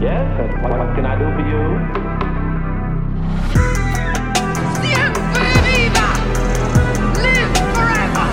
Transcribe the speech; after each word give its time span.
Yes, 0.00 0.30
what, 0.62 0.78
what 0.78 0.94
can 0.94 1.06
I 1.06 1.18
do 1.18 1.26
for 1.34 1.42
you? 1.42 1.58
Siempre 4.78 5.48
viva! 5.66 6.08
Live 7.18 7.50
forever! 7.74 8.26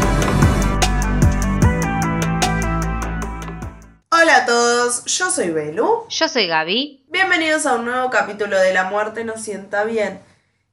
Hola 4.11 4.35
a 4.37 4.45
todos, 4.45 5.05
yo 5.05 5.31
soy 5.31 5.49
Belu. 5.49 6.05
Yo 6.07 6.27
soy 6.27 6.45
Gaby. 6.45 7.07
Bienvenidos 7.09 7.65
a 7.65 7.73
un 7.77 7.85
nuevo 7.85 8.11
capítulo 8.11 8.59
de 8.59 8.71
La 8.71 8.83
Muerte 8.91 9.23
nos 9.23 9.41
sienta 9.41 9.85
bien. 9.85 10.19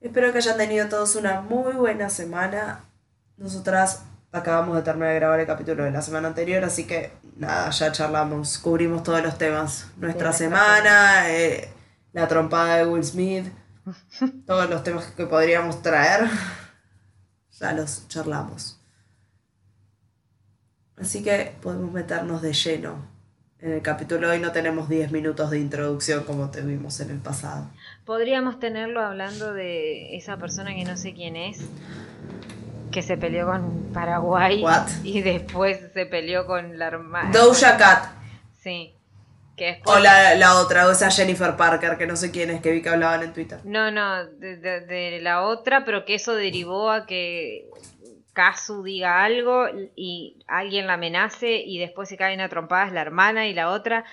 Espero 0.02 0.30
que 0.30 0.38
hayan 0.38 0.58
tenido 0.58 0.90
todos 0.90 1.16
una 1.16 1.40
muy 1.40 1.72
buena 1.72 2.10
semana. 2.10 2.84
Nosotras 3.38 4.04
acabamos 4.32 4.76
de 4.76 4.82
terminar 4.82 5.10
de 5.10 5.16
grabar 5.16 5.40
el 5.40 5.46
capítulo 5.46 5.84
de 5.84 5.90
la 5.90 6.02
semana 6.02 6.28
anterior, 6.28 6.64
así 6.64 6.86
que 6.86 7.12
nada, 7.36 7.70
ya 7.70 7.92
charlamos, 7.92 8.58
cubrimos 8.58 9.02
todos 9.02 9.22
los 9.22 9.36
temas. 9.36 9.90
Nuestra 9.98 10.32
semana, 10.32 11.30
eh, 11.30 11.68
la 12.12 12.26
trompada 12.26 12.76
de 12.76 12.86
Will 12.86 13.04
Smith, 13.04 13.46
todos 14.46 14.68
los 14.70 14.82
temas 14.82 15.04
que 15.12 15.26
podríamos 15.26 15.82
traer, 15.82 16.28
ya 17.50 17.72
los 17.72 18.08
charlamos. 18.08 18.78
Así 20.96 21.22
que 21.22 21.54
podemos 21.60 21.92
meternos 21.92 22.42
de 22.42 22.52
lleno. 22.52 23.12
En 23.58 23.72
el 23.72 23.82
capítulo 23.82 24.26
de 24.26 24.34
hoy 24.34 24.40
no 24.40 24.50
tenemos 24.50 24.88
10 24.88 25.12
minutos 25.12 25.50
de 25.50 25.58
introducción 25.60 26.24
como 26.24 26.50
tuvimos 26.50 26.98
en 27.00 27.10
el 27.10 27.18
pasado. 27.18 27.70
Podríamos 28.04 28.58
tenerlo 28.58 29.00
hablando 29.00 29.52
de 29.52 30.16
esa 30.16 30.36
persona 30.36 30.74
que 30.74 30.84
no 30.84 30.96
sé 30.96 31.14
quién 31.14 31.36
es, 31.36 31.60
que 32.92 33.02
se 33.02 33.16
peleó 33.16 33.46
con 33.46 33.90
Paraguay 33.92 34.62
What? 34.62 34.86
y 35.02 35.22
después 35.22 35.80
se 35.92 36.06
peleó 36.06 36.46
con 36.46 36.78
la 36.78 36.86
hermana. 36.86 37.30
Doja 37.32 37.76
Cat. 37.76 38.04
Sí. 38.62 38.94
Que 39.56 39.66
después... 39.66 39.96
O 39.96 39.98
la, 39.98 40.34
la 40.36 40.54
otra, 40.56 40.86
o 40.86 40.92
esa 40.92 41.10
Jennifer 41.10 41.56
Parker, 41.56 41.98
que 41.98 42.06
no 42.06 42.14
sé 42.16 42.30
quién 42.30 42.50
es, 42.50 42.60
que 42.60 42.70
vi 42.70 42.80
que 42.82 42.88
hablaban 42.88 43.22
en 43.22 43.32
Twitter. 43.32 43.58
No, 43.64 43.90
no, 43.90 44.24
de, 44.24 44.56
de- 44.56 44.80
de 44.82 45.20
la 45.20 45.42
otra, 45.42 45.84
pero 45.84 46.04
que 46.04 46.14
eso 46.14 46.34
derivó 46.34 46.90
a 46.90 47.04
que 47.06 47.68
Kazu 48.32 48.82
diga 48.82 49.24
algo 49.24 49.66
y 49.94 50.38
alguien 50.46 50.86
la 50.86 50.94
amenace 50.94 51.56
y 51.56 51.78
después 51.78 52.08
se 52.08 52.16
caen 52.16 52.40
a 52.40 52.48
trompadas 52.48 52.92
la 52.92 53.02
hermana 53.02 53.46
y 53.46 53.52
la 53.54 53.68
otra. 53.70 54.04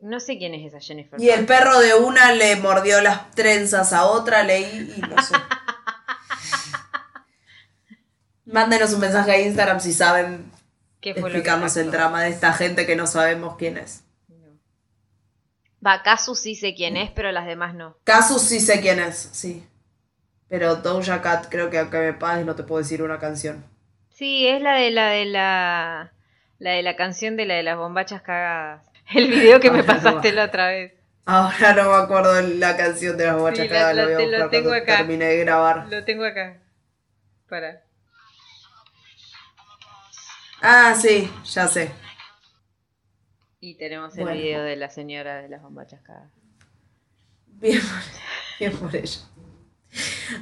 No 0.00 0.18
sé 0.20 0.38
quién 0.38 0.54
es 0.54 0.64
esa 0.72 0.80
Jennifer. 0.80 1.20
Y 1.20 1.28
el 1.28 1.44
perro 1.44 1.78
de 1.80 1.92
una 1.94 2.32
le 2.32 2.56
mordió 2.56 3.02
las 3.02 3.30
trenzas 3.32 3.92
a 3.92 4.04
otra, 4.06 4.44
leí 4.44 4.94
y 4.96 5.00
no 5.00 5.20
sé. 5.22 5.34
Mándenos 8.52 8.92
un 8.94 9.00
mensaje 9.00 9.30
a 9.32 9.40
Instagram 9.40 9.80
si 9.80 9.92
saben 9.92 10.50
¿Qué 11.00 11.12
fue 11.12 11.22
lo 11.22 11.26
que 11.28 11.38
explicarnos 11.38 11.76
el 11.76 11.90
drama 11.90 12.22
de 12.22 12.30
esta 12.30 12.52
gente 12.52 12.86
que 12.86 12.96
no 12.96 13.06
sabemos 13.06 13.56
quién 13.56 13.76
es. 13.78 14.04
Va, 15.84 16.02
Kazu 16.02 16.34
sí 16.34 16.56
sé 16.56 16.74
quién 16.74 16.96
es, 16.96 17.10
pero 17.12 17.30
las 17.30 17.46
demás 17.46 17.74
no. 17.74 17.96
Casus 18.04 18.42
sí 18.42 18.58
sé 18.60 18.80
quién 18.80 18.98
es, 18.98 19.28
sí. 19.32 19.64
Pero 20.48 20.76
Doja 20.76 21.20
Cat 21.22 21.46
creo 21.48 21.70
que 21.70 21.78
aunque 21.78 21.98
me 21.98 22.12
pagues 22.14 22.44
no 22.46 22.54
te 22.56 22.64
puedo 22.64 22.80
decir 22.82 23.02
una 23.02 23.18
canción. 23.18 23.64
Sí, 24.10 24.48
es 24.48 24.60
la 24.60 24.74
de 24.74 24.90
la 24.90 25.08
de 25.10 25.24
la 25.26 26.12
la 26.58 26.70
de 26.72 26.82
la 26.82 26.96
canción 26.96 27.36
de 27.36 27.46
la 27.46 27.54
de 27.54 27.62
las 27.62 27.76
bombachas 27.76 28.22
cagadas. 28.22 28.84
El 29.14 29.28
video 29.28 29.60
que 29.60 29.70
me 29.70 29.78
no 29.78 29.86
pasaste 29.86 30.32
la 30.32 30.46
otra 30.46 30.66
vez. 30.68 30.94
Ahora 31.26 31.74
no 31.74 31.90
me 31.90 31.96
acuerdo 31.96 32.40
la 32.40 32.76
canción 32.76 33.16
de 33.16 33.26
las 33.26 33.36
Sí, 33.56 33.68
la- 33.68 33.92
la, 33.92 33.92
la- 33.92 34.04
voy 34.04 34.12
a 34.14 34.16
te 34.16 34.26
lo 34.26 34.30
buscar 34.38 34.50
tengo 34.50 34.72
acá. 34.72 34.96
termine 34.96 35.24
de 35.26 35.36
grabar. 35.38 35.86
Lo 35.88 36.04
tengo 36.04 36.24
acá. 36.24 36.56
Para. 37.48 37.82
Ah, 40.60 40.94
sí, 40.94 41.30
ya 41.44 41.68
sé. 41.68 41.92
Y 43.60 43.74
tenemos 43.76 44.16
el 44.16 44.24
Bueno. 44.24 44.40
video 44.40 44.62
de 44.62 44.76
la 44.76 44.88
señora 44.90 45.36
de 45.42 45.48
las 45.48 45.62
bombachas 45.62 46.00
cagadas. 46.02 46.32
Bien 47.46 47.80
por, 47.80 48.58
bien 48.58 48.76
por 48.76 48.94
ella. 48.94 49.20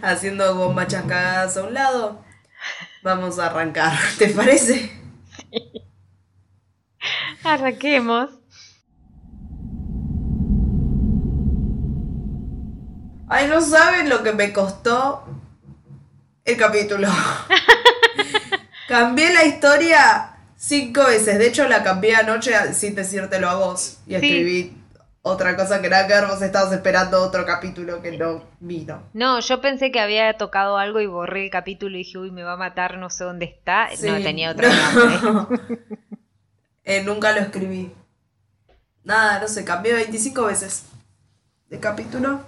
Haciendo 0.03 0.55
bombachas 0.55 1.05
cagadas 1.05 1.57
a 1.57 1.65
un 1.65 1.75
lado. 1.75 2.25
Vamos 3.03 3.39
a 3.39 3.47
arrancar, 3.47 3.93
¿te 4.19 4.29
parece? 4.29 4.91
Arranquemos. 7.45 8.31
Ay, 13.29 13.49
no 13.49 13.61
saben 13.61 14.09
lo 14.09 14.23
que 14.23 14.33
me 14.33 14.53
costó 14.53 15.25
el 16.45 16.57
capítulo. 16.57 17.09
Cambié 18.89 19.33
la 19.35 19.45
historia 19.45 20.37
cinco 20.57 21.05
veces. 21.05 21.39
De 21.39 21.47
hecho, 21.49 21.67
la 21.69 21.83
cambié 21.83 22.15
anoche 22.17 22.53
sin 22.75 22.95
decírtelo 22.95 23.49
a 23.49 23.55
vos. 23.57 23.99
Y 24.07 24.11
Sí. 24.11 24.15
escribí 24.17 24.83
otra 25.23 25.57
cosa 25.57 25.83
que 25.83 25.89
nada 25.89 26.07
que 26.07 26.15
ver. 26.15 26.27
Vos 26.27 26.41
estabas 26.43 26.73
esperando 26.73 27.23
otro 27.23 27.45
capítulo 27.45 28.01
que 28.01 28.17
no 28.17 28.45
vino. 28.61 29.03
No, 29.13 29.41
yo 29.41 29.61
pensé 29.61 29.91
que 29.91 30.01
había 30.01 30.37
tocado 30.39 30.79
algo 30.79 31.01
y 31.01 31.07
borré 31.07 31.45
el 31.45 31.51
capítulo 31.51 31.97
y 31.97 31.99
dije, 32.05 32.19
uy, 32.19 32.31
me 32.31 32.43
va 32.45 32.53
a 32.53 32.57
matar, 32.57 32.97
no 32.99 33.11
sé 33.11 33.25
dónde 33.25 33.47
está. 33.47 33.89
No, 34.03 34.23
tenía 34.23 34.49
nombre. 34.55 34.69
No. 35.23 35.49
Eh, 36.85 37.03
nunca 37.03 37.33
lo 37.33 37.41
escribí. 37.41 37.93
Nada, 39.03 39.41
no 39.41 39.49
sé, 39.49 39.65
cambié 39.65 39.93
25 39.95 40.45
veces 40.45 40.85
de 41.69 41.81
capítulo. 41.81 42.41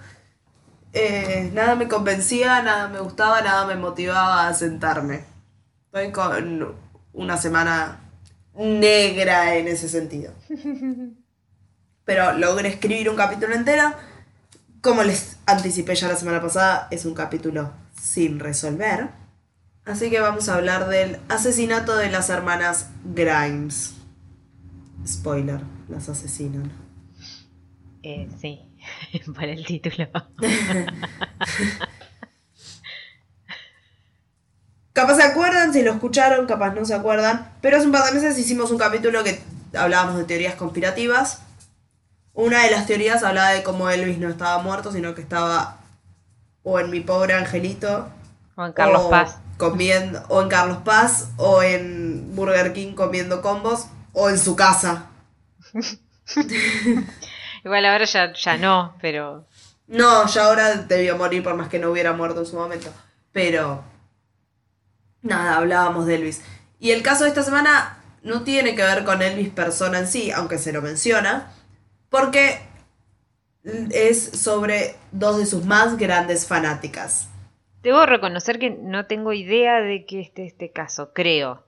Eh, 0.93 1.51
nada 1.53 1.75
me 1.75 1.89
convencía, 1.89 2.63
nada 2.63 2.89
me 2.89 3.01
gustaba, 3.01 3.41
nada 3.43 3.67
me 3.67 3.75
motivaba 3.77 4.49
a 4.49 4.55
sentarme. 4.55 5.25
Estoy 5.89 6.13
con 6.13 6.75
una 7.15 7.39
semana 7.39 7.99
negra 8.55 9.55
en 9.57 9.69
ese 9.69 9.89
sentido. 9.89 10.35
Pero 12.05 12.33
logré 12.37 12.69
escribir 12.69 13.09
un 13.09 13.17
capítulo 13.17 13.55
entero. 13.55 13.95
Como 14.83 15.03
les 15.03 15.39
anticipé 15.47 15.95
ya 15.95 16.09
la 16.09 16.17
semana 16.17 16.43
pasada, 16.43 16.89
es 16.91 17.07
un 17.07 17.15
capítulo 17.15 17.73
sin 17.99 18.39
resolver. 18.39 19.09
Así 19.87 20.11
que 20.11 20.21
vamos 20.21 20.51
a 20.51 20.57
hablar 20.57 20.89
del 20.89 21.17
asesinato 21.31 21.97
de 21.97 22.11
las 22.11 22.29
hermanas 22.29 22.91
Grimes. 23.07 23.95
Spoiler, 25.07 25.61
las 25.89 26.11
asesinan. 26.11 26.71
Eh, 28.03 28.29
sí, 28.39 28.61
por 29.35 29.45
el 29.45 29.65
título. 29.65 30.07
Capaz 34.99 35.15
se 35.15 35.23
acuerdan, 35.23 35.73
si 35.73 35.85
lo 35.85 35.93
escucharon, 35.93 36.45
capaz 36.47 36.75
no 36.75 36.85
se 36.85 36.93
acuerdan. 36.93 37.53
Pero 37.61 37.77
hace 37.77 37.87
un 37.87 37.93
par 37.93 38.03
de 38.07 38.15
meses 38.15 38.37
hicimos 38.37 38.73
un 38.73 38.79
capítulo 38.79 39.23
que 39.23 39.41
hablábamos 39.73 40.17
de 40.17 40.25
teorías 40.25 40.57
conspirativas. 40.57 41.43
Una 42.35 42.65
de 42.65 42.73
las 42.73 42.89
teorías 42.89 43.23
hablaba 43.23 43.51
de 43.51 43.63
cómo 43.63 43.89
Elvis 43.89 44.19
no 44.19 44.29
estaba 44.29 44.61
muerto, 44.61 44.91
sino 44.91 45.15
que 45.15 45.21
estaba 45.21 45.77
o 46.65 46.81
en 46.81 46.91
mi 46.91 46.99
pobre 46.99 47.35
angelito. 47.35 48.09
Juan 48.57 48.73
Carlos 48.73 49.03
o 49.05 49.11
Paz. 49.11 49.39
Comiendo, 49.57 50.21
o 50.31 50.43
en 50.43 50.49
Carlos 50.49 50.79
Paz, 50.79 51.29
o 51.37 51.63
en 51.63 52.35
Burger 52.35 52.73
King 52.73 52.95
comiendo 52.95 53.41
combos, 53.41 53.87
o 54.13 54.29
en 54.31 54.39
su 54.41 54.57
casa. 54.57 55.07
Igual 57.65 57.87
ahora 57.87 58.05
ya, 58.05 58.33
ya 58.33 58.57
no, 58.57 58.97
pero 59.01 59.47
No, 59.87 60.27
ya 60.27 60.47
ahora 60.47 60.75
debió 60.75 61.17
morir 61.17 61.45
por 61.45 61.55
más 61.55 61.69
que 61.69 61.79
no 61.79 61.93
hubiera 61.93 62.15
muerto 62.15 62.41
en 62.41 62.47
su 62.47 62.57
momento. 62.57 62.93
Pero. 63.31 63.97
Nada, 65.23 65.57
hablábamos 65.57 66.07
de 66.07 66.15
Elvis. 66.17 66.43
Y 66.79 66.93
el 66.93 67.03
caso 67.03 67.25
de 67.25 67.31
esta 67.31 67.43
semana 67.43 67.99
no 68.23 68.43
tiene 68.43 68.75
que 68.75 68.83
ver 68.83 69.05
con 69.05 69.23
Elvis 69.23 69.51
persona 69.51 69.99
en 69.99 70.07
sí, 70.09 70.31
aunque 70.31 70.59
se 70.59 70.73
lo 70.73 70.81
menciona. 70.83 71.53
Porque 72.09 72.61
es 73.91 74.31
sobre 74.41 74.97
dos 75.13 75.39
de 75.39 75.47
sus 75.47 75.65
más 75.65 75.97
grandes 75.97 76.47
fanáticas. 76.47 77.29
debo 77.83 78.05
reconocer 78.07 78.59
que 78.59 78.71
no 78.71 79.07
tengo 79.07 79.33
idea 79.33 79.81
de 79.81 80.05
qué 80.07 80.21
es 80.23 80.31
este 80.37 80.73
caso, 80.73 81.13
creo. 81.15 81.65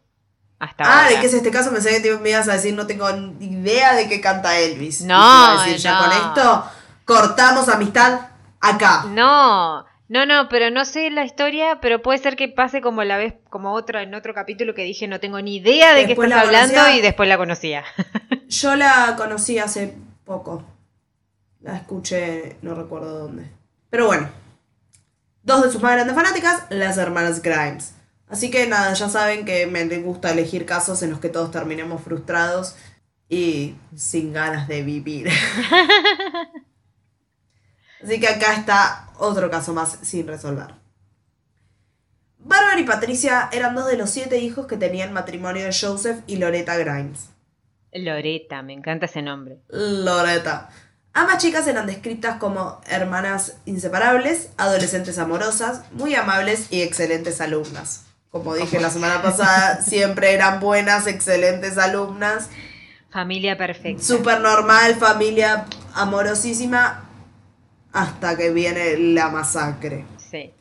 Hasta 0.59 0.85
Ah, 0.85 1.05
ahora. 1.05 1.09
¿de 1.11 1.21
qué 1.21 1.27
es 1.27 1.35
este 1.35 1.51
caso? 1.51 1.71
Pensé 1.73 1.91
que 1.91 2.01
te- 2.01 2.19
me 2.19 2.31
ibas 2.31 2.49
a 2.49 2.53
decir, 2.55 2.75
no 2.75 2.87
tengo 2.87 3.09
idea 3.41 3.95
de 3.95 4.09
qué 4.09 4.21
canta 4.21 4.59
Elvis. 4.59 5.01
Y 5.01 5.05
te 5.05 5.09
No, 5.09 5.15
iba 5.17 5.63
a 5.63 5.65
decir, 5.67 5.81
ya 5.81 5.95
no. 5.95 6.01
con 6.05 6.13
esto 6.13 6.65
cortamos 7.07 7.69
amistad 7.69 8.21
acá. 8.61 9.05
No, 9.09 9.87
no, 10.11 10.27
no, 10.27 10.49
pero 10.49 10.73
no 10.73 10.85
sé 10.85 11.09
la 11.09 11.25
historia, 11.25 11.79
pero 11.81 12.03
puede 12.03 12.19
ser 12.19 12.35
que 12.35 12.49
pase 12.49 12.81
como 12.81 13.05
la 13.05 13.17
vez, 13.17 13.35
como 13.49 13.75
otra, 13.75 14.03
en 14.03 14.13
otro 14.13 14.35
capítulo 14.35 14.75
que 14.75 14.83
dije 14.83 15.07
no 15.07 15.21
tengo 15.21 15.41
ni 15.41 15.59
idea 15.59 15.95
de 15.95 16.05
qué 16.05 16.15
estás 16.15 16.29
la 16.29 16.41
hablando 16.41 16.75
conocía. 16.75 16.97
y 16.97 17.01
después 17.01 17.29
la 17.29 17.39
conocía. 17.39 17.85
Yo 18.49 18.75
la 18.75 19.15
conocí 19.17 19.61
hace 19.61 19.95
poco. 20.25 20.65
La 21.61 21.77
escuché, 21.77 22.57
no 22.61 22.75
recuerdo 22.75 23.21
dónde. 23.21 23.53
Pero 23.89 24.07
bueno. 24.07 24.29
Dos 25.45 25.63
de 25.63 25.71
sus 25.71 25.81
más 25.81 25.93
grandes 25.93 26.17
fanáticas, 26.17 26.65
las 26.71 26.99
hermanas 26.99 27.41
Grimes. 27.41 27.95
Así 28.29 28.51
que 28.51 28.67
nada, 28.67 28.93
ya 28.95 29.09
saben 29.09 29.45
que 29.45 29.69
me 29.69 29.85
gusta 29.99 30.33
elegir 30.33 30.67
casos 30.67 31.05
en 31.05 31.11
los 31.11 31.21
que 31.21 31.29
todos 31.29 31.53
terminemos 31.53 32.03
frustrados 32.03 32.75
y 33.29 33.77
sin 33.95 34.33
ganas 34.33 34.67
de 34.67 34.83
vivir. 34.83 35.31
Así 38.03 38.19
que 38.19 38.27
acá 38.27 38.55
está 38.55 39.10
otro 39.21 39.51
caso 39.51 39.73
más 39.73 39.99
sin 40.03 40.27
resolver. 40.27 40.75
Bárbara 42.39 42.81
y 42.81 42.85
Patricia 42.85 43.49
eran 43.53 43.75
dos 43.75 43.87
de 43.87 43.97
los 43.97 44.11
siete 44.11 44.39
hijos 44.39 44.67
que 44.67 44.77
tenía 44.77 45.05
el 45.05 45.11
matrimonio 45.11 45.65
de 45.65 45.77
Joseph 45.79 46.21
y 46.27 46.37
Loretta 46.37 46.77
Grimes. 46.77 47.29
Loreta, 47.93 48.63
me 48.63 48.73
encanta 48.73 49.07
ese 49.07 49.23
nombre. 49.23 49.61
Loretta. 49.69 50.71
Ambas 51.13 51.39
chicas 51.39 51.67
eran 51.67 51.87
descritas 51.87 52.39
como 52.39 52.81
hermanas 52.89 53.57
inseparables, 53.67 54.51
adolescentes 54.57 55.19
amorosas, 55.19 55.83
muy 55.93 56.15
amables 56.15 56.69
y 56.71 56.83
excelentes 56.83 57.41
alumnas. 57.41 58.07
Como 58.31 58.55
dije 58.55 58.81
la 58.81 58.91
semana 58.91 59.21
pasada, 59.21 59.83
siempre 59.83 60.33
eran 60.33 60.61
buenas, 60.61 61.09
excelentes 61.09 61.79
alumnas. 61.79 62.49
Familia 63.11 63.59
perfecta. 63.59 64.03
Súper 64.03 64.41
normal, 64.41 64.95
familia 64.95 65.67
amorosísima, 65.95 67.10
hasta 67.93 68.37
que 68.37 68.51
viene 68.51 68.97
la 68.99 69.29
masacre. 69.29 70.05
Sí. 70.31 70.53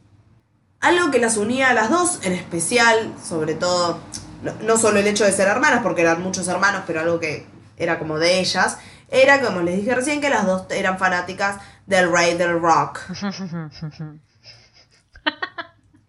Algo 0.80 1.12
que 1.12 1.20
las 1.20 1.38
unía 1.38 1.70
a 1.70 1.74
las 1.74 1.90
dos, 1.90 2.20
en 2.24 2.34
especial, 2.34 3.14
sobre 3.24 3.54
todo, 3.54 4.00
no, 4.44 4.54
no 4.62 4.78
solo 4.78 5.00
el 5.00 5.08
hecho 5.08 5.26
de 5.26 5.32
ser 5.32 5.48
hermanas, 5.48 5.82
porque 5.84 6.02
eran 6.02 6.22
muchos 6.22 6.48
hermanos, 6.48 6.84
pero 6.88 7.02
algo 7.02 7.20
que 7.20 7.46
era 7.78 8.00
como 8.00 8.18
de 8.18 8.40
ellas, 8.40 8.78
era, 9.10 9.42
como 9.42 9.62
les 9.62 9.78
dije 9.78 9.96
recién, 9.96 10.22
que 10.22 10.30
las 10.30 10.46
dos 10.46 10.66
eran 10.70 10.98
fanáticas 10.98 11.58
del 11.86 12.12
rey 12.12 12.36
del 12.38 12.60
rock. 12.60 13.00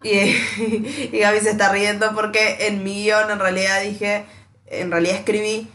Y, 0.03 0.09
y 1.13 1.19
Gaby 1.19 1.41
se 1.41 1.51
está 1.51 1.71
riendo 1.71 2.15
porque 2.15 2.69
en 2.69 2.83
mi 2.83 3.05
guion 3.05 3.31
en 3.31 3.39
realidad 3.39 3.83
dije, 3.83 4.25
en 4.65 4.91
realidad 4.91 5.17
escribí 5.17 5.71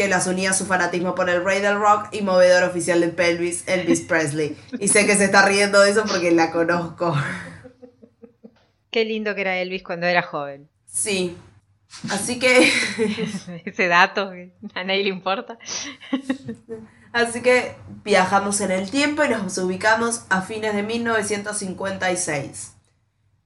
que 0.00 0.08
las 0.08 0.26
unía 0.26 0.54
su 0.54 0.64
fanatismo 0.64 1.14
por 1.14 1.28
el 1.28 1.44
rey 1.44 1.60
del 1.60 1.78
rock 1.78 2.08
y 2.10 2.22
movedor 2.22 2.62
oficial 2.62 3.02
de 3.02 3.08
pelvis, 3.08 3.68
Elvis 3.68 4.00
Presley. 4.00 4.56
Y 4.78 4.88
sé 4.88 5.04
que 5.04 5.14
se 5.14 5.26
está 5.26 5.44
riendo 5.44 5.78
de 5.78 5.90
eso 5.90 6.04
porque 6.08 6.30
la 6.30 6.50
conozco. 6.50 7.14
Qué 8.90 9.04
lindo 9.04 9.34
que 9.34 9.42
era 9.42 9.58
Elvis 9.58 9.82
cuando 9.82 10.06
era 10.06 10.22
joven. 10.22 10.70
Sí. 10.86 11.36
Así 12.08 12.38
que, 12.38 12.72
Ese 13.66 13.88
dato 13.88 14.32
a 14.72 14.84
nadie 14.84 15.02
le 15.02 15.10
importa. 15.10 15.58
así 17.12 17.42
que 17.42 17.74
viajamos 18.02 18.62
en 18.62 18.70
el 18.70 18.90
tiempo 18.90 19.22
y 19.22 19.28
nos 19.28 19.58
ubicamos 19.58 20.24
a 20.30 20.40
fines 20.40 20.74
de 20.74 20.82
1956. 20.82 22.72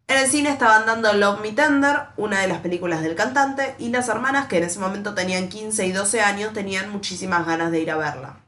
En 0.07 0.19
el 0.19 0.29
cine 0.29 0.51
estaban 0.51 0.85
dando 0.85 1.13
Love 1.15 1.41
Me 1.41 1.53
Tender, 1.53 1.97
una 2.17 2.41
de 2.41 2.49
las 2.49 2.61
películas 2.61 3.03
del 3.03 3.15
cantante, 3.15 3.75
y 3.79 3.89
las 3.89 4.09
hermanas, 4.09 4.49
que 4.49 4.59
en 4.59 4.65
ese 4.65 4.79
momento 4.79 5.15
tenían 5.15 5.49
15 5.49 5.87
y 5.87 5.93
12 5.93 6.21
años, 6.21 6.53
tenían 6.53 6.91
muchísimas 6.91 7.47
ganas 7.47 7.71
de 7.71 7.81
ir 7.81 7.91
a 7.91 7.97
verla. 7.97 8.41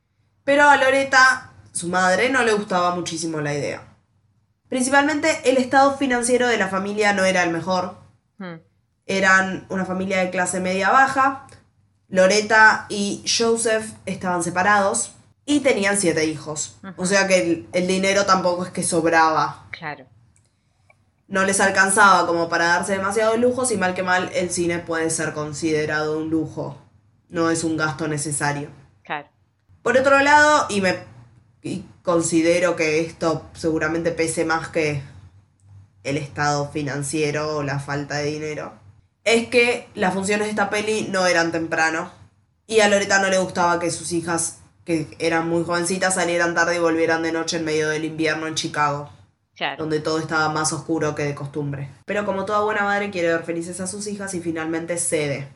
Pero 0.45 0.69
a 0.69 0.77
Loreta, 0.77 1.53
su 1.73 1.89
madre, 1.89 2.29
no 2.29 2.43
le 2.45 2.53
gustaba 2.53 2.95
muchísimo 2.95 3.41
la 3.41 3.55
idea. 3.55 3.83
Principalmente 4.69 5.41
el 5.45 5.57
estado 5.57 5.97
financiero 5.97 6.47
de 6.47 6.59
la 6.59 6.69
familia 6.69 7.15
no 7.15 7.25
era 7.25 7.43
el 7.43 7.51
mejor. 7.51 7.97
Hmm. 8.39 8.57
Eran 9.07 9.67
una 9.71 9.87
familia 9.87 10.19
de 10.19 10.31
clase 10.31 10.61
media 10.61 10.91
baja. 10.91 11.47
Loreta 12.09 12.87
y 12.89 13.25
Joseph 13.27 13.93
estaban 14.05 14.43
separados 14.43 15.13
y 15.47 15.61
tenían 15.61 15.97
siete 15.97 16.27
hijos. 16.27 16.77
O 16.97 17.07
sea 17.07 17.27
que 17.27 17.41
el, 17.41 17.69
el 17.73 17.87
dinero 17.87 18.27
tampoco 18.27 18.67
es 18.67 18.73
que 18.73 18.83
sobraba. 18.83 19.67
Claro. 19.71 20.07
No 21.29 21.45
les 21.45 21.61
alcanzaba 21.61 22.27
como 22.27 22.49
para 22.49 22.67
darse 22.67 22.93
demasiados 22.93 23.39
lujos 23.39 23.73
y 23.73 23.77
mal 23.77 23.95
que 23.95 24.03
mal 24.03 24.31
el 24.35 24.51
cine 24.51 24.79
puede 24.79 25.11
ser 25.11 25.33
considerado 25.33 26.19
un 26.19 26.31
lujo. 26.31 26.79
No 27.29 27.51
es 27.51 27.65
un 27.65 27.77
gasto 27.77 28.07
necesario. 28.07 28.69
Claro. 29.03 29.29
Por 29.83 29.97
otro 29.97 30.21
lado, 30.21 30.67
y 30.69 30.81
me 30.81 30.99
y 31.67 31.85
considero 32.03 32.77
que 32.77 33.01
esto 33.01 33.45
seguramente 33.55 34.13
pese 34.13 34.45
más 34.45 34.69
que 34.69 35.03
el 36.05 36.17
estado 36.17 36.71
financiero 36.71 37.57
o 37.57 37.63
la 37.65 37.81
falta 37.81 38.19
de 38.19 38.27
dinero, 38.27 38.73
es 39.25 39.49
que 39.49 39.89
las 39.95 40.15
funciones 40.15 40.47
de 40.47 40.51
esta 40.51 40.71
peli 40.71 41.09
no 41.11 41.27
eran 41.27 41.51
temprano. 41.51 42.13
Y 42.69 42.81
a 42.81 42.89
Loreta 42.89 43.21
no 43.21 43.29
le 43.29 43.39
gustaba 43.39 43.81
que 43.81 43.91
sus 43.91 44.13
hijas, 44.13 44.59
que 44.85 45.09
eran 45.19 45.49
muy 45.49 45.65
jovencitas, 45.65 46.15
salieran 46.15 46.55
tarde 46.55 46.77
y 46.77 46.81
volvieran 46.81 47.25
de 47.25 47.33
noche 47.33 47.57
en 47.57 47.65
medio 47.65 47.89
del 47.89 48.05
invierno 48.05 48.47
en 48.47 48.55
Chicago, 48.55 49.11
Claro. 49.57 49.79
donde 49.79 50.01
todo 50.01 50.19
estaba 50.19 50.51
más 50.51 50.75
oscuro 50.75 51.15
que 51.15 51.25
de 51.25 51.35
costumbre. 51.35 51.91
Pero 52.05 52.27
como 52.27 52.45
toda 52.45 52.61
buena 52.61 52.83
madre 52.83 53.11
quiere 53.11 53.29
ver 53.29 53.43
felices 53.43 53.81
a 53.81 53.87
sus 53.87 54.07
hijas 54.07 54.35
y 54.35 54.41
finalmente 54.41 54.99
cede. 54.99 55.49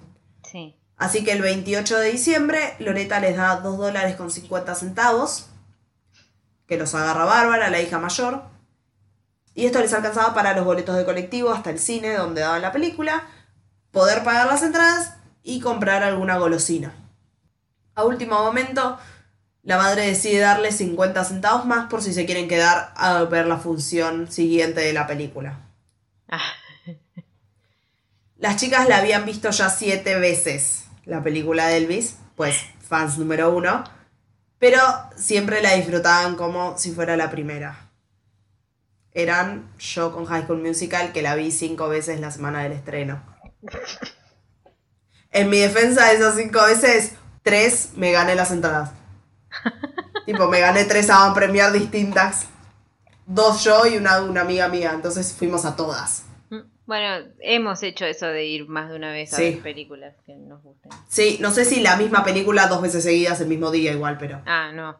Sí. 0.50 0.74
Así 0.96 1.22
que 1.22 1.32
el 1.32 1.42
28 1.42 1.98
de 1.98 2.10
diciembre, 2.10 2.76
Loreta 2.78 3.20
les 3.20 3.36
da 3.36 3.56
2 3.56 3.76
dólares 3.76 4.16
con 4.16 4.30
50 4.30 4.74
centavos, 4.74 5.50
que 6.66 6.78
los 6.78 6.94
agarra 6.94 7.24
Bárbara, 7.26 7.68
la 7.68 7.80
hija 7.82 7.98
mayor. 7.98 8.44
Y 9.54 9.66
esto 9.66 9.80
les 9.80 9.92
alcanzaba 9.92 10.32
para 10.32 10.54
los 10.54 10.64
boletos 10.64 10.96
de 10.96 11.04
colectivo 11.04 11.50
hasta 11.50 11.70
el 11.70 11.78
cine 11.78 12.14
donde 12.14 12.40
daban 12.40 12.62
la 12.62 12.72
película, 12.72 13.24
poder 13.90 14.24
pagar 14.24 14.46
las 14.46 14.62
entradas 14.62 15.14
y 15.42 15.60
comprar 15.60 16.02
alguna 16.02 16.38
golosina. 16.38 16.94
A 17.94 18.04
último 18.04 18.42
momento, 18.42 18.98
la 19.62 19.78
madre 19.78 20.06
decide 20.06 20.40
darle 20.40 20.72
50 20.72 21.24
centavos 21.24 21.64
más 21.66 21.88
por 21.88 22.02
si 22.02 22.12
se 22.12 22.26
quieren 22.26 22.48
quedar 22.48 22.92
a 22.96 23.22
ver 23.24 23.46
la 23.46 23.58
función 23.58 24.30
siguiente 24.30 24.80
de 24.80 24.92
la 24.92 25.06
película. 25.06 25.58
Ah, 26.28 26.54
Las 28.38 28.56
chicas 28.56 28.88
la 28.88 28.96
habían 28.98 29.24
visto 29.24 29.50
ya 29.50 29.70
siete 29.70 30.16
veces, 30.18 30.86
la 31.04 31.22
película 31.22 31.68
de 31.68 31.76
Elvis, 31.76 32.16
pues 32.34 32.56
fans 32.80 33.18
número 33.18 33.54
uno, 33.54 33.84
pero 34.58 34.78
siempre 35.16 35.62
la 35.62 35.74
disfrutaban 35.74 36.36
como 36.36 36.78
si 36.78 36.92
fuera 36.92 37.16
la 37.16 37.30
primera. 37.30 37.90
Eran 39.12 39.70
yo 39.78 40.12
con 40.12 40.24
High 40.26 40.44
School 40.46 40.62
Musical, 40.62 41.12
que 41.12 41.22
la 41.22 41.36
vi 41.36 41.52
cinco 41.52 41.88
veces 41.88 42.18
la 42.18 42.32
semana 42.32 42.62
del 42.64 42.72
estreno. 42.72 43.22
En 45.32 45.48
mi 45.50 45.58
defensa 45.58 46.06
de 46.06 46.16
esas 46.16 46.36
cinco 46.36 46.62
veces, 46.64 47.12
tres 47.42 47.90
me 47.96 48.12
gané 48.12 48.34
las 48.34 48.50
entradas. 48.52 48.90
tipo, 50.26 50.46
me 50.48 50.60
gané 50.60 50.84
tres 50.84 51.10
a 51.10 51.32
premiar 51.34 51.72
distintas. 51.72 52.46
Dos 53.26 53.62
yo 53.64 53.86
y 53.86 53.96
una, 53.96 54.20
una 54.22 54.40
amiga 54.40 54.68
mía, 54.68 54.92
entonces 54.94 55.32
fuimos 55.38 55.64
a 55.64 55.76
todas. 55.76 56.24
mm, 56.50 56.58
Bueno, 56.86 57.26
hemos 57.40 57.82
hecho 57.82 58.04
eso 58.04 58.26
de 58.26 58.44
ir 58.46 58.68
más 58.68 58.90
de 58.90 58.96
una 58.96 59.12
vez 59.12 59.32
a 59.32 59.36
Sí. 59.36 59.42
ver 59.50 59.62
películas 59.62 60.16
que 60.26 60.34
nos 60.34 60.62
gusten. 60.62 60.90
Sí, 61.08 61.38
no 61.40 61.50
sé 61.52 61.64
si 61.64 61.80
la 61.80 61.96
misma 61.96 62.24
película 62.24 62.66
dos 62.66 62.82
veces 62.82 63.04
seguidas 63.04 63.40
el 63.40 63.46
mismo 63.48 63.70
día 63.70 63.92
igual, 63.92 64.18
pero... 64.18 64.42
Ah, 64.46 64.70
no. 64.72 64.98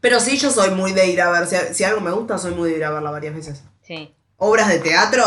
Pero 0.00 0.20
sí, 0.20 0.36
yo 0.36 0.50
soy 0.50 0.70
muy 0.70 0.92
de 0.92 1.06
ir 1.06 1.20
a 1.22 1.30
ver. 1.30 1.46
Si, 1.46 1.56
si 1.74 1.82
algo 1.82 2.00
me 2.00 2.10
gusta, 2.12 2.36
soy 2.38 2.54
muy 2.54 2.70
de 2.70 2.76
ir 2.76 2.84
a 2.84 2.90
verla 2.90 3.10
varias 3.10 3.34
veces. 3.34 3.64
Sí. 3.82 4.14
Obras 4.36 4.68
de 4.68 4.78
teatro, 4.78 5.24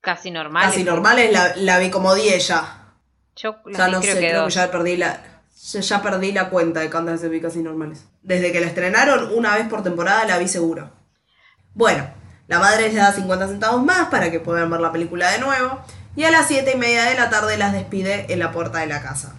Casi 0.00 0.30
normal. 0.32 0.64
casi 0.64 0.82
normales, 0.82 1.32
la, 1.32 1.54
la 1.56 1.78
vi 1.78 1.88
como 1.88 2.14
10 2.14 2.48
ya. 2.48 2.78
Yo 3.36 3.56
vi 3.64 3.72
no 3.72 4.00
creo 4.00 4.02
sé, 4.02 4.08
que 4.20 4.28
creo 4.28 4.44
que 4.46 4.50
ya 4.50 4.70
perdí 4.70 4.96
la. 4.96 5.31
Ya, 5.62 5.80
ya 5.80 6.02
perdí 6.02 6.32
la 6.32 6.50
cuenta 6.50 6.80
de 6.80 6.90
cuántas 6.90 7.14
veces 7.14 7.30
vi 7.30 7.40
casi 7.40 7.62
normales. 7.62 8.04
Desde 8.22 8.50
que 8.50 8.60
la 8.60 8.66
estrenaron, 8.66 9.32
una 9.32 9.54
vez 9.54 9.68
por 9.68 9.82
temporada 9.82 10.26
la 10.26 10.38
vi 10.38 10.48
seguro. 10.48 10.90
Bueno, 11.74 12.08
la 12.48 12.58
madre 12.58 12.88
les 12.88 12.96
da 12.96 13.12
50 13.12 13.46
centavos 13.46 13.84
más 13.84 14.08
para 14.08 14.30
que 14.30 14.40
puedan 14.40 14.70
ver 14.70 14.80
la 14.80 14.92
película 14.92 15.30
de 15.30 15.38
nuevo. 15.38 15.80
Y 16.16 16.24
a 16.24 16.30
las 16.30 16.48
7 16.48 16.72
y 16.74 16.78
media 16.78 17.04
de 17.04 17.14
la 17.14 17.30
tarde 17.30 17.56
las 17.56 17.72
despide 17.72 18.32
en 18.32 18.40
la 18.40 18.50
puerta 18.50 18.80
de 18.80 18.86
la 18.86 19.00
casa. 19.02 19.34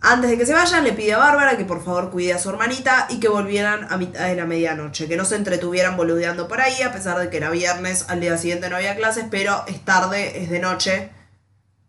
Antes 0.00 0.30
de 0.30 0.36
que 0.36 0.44
se 0.44 0.52
vayan, 0.52 0.82
le 0.82 0.92
pide 0.92 1.14
a 1.14 1.18
Bárbara 1.18 1.56
que 1.56 1.64
por 1.64 1.84
favor 1.84 2.10
cuide 2.10 2.32
a 2.32 2.38
su 2.38 2.50
hermanita 2.50 3.06
y 3.08 3.20
que 3.20 3.28
volvieran 3.28 3.86
a 3.88 3.96
mitad 3.96 4.26
de 4.26 4.34
la 4.34 4.46
medianoche, 4.46 5.06
que 5.06 5.16
no 5.16 5.24
se 5.24 5.36
entretuvieran 5.36 5.96
boludeando 5.96 6.48
por 6.48 6.60
ahí, 6.60 6.82
a 6.82 6.92
pesar 6.92 7.20
de 7.20 7.30
que 7.30 7.36
era 7.36 7.50
viernes, 7.50 8.06
al 8.08 8.20
día 8.20 8.36
siguiente 8.36 8.68
no 8.68 8.76
había 8.76 8.96
clases, 8.96 9.26
pero 9.30 9.64
es 9.68 9.80
tarde, 9.84 10.42
es 10.42 10.50
de 10.50 10.58
noche, 10.58 11.10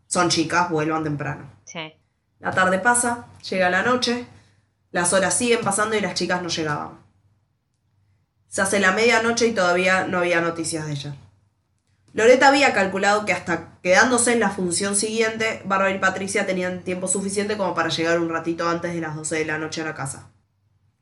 son 0.06 0.30
chicas, 0.30 0.70
vuelvan 0.70 1.04
temprano. 1.04 1.50
Sí. 1.66 1.92
La 2.44 2.52
tarde 2.52 2.78
pasa, 2.78 3.28
llega 3.50 3.70
la 3.70 3.84
noche, 3.84 4.26
las 4.92 5.14
horas 5.14 5.34
siguen 5.34 5.62
pasando 5.62 5.96
y 5.96 6.02
las 6.02 6.14
chicas 6.14 6.42
no 6.42 6.50
llegaban. 6.50 7.00
Se 8.50 8.62
hace 8.62 8.82
la 8.82 8.92
medianoche 8.92 9.48
y 9.48 9.54
todavía 9.54 10.06
no 10.08 10.18
había 10.18 10.42
noticias 10.42 10.86
de 10.86 10.92
ella. 10.92 11.16
Loreta 12.12 12.50
había 12.50 12.74
calculado 12.74 13.24
que 13.24 13.32
hasta 13.32 13.80
quedándose 13.82 14.34
en 14.34 14.42
la 14.42 14.50
función 14.50 14.98
siguiente, 14.98 15.62
Bárbara 15.64 15.96
y 15.96 16.00
Patricia 16.00 16.46
tenían 16.46 16.84
tiempo 16.84 17.08
suficiente 17.08 17.56
como 17.56 17.74
para 17.74 17.88
llegar 17.88 18.20
un 18.20 18.30
ratito 18.30 18.68
antes 18.68 18.94
de 18.94 19.00
las 19.00 19.16
12 19.16 19.38
de 19.38 19.46
la 19.46 19.58
noche 19.58 19.82
a 19.82 19.86
la 19.86 19.96
casa. 19.96 20.30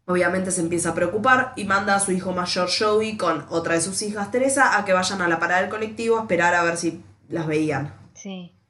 Obviamente 0.06 0.52
se 0.52 0.62
empieza 0.62 0.90
a 0.90 0.94
preocupar 0.94 1.54
y 1.56 1.66
manda 1.66 1.96
a 1.96 2.00
su 2.00 2.12
hijo 2.12 2.34
mayor 2.34 2.70
Joey 2.70 3.18
con 3.18 3.48
otra 3.50 3.74
de 3.74 3.82
sus 3.82 4.00
hijas 4.04 4.30
Teresa 4.30 4.78
a 4.78 4.86
que 4.86 4.94
vayan 4.94 5.24
a 5.24 5.28
la 5.28 5.40
parada 5.40 5.62
del 5.62 5.72
colectivo 5.72 6.20
a 6.20 6.22
esperar 6.22 6.54
a 6.54 6.62
ver 6.62 6.78
si 6.78 7.04
las 7.30 7.48
veían. 7.48 7.96
Sí. 8.14 8.61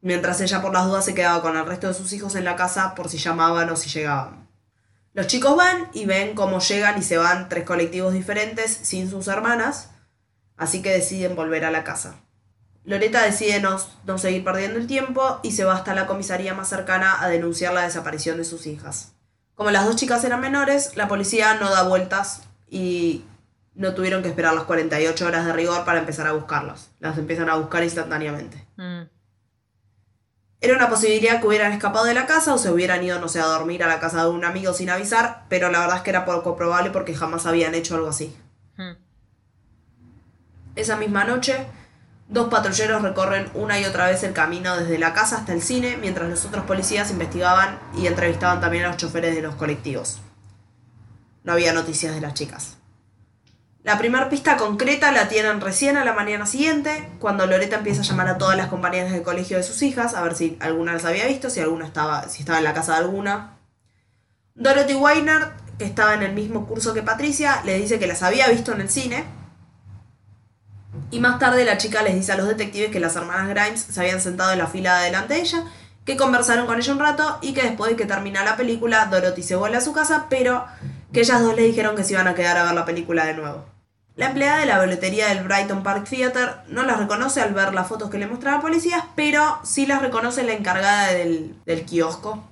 Mientras 0.00 0.40
ella 0.40 0.62
por 0.62 0.72
las 0.72 0.86
dudas 0.86 1.04
se 1.04 1.14
quedaba 1.14 1.42
con 1.42 1.56
el 1.56 1.66
resto 1.66 1.88
de 1.88 1.94
sus 1.94 2.12
hijos 2.12 2.34
en 2.34 2.44
la 2.44 2.56
casa 2.56 2.94
por 2.94 3.08
si 3.08 3.18
llamaban 3.18 3.68
o 3.70 3.76
si 3.76 3.88
llegaban. 3.90 4.48
Los 5.12 5.26
chicos 5.26 5.56
van 5.56 5.88
y 5.92 6.06
ven 6.06 6.34
cómo 6.34 6.60
llegan 6.60 6.98
y 6.98 7.02
se 7.02 7.16
van 7.16 7.48
tres 7.48 7.64
colectivos 7.64 8.12
diferentes 8.12 8.70
sin 8.70 9.10
sus 9.10 9.26
hermanas, 9.26 9.90
así 10.56 10.82
que 10.82 10.92
deciden 10.92 11.34
volver 11.34 11.64
a 11.64 11.70
la 11.70 11.82
casa. 11.82 12.20
Loreta 12.84 13.22
decide 13.22 13.60
no, 13.60 13.76
no 14.06 14.18
seguir 14.18 14.44
perdiendo 14.44 14.78
el 14.78 14.86
tiempo 14.86 15.40
y 15.42 15.52
se 15.52 15.64
va 15.64 15.74
hasta 15.74 15.94
la 15.94 16.06
comisaría 16.06 16.54
más 16.54 16.68
cercana 16.68 17.22
a 17.22 17.28
denunciar 17.28 17.74
la 17.74 17.82
desaparición 17.82 18.36
de 18.36 18.44
sus 18.44 18.66
hijas. 18.66 19.12
Como 19.54 19.70
las 19.72 19.84
dos 19.84 19.96
chicas 19.96 20.22
eran 20.24 20.40
menores, 20.40 20.96
la 20.96 21.08
policía 21.08 21.54
no 21.54 21.68
da 21.68 21.82
vueltas 21.82 22.42
y 22.70 23.24
no 23.74 23.94
tuvieron 23.94 24.22
que 24.22 24.28
esperar 24.28 24.54
las 24.54 24.64
48 24.64 25.26
horas 25.26 25.44
de 25.46 25.52
rigor 25.52 25.84
para 25.84 25.98
empezar 25.98 26.26
a 26.28 26.32
buscarlas. 26.32 26.90
Las 27.00 27.18
empiezan 27.18 27.50
a 27.50 27.56
buscar 27.56 27.82
instantáneamente. 27.82 28.64
Mm. 28.76 29.02
Era 30.60 30.74
una 30.74 30.88
posibilidad 30.88 31.40
que 31.40 31.46
hubieran 31.46 31.72
escapado 31.72 32.04
de 32.04 32.14
la 32.14 32.26
casa 32.26 32.52
o 32.52 32.58
se 32.58 32.70
hubieran 32.70 33.04
ido, 33.04 33.20
no 33.20 33.28
sé, 33.28 33.40
a 33.40 33.44
dormir 33.44 33.84
a 33.84 33.86
la 33.86 34.00
casa 34.00 34.24
de 34.24 34.30
un 34.30 34.44
amigo 34.44 34.72
sin 34.72 34.90
avisar, 34.90 35.44
pero 35.48 35.70
la 35.70 35.80
verdad 35.80 35.98
es 35.98 36.02
que 36.02 36.10
era 36.10 36.24
poco 36.24 36.56
probable 36.56 36.90
porque 36.90 37.14
jamás 37.14 37.46
habían 37.46 37.76
hecho 37.76 37.94
algo 37.94 38.08
así. 38.08 38.36
Hmm. 38.76 38.96
Esa 40.74 40.96
misma 40.96 41.22
noche, 41.22 41.66
dos 42.28 42.48
patrulleros 42.48 43.02
recorren 43.02 43.48
una 43.54 43.78
y 43.78 43.84
otra 43.84 44.08
vez 44.08 44.24
el 44.24 44.32
camino 44.32 44.76
desde 44.76 44.98
la 44.98 45.12
casa 45.12 45.36
hasta 45.36 45.52
el 45.52 45.62
cine, 45.62 45.96
mientras 45.96 46.28
los 46.28 46.44
otros 46.44 46.64
policías 46.64 47.12
investigaban 47.12 47.78
y 47.96 48.08
entrevistaban 48.08 48.60
también 48.60 48.84
a 48.84 48.88
los 48.88 48.96
choferes 48.96 49.36
de 49.36 49.42
los 49.42 49.54
colectivos. 49.54 50.20
No 51.44 51.52
había 51.52 51.72
noticias 51.72 52.14
de 52.14 52.20
las 52.20 52.34
chicas. 52.34 52.77
La 53.82 53.96
primera 53.96 54.28
pista 54.28 54.56
concreta 54.56 55.12
la 55.12 55.28
tienen 55.28 55.60
recién 55.60 55.96
a 55.96 56.04
la 56.04 56.12
mañana 56.12 56.46
siguiente, 56.46 57.08
cuando 57.20 57.46
Loreta 57.46 57.76
empieza 57.76 58.02
a 58.02 58.04
llamar 58.04 58.28
a 58.28 58.38
todas 58.38 58.56
las 58.56 58.66
compañeras 58.66 59.12
del 59.12 59.22
colegio 59.22 59.56
de 59.56 59.62
sus 59.62 59.80
hijas, 59.82 60.14
a 60.14 60.22
ver 60.22 60.34
si 60.34 60.58
alguna 60.60 60.92
las 60.92 61.04
había 61.04 61.26
visto, 61.26 61.48
si 61.48 61.60
alguna 61.60 61.86
estaba, 61.86 62.28
si 62.28 62.40
estaba 62.40 62.58
en 62.58 62.64
la 62.64 62.74
casa 62.74 62.92
de 62.92 62.98
alguna. 62.98 63.56
Dorothy 64.56 64.94
Weiner, 64.94 65.52
que 65.78 65.84
estaba 65.84 66.14
en 66.14 66.22
el 66.22 66.32
mismo 66.34 66.66
curso 66.66 66.92
que 66.92 67.02
Patricia, 67.02 67.62
le 67.64 67.78
dice 67.78 68.00
que 68.00 68.08
las 68.08 68.24
había 68.24 68.48
visto 68.48 68.72
en 68.72 68.80
el 68.80 68.90
cine. 68.90 69.24
Y 71.12 71.20
más 71.20 71.38
tarde 71.38 71.64
la 71.64 71.78
chica 71.78 72.02
les 72.02 72.16
dice 72.16 72.32
a 72.32 72.36
los 72.36 72.48
detectives 72.48 72.90
que 72.90 72.98
las 72.98 73.14
hermanas 73.14 73.48
Grimes 73.48 73.80
se 73.80 74.00
habían 74.00 74.20
sentado 74.20 74.52
en 74.52 74.58
la 74.58 74.66
fila 74.66 74.98
delante 74.98 75.34
de 75.34 75.40
ella, 75.40 75.62
que 76.04 76.16
conversaron 76.16 76.66
con 76.66 76.78
ella 76.78 76.92
un 76.92 76.98
rato 76.98 77.38
y 77.40 77.54
que 77.54 77.62
después 77.62 77.92
de 77.92 77.96
que 77.96 78.06
termina 78.06 78.42
la 78.42 78.56
película, 78.56 79.06
Dorothy 79.06 79.44
se 79.44 79.54
vuelve 79.54 79.76
a 79.76 79.80
su 79.80 79.92
casa, 79.92 80.26
pero 80.28 80.66
que 81.12 81.20
ellas 81.20 81.42
dos 81.42 81.56
le 81.56 81.62
dijeron 81.62 81.96
que 81.96 82.04
se 82.04 82.12
iban 82.12 82.28
a 82.28 82.34
quedar 82.34 82.56
a 82.56 82.64
ver 82.64 82.74
la 82.74 82.84
película 82.84 83.24
de 83.24 83.34
nuevo. 83.34 83.64
La 84.16 84.26
empleada 84.26 84.58
de 84.58 84.66
la 84.66 84.80
boletería 84.80 85.28
del 85.28 85.44
Brighton 85.44 85.84
Park 85.84 86.08
Theatre 86.08 86.56
no 86.66 86.82
las 86.82 86.98
reconoce 86.98 87.40
al 87.40 87.54
ver 87.54 87.72
las 87.72 87.86
fotos 87.86 88.10
que 88.10 88.18
le 88.18 88.26
mostraba 88.26 88.60
policías, 88.60 89.04
pero 89.14 89.60
sí 89.62 89.86
las 89.86 90.02
reconoce 90.02 90.42
la 90.42 90.54
encargada 90.54 91.12
del, 91.12 91.54
del 91.64 91.84
kiosco, 91.84 92.42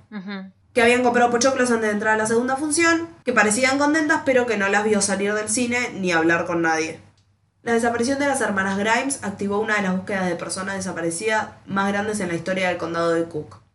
que 0.73 0.81
habían 0.81 1.03
comprado 1.03 1.29
pochoclos 1.29 1.69
antes 1.71 1.89
de 1.89 1.93
entrar 1.93 2.13
a 2.13 2.17
la 2.17 2.25
segunda 2.25 2.55
función, 2.55 3.09
que 3.25 3.33
parecían 3.33 3.77
contentas, 3.77 4.21
pero 4.25 4.45
que 4.45 4.55
no 4.55 4.69
las 4.69 4.85
vio 4.85 5.01
salir 5.01 5.33
del 5.33 5.49
cine 5.49 5.89
ni 5.95 6.13
hablar 6.13 6.45
con 6.45 6.61
nadie. 6.61 7.01
La 7.63 7.73
desaparición 7.73 8.17
de 8.17 8.27
las 8.27 8.39
hermanas 8.39 8.77
Grimes 8.77 9.19
activó 9.23 9.59
una 9.59 9.75
de 9.75 9.81
las 9.81 9.97
búsquedas 9.97 10.29
de 10.29 10.37
personas 10.37 10.75
desaparecidas 10.75 11.49
más 11.65 11.91
grandes 11.91 12.21
en 12.21 12.29
la 12.29 12.35
historia 12.35 12.69
del 12.69 12.77
condado 12.77 13.11
de 13.11 13.25
Cook. 13.25 13.66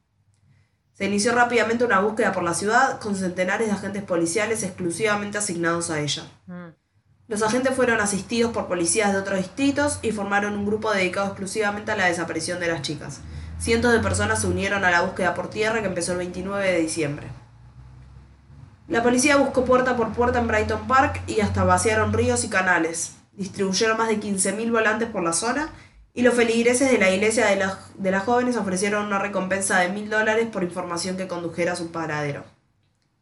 Se 1.03 1.09
inició 1.09 1.35
rápidamente 1.35 1.85
una 1.85 1.99
búsqueda 1.99 2.31
por 2.31 2.45
la 2.45 2.55
ciudad 2.55 3.01
con 3.01 3.17
centenares 3.17 3.67
de 3.67 3.73
agentes 3.73 4.05
policiales 4.05 4.63
exclusivamente 4.63 5.37
asignados 5.37 5.91
a 5.91 5.99
ella. 5.99 6.23
Mm. 6.47 6.69
Los 7.27 7.43
agentes 7.43 7.75
fueron 7.75 8.01
asistidos 8.01 8.53
por 8.53 8.69
policías 8.69 9.13
de 9.13 9.19
otros 9.19 9.39
distritos 9.39 9.99
y 10.03 10.13
formaron 10.13 10.57
un 10.57 10.65
grupo 10.65 10.93
dedicado 10.93 11.27
exclusivamente 11.27 11.91
a 11.91 11.97
la 11.97 12.07
desaparición 12.07 12.61
de 12.61 12.69
las 12.69 12.83
chicas. 12.83 13.19
Cientos 13.59 13.93
de 13.93 13.99
personas 13.99 14.43
se 14.43 14.47
unieron 14.47 14.85
a 14.85 14.93
la 14.93 15.01
búsqueda 15.01 15.35
por 15.35 15.51
tierra 15.51 15.81
que 15.81 15.89
empezó 15.89 16.13
el 16.13 16.19
29 16.19 16.71
de 16.71 16.79
diciembre. 16.79 17.27
La 18.87 19.03
policía 19.03 19.39
buscó 19.39 19.65
puerta 19.65 19.97
por 19.97 20.13
puerta 20.13 20.39
en 20.39 20.47
Brighton 20.47 20.87
Park 20.87 21.21
y 21.27 21.41
hasta 21.41 21.65
vaciaron 21.65 22.13
ríos 22.13 22.45
y 22.45 22.49
canales. 22.49 23.17
Distribuyeron 23.33 23.99
más 23.99 24.07
de 24.07 24.21
15.000 24.21 24.71
volantes 24.71 25.09
por 25.09 25.25
la 25.25 25.33
zona 25.33 25.69
y 26.15 26.23
los 26.23 26.35
feligreses 26.35 26.91
de 26.91 26.99
la 26.99 27.11
iglesia 27.11 27.47
de, 27.47 27.57
las- 27.57 27.79
de 27.97 28.11
las 28.11 28.25
jóvenes 28.25 28.57
ofrecieron 28.57 29.07
una 29.07 29.19
recompensa 29.19 29.79
de 29.81 29.89
mil 29.89 30.11
dólares 30.11 30.47
por 30.53 30.63
información 30.63 31.17
que 31.17 31.29
condujera 31.29 31.73
a 31.73 31.77
su 31.77 31.91
paradero. 31.91 32.45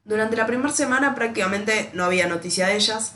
Durante 0.05 0.37
la 0.37 0.47
primera 0.47 0.73
semana 0.73 1.15
prácticamente 1.15 1.91
no 1.95 2.05
había 2.05 2.27
noticia 2.27 2.67
de 2.67 2.77
ellas, 2.77 3.15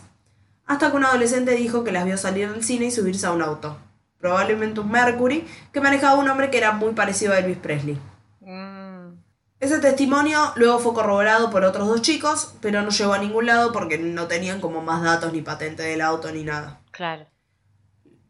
hasta 0.66 0.90
que 0.90 0.96
un 0.96 1.04
adolescente 1.04 1.52
dijo 1.52 1.82
que 1.82 1.92
las 1.92 2.04
vio 2.04 2.16
salir 2.16 2.50
del 2.50 2.62
cine 2.62 2.86
y 2.86 2.90
subirse 2.90 3.26
a 3.26 3.32
un 3.32 3.42
auto, 3.42 3.76
probablemente 4.18 4.80
un 4.80 4.90
Mercury, 4.90 5.46
que 5.72 5.80
manejaba 5.80 6.20
un 6.20 6.28
hombre 6.28 6.50
que 6.50 6.58
era 6.58 6.72
muy 6.72 6.92
parecido 6.92 7.32
a 7.32 7.38
Elvis 7.38 7.58
Presley. 7.58 7.98
Mm. 8.40 9.14
Ese 9.60 9.78
testimonio 9.78 10.52
luego 10.56 10.78
fue 10.78 10.94
corroborado 10.94 11.50
por 11.50 11.64
otros 11.64 11.88
dos 11.88 12.02
chicos, 12.02 12.54
pero 12.60 12.82
no 12.82 12.90
llegó 12.90 13.14
a 13.14 13.18
ningún 13.18 13.46
lado 13.46 13.72
porque 13.72 13.98
no 13.98 14.26
tenían 14.26 14.60
como 14.60 14.82
más 14.82 15.02
datos 15.02 15.32
ni 15.32 15.40
patente 15.42 15.82
del 15.82 16.00
auto 16.02 16.30
ni 16.30 16.44
nada. 16.44 16.80
Claro. 16.90 17.26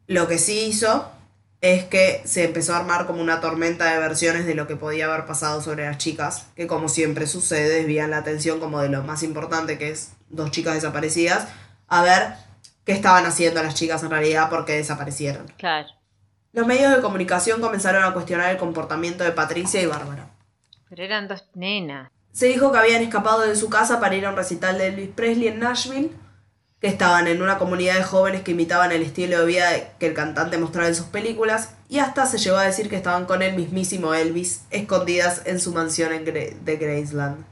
Lo 0.06 0.28
que 0.28 0.38
sí 0.38 0.66
hizo 0.66 1.10
es 1.64 1.84
que 1.84 2.20
se 2.26 2.44
empezó 2.44 2.74
a 2.74 2.76
armar 2.76 3.06
como 3.06 3.22
una 3.22 3.40
tormenta 3.40 3.90
de 3.90 3.98
versiones 3.98 4.44
de 4.44 4.54
lo 4.54 4.66
que 4.66 4.76
podía 4.76 5.06
haber 5.06 5.24
pasado 5.24 5.62
sobre 5.62 5.86
las 5.86 5.96
chicas, 5.96 6.48
que 6.54 6.66
como 6.66 6.90
siempre 6.90 7.26
sucede, 7.26 7.76
desvían 7.76 8.10
la 8.10 8.18
atención 8.18 8.60
como 8.60 8.82
de 8.82 8.90
lo 8.90 9.02
más 9.02 9.22
importante 9.22 9.78
que 9.78 9.90
es 9.90 10.12
dos 10.28 10.50
chicas 10.50 10.74
desaparecidas, 10.74 11.48
a 11.88 12.02
ver 12.02 12.34
qué 12.84 12.92
estaban 12.92 13.24
haciendo 13.24 13.62
las 13.62 13.74
chicas 13.74 14.02
en 14.02 14.10
realidad 14.10 14.50
porque 14.50 14.74
desaparecieron. 14.74 15.46
Claro. 15.56 15.88
Los 16.52 16.66
medios 16.66 16.94
de 16.94 17.00
comunicación 17.00 17.62
comenzaron 17.62 18.04
a 18.04 18.12
cuestionar 18.12 18.50
el 18.50 18.58
comportamiento 18.58 19.24
de 19.24 19.32
Patricia 19.32 19.80
y 19.80 19.86
Bárbara. 19.86 20.28
Pero 20.90 21.02
eran 21.02 21.28
dos 21.28 21.46
nenas. 21.54 22.10
Se 22.30 22.44
dijo 22.44 22.72
que 22.72 22.78
habían 22.78 23.00
escapado 23.00 23.40
de 23.40 23.56
su 23.56 23.70
casa 23.70 24.00
para 24.00 24.14
ir 24.14 24.26
a 24.26 24.30
un 24.30 24.36
recital 24.36 24.76
de 24.76 24.88
Elvis 24.88 25.08
Presley 25.14 25.48
en 25.48 25.60
Nashville, 25.60 26.10
que 26.84 26.90
estaban 26.90 27.28
en 27.28 27.40
una 27.40 27.56
comunidad 27.56 27.94
de 27.94 28.02
jóvenes 28.04 28.42
que 28.42 28.50
imitaban 28.50 28.92
el 28.92 29.00
estilo 29.00 29.40
de 29.40 29.46
vida 29.46 29.68
que 29.98 30.06
el 30.06 30.12
cantante 30.12 30.58
mostraba 30.58 30.86
en 30.88 30.94
sus 30.94 31.06
películas, 31.06 31.70
y 31.88 31.98
hasta 31.98 32.26
se 32.26 32.36
llegó 32.36 32.58
a 32.58 32.64
decir 32.64 32.90
que 32.90 32.96
estaban 32.96 33.24
con 33.24 33.40
el 33.40 33.56
mismísimo 33.56 34.12
Elvis, 34.12 34.64
escondidas 34.70 35.40
en 35.46 35.60
su 35.60 35.72
mansión 35.72 36.12
en 36.12 36.26
Gra- 36.26 36.52
de 36.60 36.76
Graceland. 36.76 37.42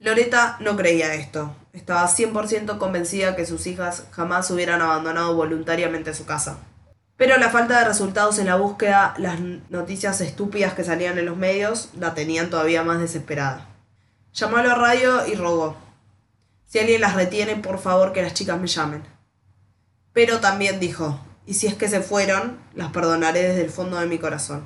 Loreta 0.00 0.56
no 0.58 0.74
creía 0.76 1.14
esto. 1.14 1.54
Estaba 1.72 2.08
100% 2.08 2.78
convencida 2.78 3.36
que 3.36 3.46
sus 3.46 3.68
hijas 3.68 4.06
jamás 4.10 4.50
hubieran 4.50 4.82
abandonado 4.82 5.36
voluntariamente 5.36 6.12
su 6.12 6.26
casa. 6.26 6.58
Pero 7.16 7.38
la 7.38 7.50
falta 7.50 7.78
de 7.78 7.84
resultados 7.84 8.40
en 8.40 8.46
la 8.46 8.56
búsqueda, 8.56 9.14
las 9.18 9.38
noticias 9.68 10.20
estúpidas 10.20 10.74
que 10.74 10.82
salían 10.82 11.16
en 11.16 11.26
los 11.26 11.36
medios, 11.36 11.90
la 11.96 12.14
tenían 12.14 12.50
todavía 12.50 12.82
más 12.82 12.98
desesperada. 12.98 13.68
Llamó 14.32 14.56
a 14.56 14.64
la 14.64 14.74
radio 14.74 15.28
y 15.28 15.36
rogó. 15.36 15.76
Si 16.70 16.78
alguien 16.78 17.00
las 17.00 17.14
retiene, 17.14 17.56
por 17.56 17.78
favor 17.78 18.12
que 18.12 18.22
las 18.22 18.32
chicas 18.32 18.58
me 18.58 18.68
llamen. 18.68 19.02
Pero 20.12 20.40
también 20.40 20.78
dijo, 20.78 21.20
y 21.44 21.54
si 21.54 21.66
es 21.66 21.74
que 21.74 21.88
se 21.88 22.00
fueron, 22.00 22.58
las 22.74 22.92
perdonaré 22.92 23.42
desde 23.42 23.64
el 23.64 23.70
fondo 23.70 23.98
de 23.98 24.06
mi 24.06 24.18
corazón. 24.18 24.64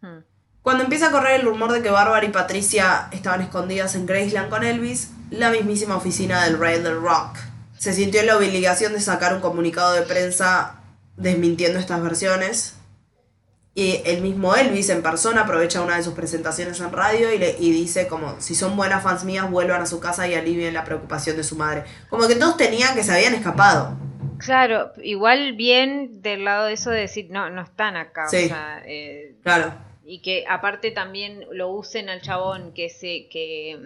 Mm. 0.00 0.24
Cuando 0.60 0.84
empieza 0.84 1.08
a 1.08 1.12
correr 1.12 1.40
el 1.40 1.46
rumor 1.46 1.72
de 1.72 1.82
que 1.82 1.90
Bárbara 1.90 2.26
y 2.26 2.30
Patricia 2.30 3.08
estaban 3.12 3.42
escondidas 3.42 3.94
en 3.94 4.06
Graceland 4.06 4.50
con 4.50 4.64
Elvis, 4.64 5.12
la 5.30 5.50
mismísima 5.50 5.96
oficina 5.96 6.44
del 6.44 6.58
Rey 6.58 6.82
del 6.82 7.00
Rock 7.00 7.38
se 7.80 7.94
sintió 7.94 8.20
en 8.20 8.26
la 8.26 8.36
obligación 8.36 8.92
de 8.92 9.00
sacar 9.00 9.34
un 9.34 9.40
comunicado 9.40 9.94
de 9.94 10.02
prensa 10.02 10.74
desmintiendo 11.16 11.78
estas 11.78 12.02
versiones. 12.02 12.74
Y 13.74 14.02
el 14.04 14.20
mismo 14.20 14.54
Elvis 14.56 14.88
en 14.90 15.00
persona 15.02 15.42
aprovecha 15.42 15.80
una 15.80 15.96
de 15.96 16.02
sus 16.02 16.14
presentaciones 16.14 16.80
en 16.80 16.90
radio 16.92 17.32
y, 17.32 17.38
le, 17.38 17.54
y 17.58 17.70
dice 17.70 18.08
como, 18.08 18.40
si 18.40 18.54
son 18.56 18.76
buenas 18.76 19.02
fans 19.02 19.24
mías, 19.24 19.48
vuelvan 19.50 19.80
a 19.80 19.86
su 19.86 20.00
casa 20.00 20.26
y 20.26 20.34
alivien 20.34 20.74
la 20.74 20.84
preocupación 20.84 21.36
de 21.36 21.44
su 21.44 21.54
madre. 21.56 21.84
Como 22.08 22.26
que 22.26 22.34
todos 22.34 22.56
tenían 22.56 22.94
que 22.96 23.04
se 23.04 23.12
habían 23.12 23.34
escapado. 23.34 23.96
Claro, 24.38 24.90
igual 25.02 25.52
bien 25.54 26.20
del 26.20 26.44
lado 26.44 26.66
de 26.66 26.72
eso 26.72 26.90
de 26.90 27.00
decir, 27.00 27.28
no, 27.30 27.48
no 27.50 27.62
están 27.62 27.96
acá. 27.96 28.26
Sí. 28.28 28.46
O 28.46 28.48
sea, 28.48 28.82
eh, 28.86 29.36
Claro. 29.44 29.72
y 30.04 30.20
que 30.20 30.44
aparte 30.48 30.90
también 30.90 31.44
lo 31.52 31.68
usen 31.68 32.08
al 32.08 32.22
chabón 32.22 32.72
que 32.74 32.88
se 32.88 33.28
que, 33.30 33.78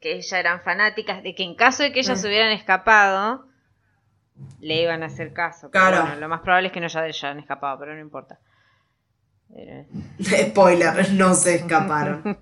que 0.00 0.12
ellas 0.12 0.32
eran 0.34 0.60
fanáticas 0.62 1.22
de 1.24 1.34
que 1.34 1.42
en 1.42 1.56
caso 1.56 1.82
de 1.82 1.92
que 1.92 2.00
ellas 2.00 2.18
Mm. 2.18 2.22
se 2.22 2.28
hubieran 2.28 2.52
escapado 2.52 3.46
le 4.60 4.82
iban 4.82 5.02
a 5.02 5.06
hacer 5.06 5.32
caso 5.32 5.70
Claro. 5.70 6.02
bueno, 6.02 6.16
lo 6.20 6.28
más 6.28 6.40
probable 6.42 6.68
es 6.68 6.72
que 6.72 6.80
no 6.80 6.86
ya 6.86 7.00
hayan 7.00 7.38
escapado 7.40 7.78
pero 7.80 7.94
no 7.94 8.00
importa 8.00 8.38
Spoiler, 10.22 11.12
no 11.12 11.34
se 11.34 11.56
escaparon. 11.56 12.38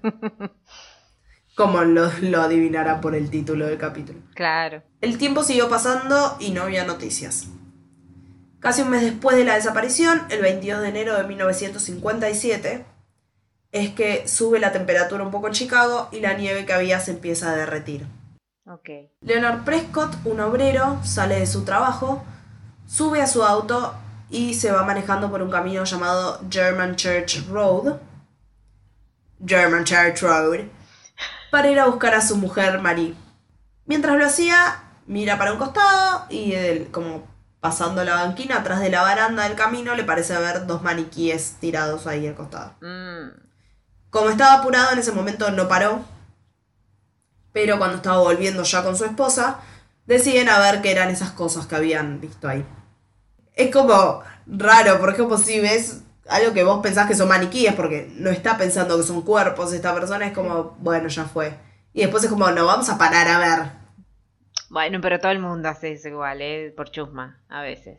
Como 1.57 1.83
lo, 1.83 2.11
lo 2.23 2.43
adivinará 2.43 3.01
por 3.01 3.15
el 3.15 3.31
título 3.31 3.67
del 3.67 3.79
capítulo. 3.79 4.21
claro 4.35 4.83
El 5.01 5.19
tiempo 5.19 5.43
siguió 5.43 5.69
pasando 5.69 6.37
y 6.39 6.51
no 6.51 6.63
había 6.63 6.85
noticias. 6.85 7.49
Casi 8.61 8.83
un 8.83 8.91
mes 8.91 9.03
después 9.03 9.37
de 9.37 9.45
la 9.45 9.55
desaparición, 9.55 10.23
el 10.31 10.41
22 10.41 10.83
de 10.83 10.89
enero 10.89 11.17
de 11.17 11.25
1957, 11.25 12.85
es 13.73 13.91
que 13.91 14.27
sube 14.27 14.59
la 14.59 14.73
temperatura 14.73 15.23
un 15.25 15.31
poco 15.31 15.49
en 15.49 15.53
Chicago 15.53 16.09
y 16.11 16.21
la 16.21 16.35
nieve 16.35 16.65
que 16.65 16.73
había 16.73 17.01
se 17.01 17.13
empieza 17.13 17.51
a 17.51 17.57
derretir. 17.57 18.07
ok 18.67 18.89
Leonard 19.21 19.65
Prescott, 19.65 20.15
un 20.25 20.41
obrero, 20.41 20.99
sale 21.05 21.39
de 21.41 21.47
su 21.47 21.65
trabajo, 21.65 22.25
sube 22.87 23.21
a 23.21 23.27
su 23.27 23.45
auto 23.45 23.95
y 24.31 24.55
se 24.55 24.71
va 24.71 24.83
manejando 24.85 25.31
por 25.31 25.43
un 25.43 25.51
camino 25.51 25.85
llamado 25.85 26.41
German 26.51 26.97
Church 26.97 27.47
Road. 27.49 27.97
German 29.45 29.85
Church 29.85 30.21
Road. 30.23 30.61
Para 31.51 31.71
ir 31.71 31.81
a 31.81 31.87
buscar 31.87 32.15
a 32.15 32.21
su 32.21 32.37
mujer 32.37 32.81
Marie. 32.81 33.15
Mientras 33.87 34.17
lo 34.17 34.27
hacía, 34.27 34.83
mira 35.07 35.39
para 35.39 35.53
un 35.53 35.59
costado 35.59 36.27
y 36.29 36.53
él, 36.53 36.89
como 36.91 37.27
pasando 37.61 38.05
la 38.05 38.15
banquina 38.15 38.59
atrás 38.59 38.81
de 38.81 38.91
la 38.91 39.03
baranda 39.03 39.45
del 39.45 39.57
camino, 39.57 39.95
le 39.95 40.05
parece 40.05 40.37
ver 40.39 40.67
dos 40.67 40.83
maniquíes 40.83 41.57
tirados 41.61 42.07
ahí 42.07 42.27
al 42.27 42.35
costado. 42.35 42.75
Mm, 42.83 43.31
Como 44.11 44.29
estaba 44.31 44.55
apurado 44.61 44.93
en 44.93 44.99
ese 44.99 45.13
momento 45.13 45.51
no 45.51 45.69
paró, 45.69 46.05
pero 47.53 47.79
cuando 47.79 47.97
estaba 47.97 48.19
volviendo 48.19 48.63
ya 48.63 48.83
con 48.83 48.97
su 48.97 49.05
esposa, 49.05 49.59
deciden 50.07 50.49
a 50.49 50.59
ver 50.59 50.83
qué 50.83 50.93
eran 50.93 51.09
esas 51.09 51.31
cosas 51.31 51.67
que 51.67 51.77
habían 51.77 52.21
visto 52.21 52.49
ahí. 52.49 52.65
Es 53.59 53.73
como 53.73 54.23
raro, 54.47 55.01
por 55.01 55.11
ejemplo, 55.11 55.37
si 55.37 55.59
ves 55.59 56.03
algo 56.29 56.55
que 56.55 56.63
vos 56.63 56.81
pensás 56.81 57.09
que 57.09 57.17
son 57.17 57.29
maniquíes, 57.29 57.75
porque 57.75 58.09
no 58.15 58.31
está 58.31 58.57
pensando 58.57 58.97
que 58.97 59.03
son 59.03 59.23
cuerpos, 59.23 59.73
esta 59.73 59.93
persona 59.93 60.27
es 60.29 60.33
como, 60.33 60.77
bueno, 60.79 61.09
ya 61.09 61.25
fue. 61.25 61.59
Y 61.93 62.03
después 62.03 62.23
es 62.23 62.31
como, 62.31 62.49
no, 62.53 62.67
vamos 62.67 62.89
a 62.89 62.97
parar 62.97 63.27
a 63.27 63.39
ver. 63.39 63.73
Bueno, 64.71 65.01
pero 65.01 65.19
todo 65.19 65.33
el 65.33 65.41
mundo 65.41 65.69
hace 65.69 65.91
eso 65.91 66.07
igual, 66.07 66.41
¿eh? 66.41 66.73
Por 66.77 66.93
chusma, 66.93 67.41
a 67.49 67.63
veces. 67.63 67.99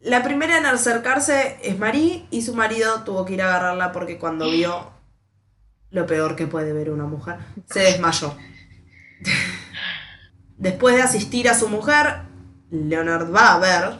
La 0.00 0.22
primera 0.22 0.58
en 0.58 0.66
acercarse 0.66 1.58
es 1.62 1.78
Marie 1.78 2.26
y 2.30 2.42
su 2.42 2.54
marido 2.54 3.04
tuvo 3.04 3.24
que 3.24 3.32
ir 3.32 3.42
a 3.42 3.46
agarrarla 3.46 3.92
porque 3.92 4.18
cuando 4.18 4.50
vio 4.50 4.90
lo 5.90 6.06
peor 6.06 6.36
que 6.36 6.46
puede 6.46 6.74
ver 6.74 6.90
una 6.90 7.04
mujer, 7.04 7.38
se 7.64 7.80
desmayó. 7.80 8.36
Después 10.58 10.96
de 10.96 11.02
asistir 11.02 11.48
a 11.48 11.54
su 11.54 11.68
mujer, 11.68 12.31
Leonard 12.72 13.34
va 13.34 13.52
a 13.52 13.58
ver 13.58 13.98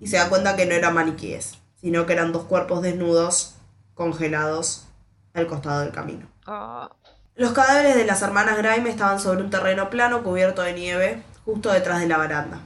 y 0.00 0.08
se 0.08 0.16
da 0.16 0.28
cuenta 0.28 0.56
que 0.56 0.66
no 0.66 0.74
eran 0.74 0.94
maniquíes, 0.94 1.58
sino 1.80 2.04
que 2.04 2.14
eran 2.14 2.32
dos 2.32 2.44
cuerpos 2.44 2.82
desnudos, 2.82 3.54
congelados, 3.94 4.88
al 5.32 5.46
costado 5.46 5.80
del 5.80 5.92
camino. 5.92 6.26
Oh, 6.48 6.90
Los 7.36 7.52
cadáveres 7.52 7.94
de 7.94 8.04
las 8.04 8.22
hermanas 8.22 8.56
Grime 8.58 8.90
estaban 8.90 9.20
sobre 9.20 9.42
un 9.42 9.50
terreno 9.50 9.90
plano 9.90 10.24
cubierto 10.24 10.62
de 10.62 10.72
nieve, 10.72 11.22
justo 11.44 11.70
detrás 11.70 12.00
de 12.00 12.08
la 12.08 12.18
baranda. 12.18 12.62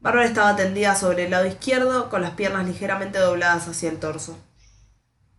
Bárbara 0.00 0.26
estaba 0.26 0.56
tendida 0.56 0.94
sobre 0.94 1.24
el 1.24 1.30
lado 1.30 1.46
izquierdo, 1.46 2.10
con 2.10 2.20
las 2.20 2.32
piernas 2.32 2.66
ligeramente 2.66 3.18
dobladas 3.18 3.66
hacia 3.66 3.88
el 3.88 3.98
torso. 3.98 4.36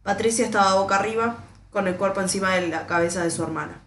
Patricia 0.01 0.45
estaba 0.45 0.79
boca 0.79 0.95
arriba, 0.95 1.37
con 1.69 1.87
el 1.87 1.95
cuerpo 1.95 2.21
encima 2.21 2.55
de 2.55 2.69
la 2.69 2.87
cabeza 2.87 3.23
de 3.23 3.29
su 3.29 3.43
hermana. 3.43 3.81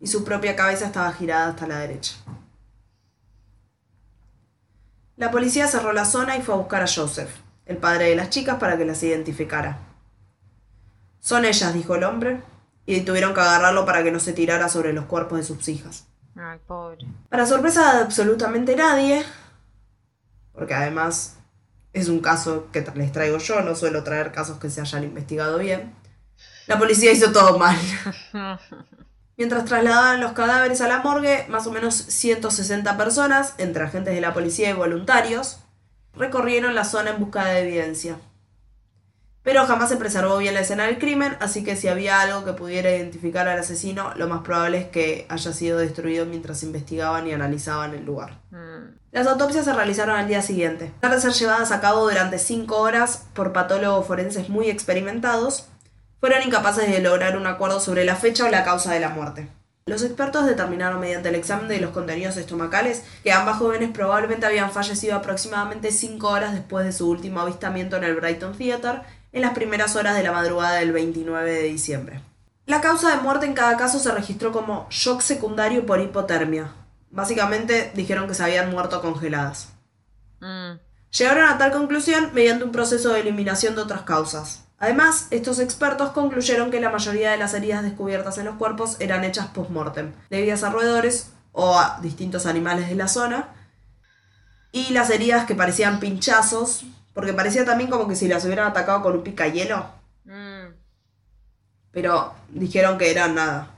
Y 0.00 0.06
su 0.06 0.24
propia 0.24 0.56
cabeza 0.56 0.86
estaba 0.86 1.12
girada 1.12 1.50
hasta 1.50 1.66
la 1.66 1.78
derecha. 1.78 2.14
La 5.20 5.30
policía 5.30 5.68
cerró 5.68 5.92
la 5.92 6.06
zona 6.06 6.38
y 6.38 6.40
fue 6.40 6.54
a 6.54 6.56
buscar 6.56 6.82
a 6.82 6.86
Joseph, 6.86 7.28
el 7.66 7.76
padre 7.76 8.06
de 8.06 8.16
las 8.16 8.30
chicas, 8.30 8.56
para 8.58 8.78
que 8.78 8.86
las 8.86 9.02
identificara. 9.02 9.76
Son 11.18 11.44
ellas, 11.44 11.74
dijo 11.74 11.94
el 11.94 12.04
hombre, 12.04 12.40
y 12.86 13.02
tuvieron 13.02 13.34
que 13.34 13.40
agarrarlo 13.40 13.84
para 13.84 14.02
que 14.02 14.12
no 14.12 14.18
se 14.18 14.32
tirara 14.32 14.70
sobre 14.70 14.94
los 14.94 15.04
cuerpos 15.04 15.36
de 15.36 15.44
sus 15.44 15.68
hijas. 15.68 16.06
ay, 16.36 16.58
pobre. 16.66 17.06
Para 17.28 17.44
sorpresa 17.44 17.96
de 17.96 18.04
absolutamente 18.04 18.74
nadie, 18.74 19.22
porque 20.54 20.72
además 20.72 21.36
es 21.92 22.08
un 22.08 22.20
caso 22.20 22.68
que 22.72 22.82
les 22.94 23.12
traigo 23.12 23.36
yo, 23.36 23.60
no 23.60 23.74
suelo 23.74 24.02
traer 24.02 24.32
casos 24.32 24.58
que 24.58 24.70
se 24.70 24.80
hayan 24.80 25.04
investigado 25.04 25.58
bien, 25.58 25.94
la 26.66 26.78
policía 26.78 27.12
hizo 27.12 27.30
todo 27.30 27.58
mal. 27.58 27.76
Mientras 29.40 29.64
trasladaban 29.64 30.20
los 30.20 30.32
cadáveres 30.32 30.82
a 30.82 30.86
la 30.86 30.98
morgue, 30.98 31.46
más 31.48 31.66
o 31.66 31.70
menos 31.70 31.94
160 31.94 32.98
personas, 32.98 33.54
entre 33.56 33.84
agentes 33.84 34.14
de 34.14 34.20
la 34.20 34.34
policía 34.34 34.68
y 34.68 34.74
voluntarios, 34.74 35.60
recorrieron 36.12 36.74
la 36.74 36.84
zona 36.84 37.12
en 37.12 37.20
busca 37.20 37.46
de 37.46 37.60
evidencia. 37.60 38.18
Pero 39.42 39.64
jamás 39.64 39.88
se 39.88 39.96
preservó 39.96 40.36
bien 40.36 40.52
la 40.52 40.60
escena 40.60 40.84
del 40.84 40.98
crimen, 40.98 41.38
así 41.40 41.64
que 41.64 41.74
si 41.74 41.88
había 41.88 42.20
algo 42.20 42.44
que 42.44 42.52
pudiera 42.52 42.94
identificar 42.94 43.48
al 43.48 43.58
asesino, 43.58 44.12
lo 44.16 44.28
más 44.28 44.42
probable 44.42 44.76
es 44.76 44.86
que 44.88 45.24
haya 45.30 45.52
sido 45.54 45.78
destruido 45.78 46.26
mientras 46.26 46.62
investigaban 46.62 47.26
y 47.26 47.32
analizaban 47.32 47.94
el 47.94 48.04
lugar. 48.04 48.42
Mm, 48.50 48.98
Las 49.10 49.26
autopsias 49.26 49.64
se 49.64 49.72
realizaron 49.72 50.16
al 50.16 50.28
día 50.28 50.42
siguiente. 50.42 50.92
Pesar 51.00 51.16
de 51.16 51.22
ser 51.22 51.32
llevadas 51.32 51.72
a 51.72 51.80
cabo 51.80 52.02
durante 52.02 52.38
cinco 52.38 52.76
horas 52.76 53.24
por 53.32 53.54
patólogos 53.54 54.06
forenses 54.06 54.50
muy 54.50 54.68
experimentados, 54.68 55.69
fueron 56.20 56.42
incapaces 56.42 56.90
de 56.90 57.00
lograr 57.00 57.36
un 57.36 57.46
acuerdo 57.46 57.80
sobre 57.80 58.04
la 58.04 58.14
fecha 58.14 58.44
o 58.44 58.48
la 58.48 58.64
causa 58.64 58.92
de 58.92 59.00
la 59.00 59.08
muerte. 59.08 59.48
Los 59.86 60.02
expertos 60.02 60.46
determinaron 60.46 61.00
mediante 61.00 61.30
el 61.30 61.34
examen 61.34 61.66
de 61.66 61.80
los 61.80 61.90
contenidos 61.90 62.36
estomacales 62.36 63.02
que 63.24 63.32
ambas 63.32 63.58
jóvenes 63.58 63.90
probablemente 63.92 64.46
habían 64.46 64.70
fallecido 64.70 65.16
aproximadamente 65.16 65.90
cinco 65.90 66.28
horas 66.28 66.52
después 66.52 66.84
de 66.84 66.92
su 66.92 67.10
último 67.10 67.40
avistamiento 67.40 67.96
en 67.96 68.04
el 68.04 68.14
Brighton 68.14 68.56
Theatre 68.56 69.02
en 69.32 69.42
las 69.42 69.52
primeras 69.54 69.96
horas 69.96 70.14
de 70.14 70.22
la 70.22 70.32
madrugada 70.32 70.76
del 70.76 70.92
29 70.92 71.50
de 71.50 71.62
diciembre. 71.64 72.20
La 72.66 72.80
causa 72.80 73.10
de 73.10 73.22
muerte 73.22 73.46
en 73.46 73.54
cada 73.54 73.76
caso 73.76 73.98
se 73.98 74.12
registró 74.12 74.52
como 74.52 74.86
shock 74.90 75.22
secundario 75.22 75.86
por 75.86 76.00
hipotermia. 76.00 76.72
Básicamente 77.10 77.90
dijeron 77.94 78.28
que 78.28 78.34
se 78.34 78.44
habían 78.44 78.70
muerto 78.70 79.00
congeladas. 79.00 79.70
mm, 80.40 80.78
Llegaron 81.10 81.48
a 81.48 81.58
tal 81.58 81.72
conclusión 81.72 82.30
mediante 82.32 82.62
un 82.62 82.70
proceso 82.70 83.12
de 83.12 83.20
eliminación 83.20 83.74
de 83.74 83.82
otras 83.82 84.02
causas. 84.02 84.66
Además, 84.80 85.28
estos 85.30 85.58
expertos 85.58 86.12
concluyeron 86.12 86.70
que 86.70 86.80
la 86.80 86.88
mayoría 86.88 87.30
de 87.30 87.36
las 87.36 87.52
heridas 87.52 87.82
descubiertas 87.82 88.38
en 88.38 88.46
los 88.46 88.56
cuerpos 88.56 88.96
eran 88.98 89.24
hechas 89.24 89.48
post-mortem, 89.48 90.12
debidas 90.30 90.64
a 90.64 90.70
roedores 90.70 91.32
o 91.52 91.78
a 91.78 92.00
distintos 92.00 92.46
animales 92.46 92.88
de 92.88 92.94
la 92.94 93.06
zona, 93.06 93.50
y 94.72 94.94
las 94.94 95.10
heridas 95.10 95.44
que 95.44 95.54
parecían 95.54 96.00
pinchazos, 96.00 96.86
porque 97.12 97.34
parecía 97.34 97.66
también 97.66 97.90
como 97.90 98.08
que 98.08 98.16
si 98.16 98.26
las 98.26 98.42
hubieran 98.46 98.68
atacado 98.68 99.02
con 99.02 99.16
un 99.16 99.22
picayelo, 99.22 99.84
mm. 100.24 100.72
pero 101.90 102.32
dijeron 102.48 102.96
que 102.96 103.10
eran 103.10 103.34
nada. 103.34 103.72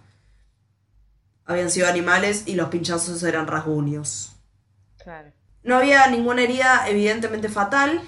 Habían 1.46 1.72
sido 1.72 1.88
animales 1.88 2.44
y 2.46 2.54
los 2.54 2.68
pinchazos 2.68 3.24
eran 3.24 3.48
rasguños. 3.48 4.36
Claro. 5.02 5.32
No 5.64 5.78
había 5.78 6.06
ninguna 6.06 6.42
herida 6.42 6.84
evidentemente 6.86 7.48
fatal 7.48 8.00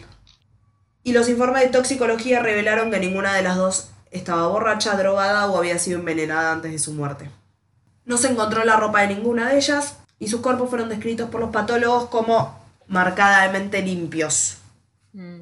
y 1.04 1.12
los 1.12 1.28
informes 1.28 1.62
de 1.62 1.68
toxicología 1.68 2.40
revelaron 2.40 2.90
que 2.90 2.98
ninguna 2.98 3.34
de 3.34 3.42
las 3.42 3.56
dos 3.56 3.90
estaba 4.10 4.48
borracha, 4.48 4.96
drogada 4.96 5.46
o 5.46 5.58
había 5.58 5.78
sido 5.78 5.98
envenenada 5.98 6.52
antes 6.52 6.72
de 6.72 6.78
su 6.78 6.92
muerte. 6.92 7.30
No 8.04 8.16
se 8.16 8.28
encontró 8.28 8.64
la 8.64 8.76
ropa 8.76 9.02
de 9.02 9.14
ninguna 9.14 9.50
de 9.50 9.58
ellas 9.58 9.96
y 10.18 10.28
sus 10.28 10.40
cuerpos 10.40 10.70
fueron 10.70 10.88
descritos 10.88 11.28
por 11.30 11.40
los 11.40 11.50
patólogos 11.50 12.08
como 12.08 12.58
marcadamente 12.86 13.82
limpios. 13.82 14.58
Mm, 15.12 15.40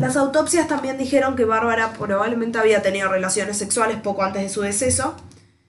Las 0.00 0.16
autopsias 0.16 0.66
también 0.66 0.98
dijeron 0.98 1.36
que 1.36 1.44
Bárbara 1.44 1.92
probablemente 1.92 2.58
había 2.58 2.82
tenido 2.82 3.08
relaciones 3.08 3.58
sexuales 3.58 3.98
poco 4.00 4.24
antes 4.24 4.42
de 4.42 4.48
su 4.48 4.62
deceso, 4.62 5.14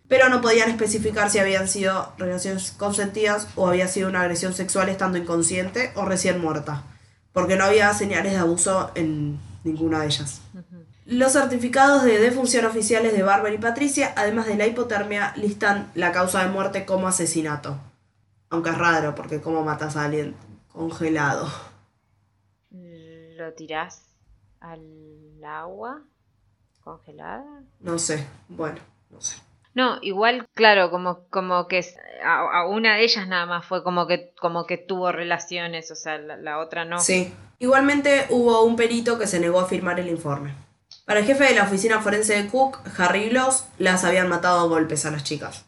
pero 0.08 0.30
no 0.30 0.42
podían 0.42 0.70
especificar 0.70 1.30
si 1.30 1.40
habían 1.40 1.68
sido 1.68 2.12
relaciones 2.18 2.72
consentidas 2.72 3.48
o 3.56 3.68
había 3.68 3.88
sido 3.88 4.10
una 4.10 4.22
agresión 4.22 4.54
sexual 4.54 4.90
estando 4.90 5.18
inconsciente 5.18 5.92
o 5.96 6.06
recién 6.06 6.40
muerta, 6.42 6.84
porque 7.36 7.58
no 7.58 7.66
había 7.66 7.94
señales 7.94 8.32
de 8.32 8.38
abuso 8.40 8.92
en 8.96 9.38
ninguna 9.66 10.00
de 10.00 10.06
ellas. 10.06 10.42
Los 11.06 11.34
certificados 11.34 12.04
de 12.04 12.18
defunción 12.18 12.64
oficiales 12.64 13.12
de 13.12 13.24
Bárbara 13.24 13.54
y 13.54 13.58
Patricia, 13.58 14.14
además 14.16 14.48
de 14.48 14.56
la 14.56 14.66
hipotermia, 14.68 15.34
listan 15.36 15.92
la 15.96 16.14
causa 16.14 16.42
de 16.44 16.50
muerte 16.50 16.86
como 16.86 17.10
asesinato. 17.10 17.78
Aunque 18.50 18.70
es 18.70 18.78
raro, 18.78 19.16
porque 19.16 19.42
¿cómo 19.42 19.64
matas 19.64 19.98
a 19.98 20.06
alguien 20.06 20.34
congelado? 20.72 21.50
¿Lo 22.72 23.52
tirás 23.54 24.04
al 24.62 25.44
agua 25.44 26.04
congelada? 26.80 27.64
No 27.82 28.00
sé, 28.00 28.26
bueno, 28.48 28.80
no 29.10 29.20
sé. 29.20 29.36
No, 29.76 30.00
igual, 30.02 30.48
claro, 30.56 30.90
como, 30.90 31.28
como 31.30 31.68
que 31.68 31.86
a, 32.24 32.62
a 32.62 32.68
una 32.68 32.96
de 32.96 33.04
ellas 33.04 33.28
nada 33.28 33.46
más 33.46 33.66
fue 33.66 33.84
como 33.84 34.08
que, 34.08 34.34
como 34.40 34.66
que 34.66 34.78
tuvo 34.78 35.12
relaciones, 35.12 35.92
o 35.92 35.96
sea, 35.96 36.18
la, 36.18 36.38
la 36.38 36.60
otra 36.60 36.86
no. 36.86 37.00
Sí. 37.00 37.34
Igualmente 37.60 38.26
hubo 38.30 38.64
un 38.64 38.76
perito 38.76 39.20
que 39.20 39.28
se 39.28 39.40
negó 39.40 39.60
a 39.60 39.68
firmar 39.68 40.00
el 40.00 40.10
informe. 40.10 40.56
Para 41.06 41.20
el 41.20 41.26
jefe 41.26 41.44
de 41.44 41.56
la 41.56 41.64
oficina 41.64 42.02
forense 42.02 42.42
de 42.42 42.50
Cook, 42.50 42.80
Harry 42.98 43.30
Bloss, 43.30 43.66
las 43.78 44.04
habían 44.04 44.28
matado 44.28 44.62
a 44.62 44.68
golpes 44.68 45.06
a 45.06 45.12
las 45.12 45.24
chicas. 45.24 45.66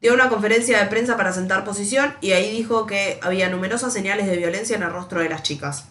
Dio 0.00 0.14
una 0.14 0.28
conferencia 0.28 0.78
de 0.78 0.86
prensa 0.86 1.16
para 1.16 1.32
sentar 1.32 1.64
posición 1.64 2.14
y 2.20 2.32
ahí 2.32 2.50
dijo 2.50 2.86
que 2.86 3.18
había 3.22 3.48
numerosas 3.48 3.92
señales 3.92 4.26
de 4.26 4.36
violencia 4.36 4.76
en 4.76 4.82
el 4.82 4.90
rostro 4.92 5.20
de 5.20 5.28
las 5.28 5.42
chicas. 5.42 5.88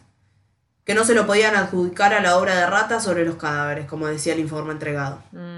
Que 0.85 0.93
no 0.93 1.03
se 1.03 1.15
lo 1.15 1.25
podían 1.25 1.55
adjudicar 1.55 2.13
a 2.13 2.21
la 2.21 2.37
obra 2.37 2.55
de 2.55 2.65
rata 2.65 3.01
sobre 3.01 3.25
los 3.25 3.35
cadáveres, 3.35 3.87
como 3.87 4.07
decía 4.07 4.33
el 4.33 4.39
informe 4.39 4.71
entregado. 4.71 5.21
Mm, 5.31 5.56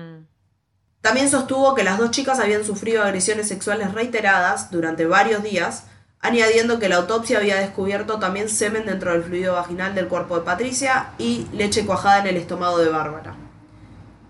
También 1.01 1.29
sostuvo 1.29 1.75
que 1.75 1.83
las 1.83 1.97
dos 1.97 2.11
chicas 2.11 2.39
habían 2.39 2.65
sufrido 2.65 3.03
agresiones 3.03 3.47
sexuales 3.47 3.93
reiteradas 3.93 4.69
durante 4.69 5.05
varios 5.05 5.43
días, 5.43 5.85
añadiendo 6.19 6.79
que 6.79 6.89
la 6.89 6.97
autopsia 6.97 7.37
había 7.37 7.55
descubierto 7.55 8.19
también 8.19 8.49
semen 8.49 8.85
dentro 8.85 9.13
del 9.13 9.23
fluido 9.23 9.53
vaginal 9.53 9.95
del 9.95 10.07
cuerpo 10.07 10.37
de 10.37 10.45
Patricia 10.45 11.11
y 11.17 11.47
leche 11.53 11.85
cuajada 11.85 12.19
en 12.19 12.27
el 12.27 12.37
estómago 12.37 12.79
de 12.79 12.89
Bárbara. 12.89 13.35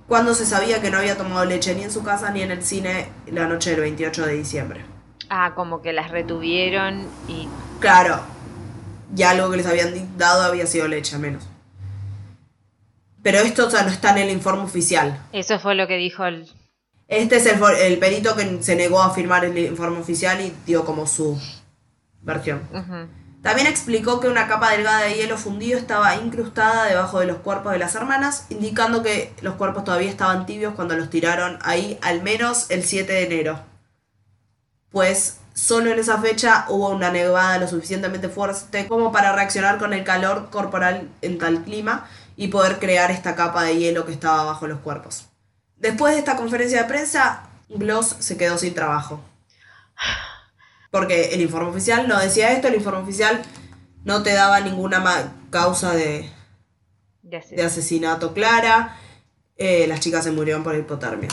Cuando 0.08 0.34
se 0.34 0.46
sabía 0.46 0.82
que 0.82 0.92
no 0.92 0.98
había 0.98 1.18
tomado 1.18 1.46
leche 1.46 1.74
ni 1.76 1.84
en 1.84 1.92
su 1.92 2.04
casa 2.04 2.32
ni 2.32 2.42
en 2.42 2.52
el 2.52 2.64
cine 2.64 3.10
la 3.28 3.48
noche 3.48 3.72
del 3.72 3.82
28 3.82 4.26
de 4.26 4.34
diciembre. 4.34 4.86
Ah, 5.30 5.54
como 5.56 5.82
que 5.82 5.94
las 5.94 6.12
retuvieron 6.12 7.08
y... 7.28 7.48
Claro, 7.80 8.20
y 9.16 9.24
algo 9.24 9.50
que 9.50 9.58
les 9.58 9.66
habían 9.66 10.18
dado 10.18 10.44
había 10.44 10.66
sido 10.66 10.88
leche, 10.88 11.16
al 11.16 11.22
menos. 11.22 11.48
Pero 13.22 13.40
esto 13.40 13.68
o 13.68 13.70
sea, 13.70 13.84
no 13.84 13.90
está 13.90 14.12
en 14.12 14.20
el 14.20 14.30
informe 14.30 14.64
oficial. 14.64 15.20
Eso 15.34 15.60
fue 15.60 15.76
lo 15.76 15.88
que 15.88 15.98
dijo 15.98 16.26
el... 16.26 16.50
Este 17.10 17.38
es 17.38 17.48
el, 17.48 17.98
perito 17.98 18.36
que 18.36 18.62
se 18.62 18.76
negó 18.76 19.02
a 19.02 19.12
firmar 19.12 19.44
el 19.44 19.58
informe 19.58 19.98
oficial 19.98 20.40
y 20.42 20.56
dio 20.68 20.86
como 20.86 21.08
su 21.08 21.42
versión. 22.22 22.62
También 23.42 23.66
explicó 23.66 24.20
que 24.20 24.28
una 24.28 24.48
capa 24.48 24.72
delgada 24.72 25.06
de 25.06 25.16
hielo 25.16 25.36
fundido 25.36 25.80
estaba 25.80 26.16
incrustada 26.18 26.86
debajo 26.86 27.20
de 27.20 27.26
los 27.26 27.38
cuerpos 27.38 27.72
de 27.72 27.80
las 27.80 27.96
hermanas, 27.96 28.46
indicando 28.50 29.02
que 29.02 29.34
los 29.42 29.56
cuerpos 29.56 29.86
todavía 29.86 30.10
estaban 30.10 30.46
tibios 30.46 30.76
cuando 30.76 30.96
los 30.96 31.10
tiraron 31.10 31.58
ahí 31.64 31.98
al 32.04 32.22
menos 32.22 32.70
el 32.70 32.84
7 32.84 33.12
de 33.12 33.24
enero. 33.24 33.60
Pues 34.92 35.40
solo 35.56 35.90
en 35.90 35.98
esa 35.98 36.20
fecha 36.20 36.66
hubo 36.70 36.90
una 36.90 37.12
nevada 37.12 37.58
lo 37.58 37.68
suficientemente 37.68 38.30
fuerte 38.30 38.88
como 38.88 39.12
para 39.12 39.34
reaccionar 39.34 39.80
con 39.80 39.94
el 39.94 40.04
calor 40.04 40.52
corporal 40.52 41.10
en 41.24 41.40
tal 41.40 41.64
clima 41.64 42.08
y 42.36 42.50
poder 42.50 42.78
crear 42.78 43.10
esta 43.10 43.36
capa 43.36 43.64
de 43.64 43.78
hielo 43.78 44.06
que 44.06 44.12
estaba 44.12 44.44
bajo 44.44 44.68
los 44.68 44.80
cuerpos. 44.80 45.29
Después 45.80 46.14
de 46.14 46.20
esta 46.20 46.36
conferencia 46.36 46.84
de 46.84 46.90
prensa, 46.90 47.50
Gloss 47.70 48.16
se 48.20 48.38
quedó 48.38 48.58
sin 48.58 48.74
trabajo. 48.74 49.22
Porque 50.92 51.34
el 51.34 51.42
informe 51.42 51.70
oficial 51.70 52.08
no 52.08 52.20
decía 52.20 52.52
esto, 52.52 52.68
el 52.68 52.76
informe 52.76 53.02
oficial 53.02 53.42
no 54.04 54.24
te 54.24 54.34
daba 54.34 54.60
ninguna 54.60 55.34
causa 55.50 55.94
de, 55.94 56.30
asesinato 57.64 58.34
clara. 58.34 58.98
Eh, 59.56 59.88
las 59.88 60.00
chicas 60.00 60.24
se 60.24 60.32
murieron 60.32 60.64
por 60.64 60.76
hipotermia. 60.76 61.30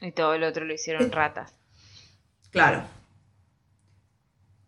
Y 0.00 0.12
todo 0.12 0.34
el 0.34 0.44
otro 0.44 0.64
lo 0.64 0.74
hicieron 0.74 1.10
ratas. 1.10 1.54
Claro. 2.50 2.84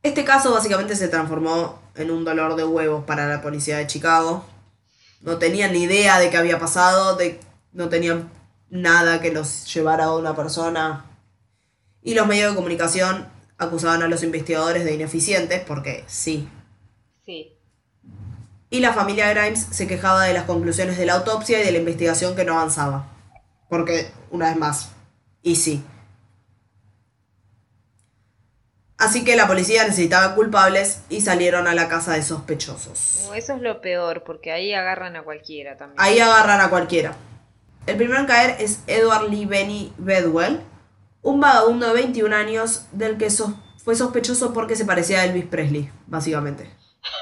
Este 0.03 0.25
caso 0.25 0.53
básicamente 0.53 0.97
se 0.97 1.09
transformó 1.09 1.81
en 1.95 2.11
un 2.11 2.25
dolor 2.25 2.57
de 2.57 2.65
huevos 2.65 3.05
para 3.05 3.27
la 3.27 3.43
policía 3.43 3.79
de 3.79 3.87
Chicago. 3.87 4.45
No 5.21 5.39
tenían 5.39 5.73
ni 5.73 5.83
idea 5.83 6.19
de 6.19 6.31
qué 6.31 6.37
había 6.37 6.59
pasado, 6.59 7.17
de, 7.17 7.41
no 7.75 7.89
tenían 7.89 8.31
nada 8.71 9.21
que 9.21 9.33
los 9.33 9.73
llevara 9.73 10.05
a 10.05 10.17
una 10.17 10.35
persona. 10.35 11.05
Y 12.03 12.15
los 12.15 12.27
medios 12.27 12.53
de 12.53 12.57
comunicación 12.57 13.29
acusaban 13.59 14.03
a 14.03 14.09
los 14.09 14.23
investigadores 14.23 14.85
de 14.85 14.95
ineficientes, 14.95 15.61
porque 15.61 16.05
sí. 16.07 16.49
Sí. 17.25 17.53
Y 18.71 18.81
la 18.81 18.93
familia 18.93 19.33
Grimes 19.33 19.67
se 19.71 19.87
quejaba 19.87 20.25
de 20.25 20.35
las 20.35 20.45
conclusiones 20.45 20.99
de 20.99 21.07
la 21.07 21.15
autopsia 21.15 21.61
y 21.61 21.65
de 21.65 21.73
la 21.73 21.79
investigación 21.79 22.35
que 22.35 22.45
no 22.45 22.55
avanzaba. 22.55 23.09
Porque, 23.69 24.11
una 24.31 24.49
vez 24.49 24.57
más, 24.57 24.93
y 25.43 25.57
sí. 25.57 25.85
Así 28.97 29.25
que 29.25 29.37
la 29.37 29.47
policía 29.47 29.85
necesitaba 29.85 30.35
culpables 30.35 31.03
y 31.09 31.21
salieron 31.21 31.67
a 31.67 31.75
la 31.75 31.89
casa 31.89 32.13
de 32.13 32.23
sospechosos. 32.23 33.31
Eso 33.35 33.55
es 33.55 33.61
lo 33.61 33.81
peor, 33.81 34.23
porque 34.25 34.53
ahí 34.53 34.73
agarran 34.73 35.17
a 35.17 35.23
cualquiera 35.23 35.77
también. 35.77 36.01
Ahí 36.01 36.21
agarran 36.21 36.61
a 36.61 36.71
cualquiera. 36.71 37.17
El 37.87 37.97
primero 37.97 38.21
en 38.21 38.27
caer 38.27 38.57
es 38.61 38.81
Edward 38.87 39.29
Lee 39.29 39.45
Benny 39.47 39.93
Bedwell, 39.99 40.61
un 41.23 41.41
vagabundo 41.41 41.87
de 41.89 41.95
21 41.95 42.35
años 42.35 42.87
del 42.93 43.17
que 43.19 43.31
sos- 43.31 43.55
fue 43.83 43.95
sospechoso 43.95 44.53
porque 44.55 44.77
se 44.77 44.85
parecía 44.87 45.21
a 45.21 45.25
Elvis 45.27 45.45
Presley, 45.47 45.91
básicamente. 46.07 46.71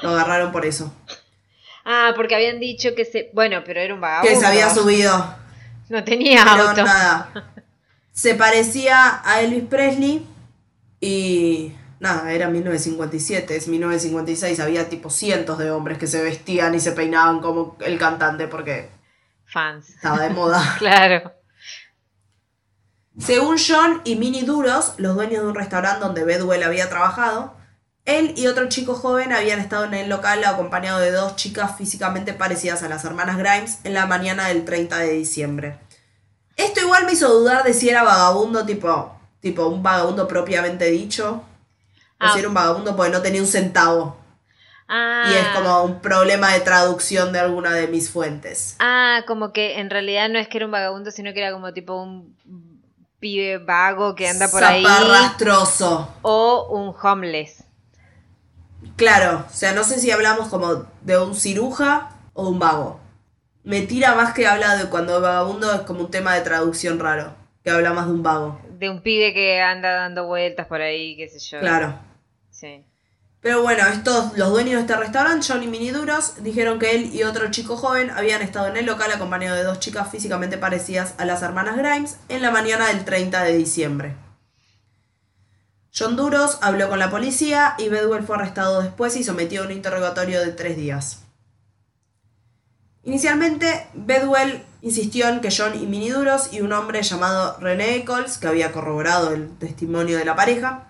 Lo 0.01 0.09
agarraron 0.11 0.51
por 0.53 0.65
eso. 0.65 0.93
Ah, 1.83 2.13
porque 2.15 2.35
habían 2.35 2.59
dicho 2.61 2.95
que 2.95 3.03
se... 3.03 3.29
Bueno, 3.33 3.61
pero 3.65 3.81
era 3.81 3.93
un 3.93 3.99
vagabundo. 3.99 4.29
Que 4.33 4.39
se 4.39 4.45
había 4.45 4.69
subido. 4.69 5.35
No 5.89 6.03
tenía 6.05 6.45
Pero 6.49 6.69
auto. 6.69 6.83
nada. 6.85 7.49
Se 8.13 8.35
parecía 8.35 9.21
a 9.25 9.41
Elvis 9.41 9.63
Presley 9.65 10.23
y 11.01 11.73
nada, 11.99 12.31
era 12.31 12.47
1957, 12.47 13.55
es 13.55 13.67
1956, 13.67 14.59
había 14.59 14.87
tipo 14.87 15.09
cientos 15.09 15.57
de 15.57 15.71
hombres 15.71 15.97
que 15.97 16.05
se 16.05 16.21
vestían 16.21 16.75
y 16.75 16.79
se 16.79 16.91
peinaban 16.91 17.39
como 17.41 17.75
el 17.81 17.97
cantante 17.97 18.47
porque 18.47 18.89
Fans. 19.53 19.89
estaba 19.89 20.19
de 20.21 20.29
moda. 20.31 20.75
Claro. 20.79 21.31
Según 23.19 23.57
John 23.57 24.01
y 24.03 24.15
Minnie 24.15 24.43
Duros, 24.43 24.93
los 24.97 25.15
dueños 25.15 25.43
de 25.43 25.47
un 25.47 25.55
restaurante 25.55 25.99
donde 26.03 26.23
Bedwell 26.23 26.63
había 26.63 26.89
trabajado, 26.89 27.53
él 28.05 28.33
y 28.35 28.47
otro 28.47 28.67
chico 28.69 28.95
joven 28.95 29.31
habían 29.31 29.59
estado 29.59 29.85
en 29.85 29.93
el 29.93 30.09
local 30.09 30.43
acompañado 30.43 30.99
de 30.99 31.11
dos 31.11 31.35
chicas 31.35 31.77
físicamente 31.77 32.33
parecidas 32.33 32.81
a 32.83 32.89
las 32.89 33.05
hermanas 33.05 33.37
Grimes 33.37 33.79
en 33.83 33.93
la 33.93 34.07
mañana 34.07 34.47
del 34.47 34.65
30 34.65 34.97
de 34.97 35.11
diciembre. 35.11 35.77
Esto 36.55 36.81
igual 36.81 37.05
me 37.05 37.13
hizo 37.13 37.29
dudar 37.31 37.63
de 37.63 37.73
si 37.73 37.87
era 37.89 38.03
vagabundo 38.03 38.65
tipo, 38.65 39.15
tipo 39.39 39.67
un 39.67 39.83
vagabundo 39.83 40.27
propiamente 40.27 40.85
dicho, 40.85 41.35
o 41.35 41.43
Ah. 42.19 42.31
si 42.33 42.39
era 42.39 42.47
un 42.47 42.53
vagabundo 42.55 42.95
porque 42.95 43.11
no 43.11 43.21
tenía 43.21 43.41
un 43.41 43.47
centavo. 43.47 44.17
Ah, 44.95 45.25
Y 45.27 45.33
es 45.33 45.47
como 45.55 45.83
un 45.85 46.01
problema 46.01 46.53
de 46.53 46.59
traducción 46.59 47.33
de 47.33 47.39
alguna 47.39 47.71
de 47.71 47.87
mis 47.87 48.11
fuentes. 48.11 48.75
ah, 48.79 49.21
como 49.25 49.51
que 49.51 49.79
en 49.79 49.89
realidad 49.89 50.29
no 50.29 50.37
es 50.37 50.47
que 50.47 50.57
era 50.57 50.67
un 50.67 50.71
vagabundo, 50.71 51.09
sino 51.09 51.33
que 51.33 51.39
era 51.39 51.51
como 51.51 51.73
tipo 51.73 51.95
un 51.99 52.35
pibe 53.19 53.57
vago 53.57 54.13
que 54.13 54.27
anda 54.27 54.47
por 54.49 54.63
ahí. 54.63 54.83
Zaparrastroso. 54.83 56.13
O 56.21 56.67
un 56.69 56.93
homeless. 57.01 57.63
Claro, 58.95 59.45
o 59.49 59.53
sea, 59.53 59.73
no 59.73 59.83
sé 59.83 59.99
si 59.99 60.11
hablamos 60.11 60.49
como 60.49 60.85
de 61.01 61.17
un 61.17 61.33
ciruja 61.33 62.11
o 62.33 62.49
un 62.49 62.59
vago. 62.59 62.99
Me 63.63 63.81
tira 63.81 64.13
más 64.13 64.33
que 64.33 64.45
habla 64.45 64.75
de 64.75 64.89
cuando 64.89 65.19
vagabundo 65.21 65.73
es 65.73 65.81
como 65.81 66.01
un 66.01 66.11
tema 66.11 66.35
de 66.35 66.41
traducción 66.41 66.99
raro, 66.99 67.33
que 67.63 67.71
habla 67.71 67.93
más 67.93 68.05
de 68.05 68.11
un 68.13 68.21
vago. 68.21 68.61
De 68.77 68.89
un 68.91 69.01
pibe 69.01 69.33
que 69.33 69.59
anda 69.59 69.91
dando 69.93 70.27
vueltas 70.27 70.67
por 70.67 70.81
ahí, 70.81 71.15
qué 71.17 71.29
sé 71.29 71.39
yo. 71.39 71.59
Claro. 71.61 71.95
Sí. 72.51 72.85
Pero 73.43 73.61
bueno, 73.61 73.85
estos, 73.87 74.37
los 74.37 74.51
dueños 74.51 74.75
de 74.75 74.81
este 74.81 74.95
restaurante, 74.95 75.45
John 75.45 75.61
y 75.61 75.67
Minnie 75.67 75.91
Duros, 75.91 76.35
dijeron 76.41 76.79
que 76.79 76.95
él 76.95 77.13
y 77.13 77.23
otro 77.23 77.51
chico 77.51 77.75
joven 77.75 78.09
habían 78.09 78.41
estado 78.41 78.67
en 78.67 78.77
el 78.77 78.85
local 78.85 79.11
acompañado 79.11 79.57
de 79.57 79.65
dos 79.65 79.81
chicas 79.81 80.09
físicamente 80.09 80.57
parecidas 80.57 81.13
a 81.17 81.25
las 81.25 81.41
hermanas 81.41 81.75
Grimes 81.75 82.15
en 82.29 82.41
la 82.41 82.51
mañana 82.51 82.87
del 82.87 83.03
30 83.03 83.43
de 83.43 83.57
diciembre. 83.57 84.15
John 85.93 86.15
Duros 86.15 86.57
habló 86.61 86.87
con 86.87 86.99
la 86.99 87.11
policía 87.11 87.75
y 87.77 87.89
Bedwell 87.89 88.23
fue 88.23 88.37
arrestado 88.37 88.81
después 88.81 89.17
y 89.17 89.25
sometido 89.25 89.63
a 89.63 89.65
un 89.65 89.73
interrogatorio 89.73 90.39
de 90.39 90.53
tres 90.53 90.77
días. 90.77 91.23
Inicialmente, 93.03 93.87
Bedwell 93.93 94.63
insistió 94.81 95.27
en 95.27 95.41
que 95.41 95.53
John 95.55 95.75
y 95.75 95.85
Minnie 95.85 96.13
Duros 96.13 96.53
y 96.53 96.61
un 96.61 96.71
hombre 96.71 97.03
llamado 97.03 97.57
René 97.59 97.97
Eccles, 97.97 98.37
que 98.37 98.47
había 98.47 98.71
corroborado 98.71 99.33
el 99.33 99.49
testimonio 99.57 100.17
de 100.17 100.23
la 100.23 100.37
pareja, 100.37 100.87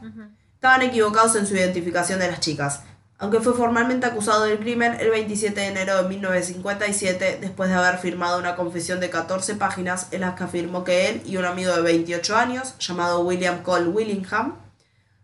estaban 0.64 0.82
equivocados 0.82 1.36
en 1.36 1.46
su 1.46 1.58
identificación 1.58 2.20
de 2.20 2.32
las 2.32 2.40
chicas, 2.40 2.84
aunque 3.18 3.42
fue 3.42 3.54
formalmente 3.54 4.06
acusado 4.06 4.46
del 4.46 4.60
crimen 4.60 4.96
el 4.98 5.10
27 5.10 5.60
de 5.60 5.68
enero 5.68 6.02
de 6.02 6.08
1957 6.08 7.40
después 7.42 7.68
de 7.70 7.76
haber 7.76 7.98
firmado 7.98 8.40
una 8.40 8.56
confesión 8.56 9.02
de 9.02 9.10
14 9.10 9.56
páginas 9.56 10.08
en 10.12 10.22
las 10.22 10.36
que 10.36 10.46
afirmó 10.46 10.86
que 10.86 11.10
él 11.10 11.22
y 11.26 11.36
un 11.36 11.44
amigo 11.44 11.76
de 11.76 11.82
28 11.82 12.38
años, 12.38 12.76
llamado 12.80 13.20
William 13.26 13.62
Cole 13.62 13.90
Willingham, 13.90 14.56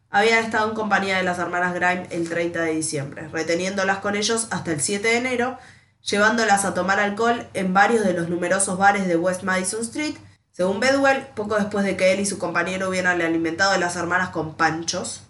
habían 0.09 0.43
estado 0.43 0.67
en 0.67 0.75
compañía 0.75 1.15
de 1.15 1.23
las 1.23 1.39
hermanas 1.39 1.73
Grime 1.73 2.07
el 2.09 2.27
30 2.27 2.61
de 2.61 2.73
diciembre, 2.73 3.29
reteniéndolas 3.29 3.99
con 3.99 4.17
ellos 4.17 4.49
hasta 4.51 4.73
el 4.73 4.81
7 4.81 5.07
de 5.07 5.17
enero, 5.19 5.57
llevándolas 6.01 6.65
a 6.65 6.73
tomar 6.73 6.99
alcohol 6.99 7.47
en 7.53 7.73
varios 7.73 8.03
de 8.03 8.11
los 8.11 8.27
numerosos 8.27 8.77
bares 8.77 9.07
de 9.07 9.15
West 9.15 9.43
Madison 9.43 9.83
Street. 9.83 10.15
Según 10.51 10.81
Bedwell, 10.81 11.27
poco 11.33 11.55
después 11.55 11.85
de 11.85 11.95
que 11.95 12.11
él 12.11 12.19
y 12.19 12.25
su 12.25 12.37
compañero 12.37 12.89
hubieran 12.89 13.21
alimentado 13.21 13.71
a 13.71 13.77
las 13.77 13.95
hermanas 13.95 14.31
con 14.31 14.55
panchos, 14.55 15.23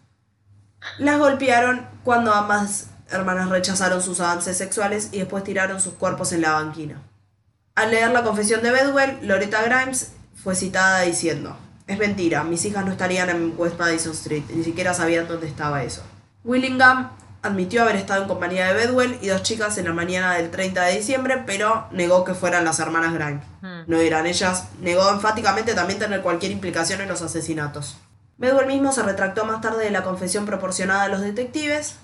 las 0.98 1.20
golpearon 1.20 1.88
cuando 2.04 2.34
ambas 2.34 2.88
hermanas 3.12 3.50
rechazaron 3.50 4.02
sus 4.02 4.20
avances 4.20 4.58
sexuales 4.58 5.10
y 5.12 5.20
después 5.20 5.44
tiraron 5.44 5.80
sus 5.80 5.94
cuerpos 5.94 6.32
en 6.32 6.42
la 6.42 6.54
banquina. 6.54 7.02
Al 7.76 7.92
leer 7.92 8.12
la 8.12 8.24
confesión 8.24 8.62
de 8.62 8.72
Bedwell, 8.72 9.20
Loretta 9.22 9.62
Grimes 9.62 10.12
fue 10.36 10.56
citada 10.56 11.02
diciendo, 11.02 11.58
es 11.88 11.98
mentira, 11.98 12.44
mis 12.44 12.66
hijas 12.66 12.86
no 12.86 12.92
estarían 12.92 13.30
en 13.30 13.54
West 13.58 13.80
Madison 13.80 14.14
Street, 14.14 14.44
ni 14.54 14.64
siquiera 14.64 14.94
sabían 14.94 15.28
dónde 15.28 15.48
estaba 15.48 15.84
eso. 15.84 16.04
Willingham 16.44 17.10
admitió 17.42 17.84
haber 17.84 17.96
estado 17.96 18.22
en 18.22 18.28
compañía 18.28 18.68
de 18.68 18.74
Bedwell 18.74 19.18
y 19.22 19.28
dos 19.28 19.44
chicas 19.44 19.78
en 19.78 19.86
la 19.86 19.94
mañana 19.94 20.34
del 20.36 20.52
30 20.52 20.84
de 20.84 20.98
diciembre, 20.98 21.44
pero 21.46 21.88
negó 21.92 22.24
que 22.24 22.34
fueran 22.34 22.66
las 22.66 22.80
hermanas 22.80 23.14
Grimes. 23.14 23.44
Hmm. 23.62 23.84
No 23.88 23.98
eran 23.98 24.28
ellas. 24.28 24.66
Negó 24.82 25.10
enfáticamente 25.10 25.74
también 25.74 26.00
tener 26.00 26.22
cualquier 26.22 26.52
implicación 26.52 27.02
en 27.02 27.08
los 27.08 27.22
asesinatos. 27.22 27.98
Bedwell 28.40 28.66
mismo 28.68 28.92
se 28.94 29.04
retractó 29.04 29.46
más 29.46 29.62
tarde 29.62 29.84
de 29.84 29.92
la 29.92 30.02
confesión 30.04 30.46
proporcionada 30.46 31.04
a 31.04 31.08
los 31.10 31.22
detectives, 31.22 31.98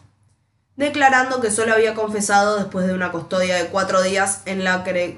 declarando 0.75 1.39
que 1.39 1.49
solo 1.49 1.73
había 1.73 1.93
confesado 1.95 2.57
después 2.57 2.85
de 2.85 2.93
una 2.93 3.11
custodia 3.11 3.55
de 3.55 3.67
cuatro 3.67 4.01
días 4.01 4.41
en 4.45 4.63
la 4.65 4.83
cre- 4.83 5.17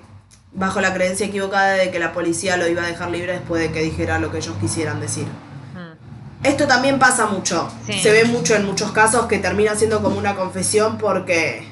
bajo 0.53 0.79
la 0.79 0.93
creencia 0.93 1.25
equivocada 1.25 1.73
de 1.73 1.89
que 1.89 1.97
la 1.99 2.13
policía 2.13 2.55
lo 2.57 2.67
iba 2.67 2.83
a 2.83 2.87
dejar 2.87 3.09
libre 3.09 3.33
después 3.33 3.61
de 3.61 3.71
que 3.71 3.81
dijera 3.81 4.19
lo 4.19 4.31
que 4.31 4.37
ellos 4.37 4.55
quisieran 4.61 4.99
decir. 5.01 5.25
Hmm. 5.73 5.97
Esto 6.45 6.67
también 6.67 6.99
pasa 6.99 7.25
mucho. 7.25 7.67
Sí. 7.87 7.99
Se 7.99 8.11
ve 8.11 8.25
mucho 8.25 8.55
en 8.55 8.65
muchos 8.65 8.91
casos 8.91 9.25
que 9.25 9.39
termina 9.39 9.75
siendo 9.75 10.01
como 10.03 10.17
una 10.19 10.35
confesión 10.35 10.99
porque. 10.99 11.67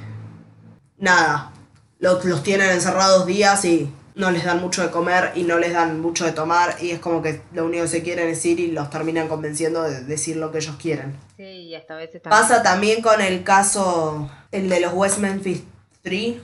Nada. 0.98 1.52
Los, 2.00 2.26
los 2.26 2.42
tienen 2.44 2.72
encerrados 2.72 3.26
días 3.28 3.64
y 3.66 3.94
no 4.16 4.32
les 4.32 4.46
dan 4.46 4.62
mucho 4.62 4.82
de 4.82 4.90
comer 4.90 5.32
y 5.36 5.44
no 5.44 5.60
les 5.60 5.74
dan 5.74 6.00
mucho 6.00 6.26
de 6.26 6.32
tomar 6.32 6.78
y 6.82 6.92
es 6.92 7.00
como 7.00 7.22
que 7.22 7.42
lo 7.54 7.66
único 7.66 7.84
que 7.84 7.90
se 7.90 8.04
quieren 8.04 8.28
decir 8.28 8.60
y 8.60 8.72
los 8.72 8.90
terminan 8.90 9.28
convenciendo 9.28 9.84
de 9.84 10.04
decir 10.04 10.38
lo 10.38 10.52
que 10.52 10.60
ellos 10.60 10.76
quieren. 10.82 11.16
Sí, 11.36 11.44
y 11.44 11.76
hasta 11.76 11.96
a 11.96 11.98
veces 11.98 12.22
también. 12.22 12.42
Pasa 12.42 12.64
también 12.64 13.02
con 13.02 13.22
el 13.22 13.44
caso, 13.44 14.30
el 14.52 14.70
de 14.70 14.80
los 14.80 14.94
West 14.94 15.20
Memphis 15.20 15.64
3, 16.02 16.36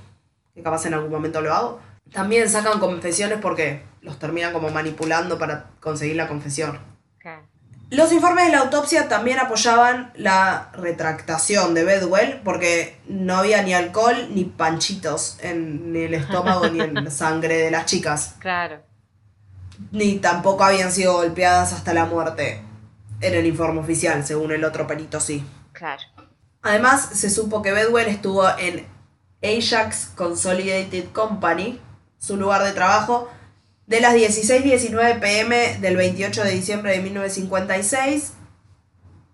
que 0.54 0.64
capaz 0.64 0.86
en 0.86 0.94
algún 0.94 1.12
momento 1.12 1.42
lo 1.42 1.54
hago. 1.54 1.80
También 2.12 2.50
sacan 2.50 2.80
confesiones 2.80 3.40
porque 3.42 3.84
los 4.02 4.20
terminan 4.20 4.52
como 4.52 4.70
manipulando 4.70 5.40
para 5.40 5.68
conseguir 5.80 6.18
la 6.18 6.28
confesión. 6.28 6.91
Los 7.92 8.14
informes 8.14 8.46
de 8.46 8.54
la 8.54 8.60
autopsia 8.60 9.10
también 9.10 9.38
apoyaban 9.38 10.14
la 10.16 10.70
retractación 10.72 11.74
de 11.74 11.84
Bedwell 11.84 12.40
porque 12.42 12.98
no 13.06 13.36
había 13.36 13.62
ni 13.64 13.74
alcohol 13.74 14.30
ni 14.34 14.46
panchitos 14.46 15.38
en 15.42 15.94
el 15.94 16.14
estómago 16.14 16.70
ni 16.70 16.80
en 16.80 16.94
la 16.94 17.12
sangre 17.12 17.58
de 17.58 17.70
las 17.70 17.86
chicas. 17.88 18.36
Claro. 18.40 18.82
Ni 19.92 20.20
tampoco 20.20 20.64
habían 20.64 20.90
sido 20.90 21.16
golpeadas 21.16 21.74
hasta 21.74 21.94
la 21.94 22.06
muerte. 22.06 22.64
en 23.20 23.34
el 23.34 23.46
informe 23.46 23.82
oficial, 23.82 24.26
según 24.26 24.54
el 24.54 24.64
otro 24.64 24.88
perito 24.88 25.20
sí. 25.20 25.46
Claro. 25.74 26.02
Además, 26.62 27.10
se 27.12 27.30
supo 27.30 27.62
que 27.62 27.74
Bedwell 27.74 28.08
estuvo 28.08 28.48
en 28.58 28.88
Ajax 29.44 30.12
Consolidated 30.16 31.12
Company, 31.12 31.82
su 32.18 32.38
lugar 32.38 32.64
de 32.64 32.72
trabajo, 32.72 33.30
de 33.88 34.02
las 34.02 34.16
16.19 34.16 35.20
pm 35.20 35.78
del 35.80 35.98
28 35.98 36.44
de 36.44 36.52
diciembre 36.52 36.92
de 36.92 37.02
1956 37.02 38.34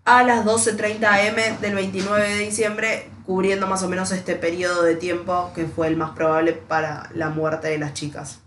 a 0.08 0.24
las 0.24 0.46
12.30 0.46 1.04
am 1.06 1.60
del 1.60 1.76
29 1.76 2.30
de 2.30 2.40
diciembre, 2.40 3.10
cubriendo 3.26 3.68
más 3.68 3.84
o 3.84 3.90
menos 3.90 4.12
este 4.12 4.36
periodo 4.36 4.84
de 4.84 4.96
tiempo 4.96 5.52
que 5.54 5.66
fue 5.66 5.88
el 5.88 5.98
más 5.98 6.12
probable 6.12 6.54
para 6.54 7.10
la 7.14 7.30
muerte 7.30 7.68
de 7.68 7.78
las 7.78 7.94
chicas. 7.94 8.40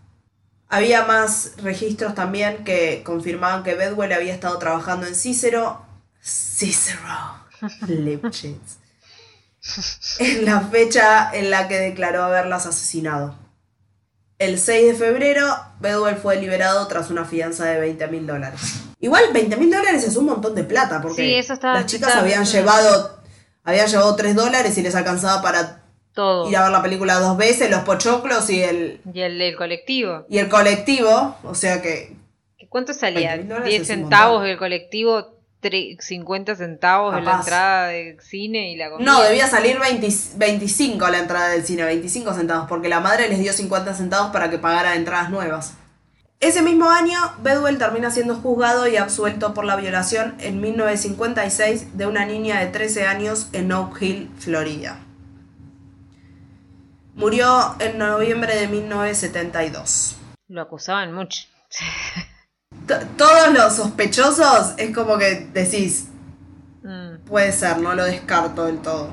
Había 0.70 1.04
más 1.04 1.52
registros 1.58 2.14
también 2.14 2.64
que 2.64 3.02
confirmaban 3.04 3.62
que 3.62 3.74
Bedwell 3.74 4.12
había 4.12 4.32
estado 4.32 4.56
trabajando 4.58 5.06
en 5.06 5.14
Cicero, 5.14 5.84
Cicero, 6.22 7.44
Lipschitz, 7.88 8.78
en 10.18 10.46
la 10.46 10.60
fecha 10.60 11.30
en 11.34 11.50
la 11.50 11.68
que 11.68 11.76
declaró 11.76 12.22
haberlas 12.22 12.64
asesinado. 12.66 13.36
El 14.40 14.58
6 14.58 14.86
de 14.86 14.94
febrero, 14.94 15.44
Bedwell 15.80 16.16
fue 16.16 16.36
liberado 16.40 16.86
tras 16.88 17.10
una 17.10 17.26
fianza 17.26 17.66
de 17.66 17.78
20 17.78 18.08
mil 18.08 18.26
dólares. 18.26 18.58
Igual 18.98 19.24
20 19.34 19.54
mil 19.58 19.70
dólares 19.70 20.02
es 20.02 20.16
un 20.16 20.24
montón 20.24 20.54
de 20.54 20.64
plata, 20.64 21.00
porque 21.02 21.22
Sí, 21.22 21.34
eso 21.34 21.52
estaba- 21.52 21.74
las 21.74 21.86
chicas 21.86 22.08
estaba 22.08 22.24
habían 22.24 22.46
llevado, 22.46 23.20
habían 23.64 23.86
llevado 23.86 24.16
3 24.16 24.34
dólares 24.34 24.76
y 24.78 24.82
les 24.82 24.94
alcanzaba 24.94 25.42
para 25.42 25.82
Todo. 26.14 26.48
ir 26.48 26.56
a 26.56 26.62
ver 26.62 26.72
la 26.72 26.80
película 26.82 27.16
dos 27.20 27.36
veces, 27.36 27.70
los 27.70 27.82
pochoclos 27.82 28.48
y 28.48 28.62
el, 28.62 29.02
Y 29.12 29.20
el 29.20 29.38
del 29.38 29.56
colectivo. 29.56 30.24
y 30.30 30.38
el 30.38 30.48
colectivo. 30.48 31.36
O 31.44 31.54
sea 31.54 31.82
que 31.82 32.16
¿Cuánto 32.70 32.94
salía? 32.94 33.36
20.000 33.36 33.48
dólares 33.48 33.68
10 33.68 33.82
es 33.82 33.90
un 33.90 33.94
centavos 34.04 34.32
montón. 34.38 34.50
el 34.52 34.58
colectivo, 34.58 35.34
50 35.62 36.56
centavos 36.56 37.16
en 37.16 37.24
la 37.24 37.30
Capaz. 37.30 37.44
entrada 37.44 37.86
de 37.88 38.16
cine 38.20 38.72
y 38.72 38.76
la 38.76 38.90
comida. 38.90 39.10
No, 39.10 39.22
debía 39.22 39.46
salir 39.46 39.78
20 39.78 40.08
25 40.36 41.04
a 41.04 41.10
la 41.10 41.18
entrada 41.18 41.48
del 41.48 41.64
cine, 41.64 41.84
25 41.84 42.34
centavos, 42.34 42.68
porque 42.68 42.88
la 42.88 43.00
madre 43.00 43.28
les 43.28 43.38
dio 43.38 43.52
50 43.52 43.94
centavos 43.94 44.32
para 44.32 44.50
que 44.50 44.58
pagara 44.58 44.94
entradas 44.94 45.30
nuevas. 45.30 45.74
Ese 46.40 46.62
mismo 46.62 46.88
año, 46.88 47.18
Bedwell 47.42 47.76
termina 47.76 48.10
siendo 48.10 48.34
juzgado 48.34 48.88
y 48.88 48.96
absuelto 48.96 49.52
por 49.52 49.66
la 49.66 49.76
violación 49.76 50.36
en 50.40 50.62
1956 50.62 51.98
de 51.98 52.06
una 52.06 52.24
niña 52.24 52.60
de 52.60 52.68
13 52.68 53.06
años 53.06 53.48
en 53.52 53.70
Oak 53.70 54.00
Hill, 54.00 54.30
Florida. 54.38 54.98
Murió 57.14 57.76
en 57.78 57.98
noviembre 57.98 58.56
de 58.56 58.68
1972. 58.68 60.16
Lo 60.48 60.62
acusaban 60.62 61.12
mucho. 61.12 61.42
Todos 63.16 63.52
los 63.52 63.74
sospechosos 63.74 64.74
es 64.76 64.94
como 64.94 65.18
que 65.18 65.48
decís, 65.52 66.06
Mm. 66.82 67.26
puede 67.26 67.52
ser, 67.52 67.78
no 67.78 67.94
lo 67.94 68.04
descarto 68.04 68.64
del 68.64 68.78
todo. 68.78 69.10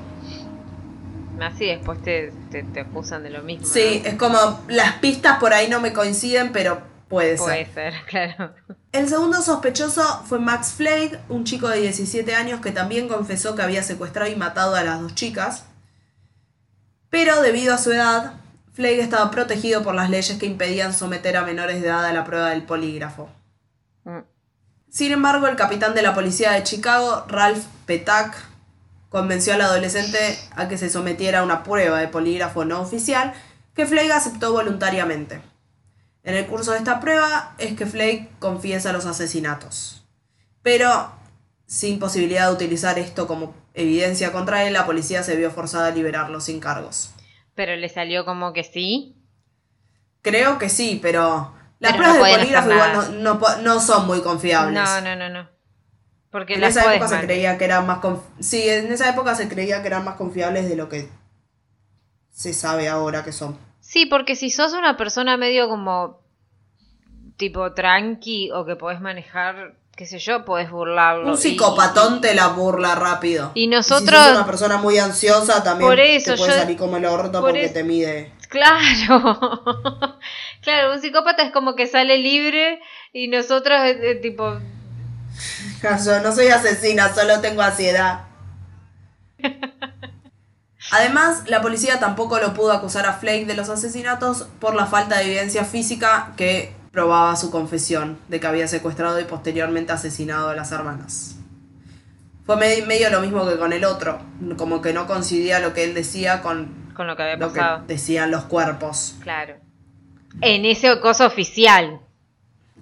Así 1.40 1.66
después 1.66 2.02
te, 2.02 2.32
te, 2.50 2.62
te 2.64 2.80
acusan 2.80 3.22
de 3.22 3.30
lo 3.30 3.42
mismo. 3.42 3.66
Sí, 3.66 4.00
¿no? 4.02 4.08
es 4.10 4.14
como 4.16 4.60
las 4.68 4.94
pistas 4.94 5.38
por 5.38 5.52
ahí 5.52 5.68
no 5.68 5.78
me 5.80 5.92
coinciden, 5.92 6.50
pero 6.50 6.80
puede 7.08 7.36
Puede 7.36 7.66
ser. 7.66 7.92
ser, 7.92 7.94
claro. 8.08 8.54
El 8.90 9.08
segundo 9.08 9.40
sospechoso 9.42 10.02
fue 10.26 10.38
Max 10.40 10.72
Flake, 10.76 11.18
un 11.28 11.44
chico 11.44 11.68
de 11.68 11.80
17 11.82 12.34
años 12.34 12.60
que 12.60 12.72
también 12.72 13.06
confesó 13.06 13.54
que 13.54 13.62
había 13.62 13.82
secuestrado 13.82 14.30
y 14.30 14.34
matado 14.36 14.74
a 14.74 14.82
las 14.82 15.00
dos 15.00 15.14
chicas. 15.14 15.64
Pero 17.10 17.40
debido 17.42 17.74
a 17.74 17.78
su 17.78 17.92
edad, 17.92 18.34
Flake 18.72 19.00
estaba 19.00 19.30
protegido 19.30 19.82
por 19.82 19.94
las 19.94 20.10
leyes 20.10 20.38
que 20.38 20.46
impedían 20.46 20.92
someter 20.92 21.36
a 21.36 21.42
menores 21.44 21.80
de 21.82 21.88
edad 21.88 22.04
a 22.04 22.12
la 22.12 22.24
prueba 22.24 22.50
del 22.50 22.62
polígrafo. 22.64 23.28
Mm. 24.08 24.24
Sin 24.90 25.12
embargo, 25.12 25.46
el 25.46 25.56
capitán 25.56 25.94
de 25.94 26.02
la 26.02 26.14
policía 26.14 26.52
de 26.52 26.62
Chicago, 26.62 27.26
Ralph 27.28 27.62
Petak, 27.84 28.34
convenció 29.10 29.54
al 29.54 29.60
adolescente 29.60 30.18
a 30.56 30.66
que 30.68 30.78
se 30.78 30.88
sometiera 30.88 31.40
a 31.40 31.42
una 31.42 31.62
prueba 31.62 31.98
de 31.98 32.08
polígrafo 32.08 32.64
no 32.64 32.80
oficial 32.80 33.34
que 33.74 33.86
Flake 33.86 34.12
aceptó 34.12 34.52
voluntariamente. 34.52 35.40
En 36.24 36.34
el 36.34 36.46
curso 36.46 36.72
de 36.72 36.78
esta 36.78 37.00
prueba 37.00 37.54
es 37.58 37.74
que 37.74 37.86
Flake 37.86 38.30
confiesa 38.38 38.92
los 38.92 39.06
asesinatos. 39.06 40.06
Pero, 40.62 41.12
sin 41.66 41.98
posibilidad 41.98 42.48
de 42.48 42.54
utilizar 42.54 42.98
esto 42.98 43.26
como 43.26 43.54
evidencia 43.74 44.32
contra 44.32 44.66
él, 44.66 44.72
la 44.72 44.86
policía 44.86 45.22
se 45.22 45.36
vio 45.36 45.50
forzada 45.50 45.88
a 45.88 45.94
liberarlo 45.94 46.40
sin 46.40 46.60
cargos. 46.60 47.12
Pero 47.54 47.76
le 47.76 47.88
salió 47.88 48.24
como 48.24 48.52
que 48.52 48.64
sí. 48.64 49.16
Creo 50.22 50.58
que 50.58 50.68
sí, 50.68 50.98
pero 51.00 51.54
las 51.80 51.92
Pero 51.92 52.04
pruebas 52.04 52.18
no 52.18 52.24
de 52.24 52.32
polígrafo 52.38 52.70
igual 52.72 53.22
no, 53.22 53.40
no 53.62 53.80
son 53.80 54.06
muy 54.06 54.20
confiables. 54.22 54.74
No, 54.82 55.00
no, 55.00 55.16
no, 55.16 55.28
no. 55.28 55.48
Porque 56.30 56.54
En 56.54 56.60
las 56.60 56.76
esa 56.76 56.92
época 56.94 57.08
se 57.08 57.20
creía 57.24 57.56
que 57.56 57.64
eran 57.64 57.86
más 57.86 58.00
conf- 58.00 58.20
sí, 58.40 58.68
en 58.68 58.92
esa 58.92 59.08
época 59.08 59.34
se 59.34 59.48
creía 59.48 59.80
que 59.80 59.86
eran 59.88 60.04
más 60.04 60.16
confiables 60.16 60.68
de 60.68 60.76
lo 60.76 60.88
que 60.88 61.08
se 62.30 62.52
sabe 62.52 62.88
ahora 62.88 63.24
que 63.24 63.32
son. 63.32 63.56
Sí, 63.80 64.04
porque 64.06 64.36
si 64.36 64.50
sos 64.50 64.74
una 64.74 64.96
persona 64.96 65.36
medio 65.38 65.68
como 65.68 66.20
tipo 67.36 67.72
tranqui 67.72 68.50
o 68.50 68.66
que 68.66 68.76
podés 68.76 69.00
manejar, 69.00 69.76
qué 69.96 70.04
sé 70.04 70.18
yo, 70.18 70.44
podés 70.44 70.70
burlarlo. 70.70 71.26
Un 71.28 71.34
y- 71.34 71.36
psicopatón 71.38 72.20
te 72.20 72.34
la 72.34 72.48
burla 72.48 72.94
rápido. 72.94 73.52
Y 73.54 73.62
si 73.62 73.66
nosotros- 73.68 74.20
sos 74.22 74.36
una 74.36 74.44
persona 74.46 74.76
muy 74.76 74.98
ansiosa 74.98 75.62
también 75.62 75.88
Por 75.88 75.98
eso, 76.00 76.32
te 76.32 76.36
puede 76.38 76.52
salir 76.58 76.76
como 76.76 76.96
el 76.98 77.06
orto 77.06 77.40
por 77.40 77.50
porque 77.52 77.68
te 77.68 77.84
mide. 77.84 78.32
Claro. 78.48 80.18
Claro, 80.62 80.92
un 80.94 81.00
psicópata 81.00 81.42
es 81.42 81.52
como 81.52 81.74
que 81.76 81.86
sale 81.86 82.18
libre 82.18 82.80
y 83.12 83.28
nosotros 83.28 83.78
eh, 83.84 83.98
eh, 84.02 84.14
tipo 84.16 84.54
Yo 85.82 86.20
no 86.22 86.32
soy 86.32 86.48
asesina, 86.48 87.12
solo 87.14 87.40
tengo 87.40 87.62
ansiedad. 87.62 88.20
Además, 90.90 91.42
la 91.48 91.60
policía 91.60 91.98
tampoco 92.00 92.38
lo 92.38 92.54
pudo 92.54 92.72
acusar 92.72 93.04
a 93.06 93.12
Flake 93.12 93.46
de 93.46 93.54
los 93.54 93.68
asesinatos 93.68 94.48
por 94.58 94.74
la 94.74 94.86
falta 94.86 95.18
de 95.18 95.24
evidencia 95.24 95.64
física 95.64 96.32
que 96.36 96.72
probaba 96.92 97.36
su 97.36 97.50
confesión 97.50 98.18
de 98.28 98.40
que 98.40 98.46
había 98.46 98.66
secuestrado 98.68 99.20
y 99.20 99.24
posteriormente 99.24 99.92
asesinado 99.92 100.48
a 100.48 100.54
las 100.56 100.72
hermanas. 100.72 101.36
Fue 102.46 102.56
me- 102.56 102.82
medio 102.86 103.10
lo 103.10 103.20
mismo 103.20 103.46
que 103.46 103.58
con 103.58 103.72
el 103.74 103.84
otro, 103.84 104.18
como 104.56 104.80
que 104.80 104.94
no 104.94 105.06
coincidía 105.06 105.58
lo 105.60 105.74
que 105.74 105.84
él 105.84 105.94
decía 105.94 106.40
con 106.40 106.88
con 106.94 107.06
lo 107.06 107.14
que 107.16 107.22
había 107.22 107.36
lo 107.36 107.52
que 107.52 107.60
pasado. 107.60 107.84
decían 107.86 108.30
los 108.30 108.44
cuerpos. 108.44 109.14
Claro. 109.22 109.56
En 110.40 110.64
ese 110.64 111.00
cosa 111.00 111.26
oficial. 111.26 112.00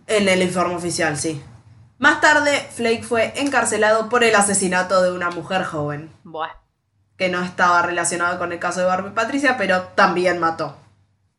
En 0.06 0.28
el 0.28 0.42
informe 0.42 0.74
oficial, 0.74 1.16
sí. 1.16 1.42
Más 1.98 2.20
tarde, 2.20 2.68
Flake 2.74 3.02
fue 3.02 3.32
encarcelado 3.36 4.08
por 4.08 4.22
el 4.22 4.34
asesinato 4.34 5.02
de 5.02 5.12
una 5.12 5.30
mujer 5.30 5.64
joven. 5.64 6.12
Buah. 6.24 6.50
que 7.16 7.30
no 7.30 7.42
estaba 7.42 7.80
relacionado 7.80 8.38
con 8.38 8.52
el 8.52 8.58
caso 8.58 8.80
de 8.80 8.86
Barbie 8.86 9.14
Patricia, 9.14 9.56
pero 9.56 9.84
también 9.94 10.38
mató. 10.38 10.76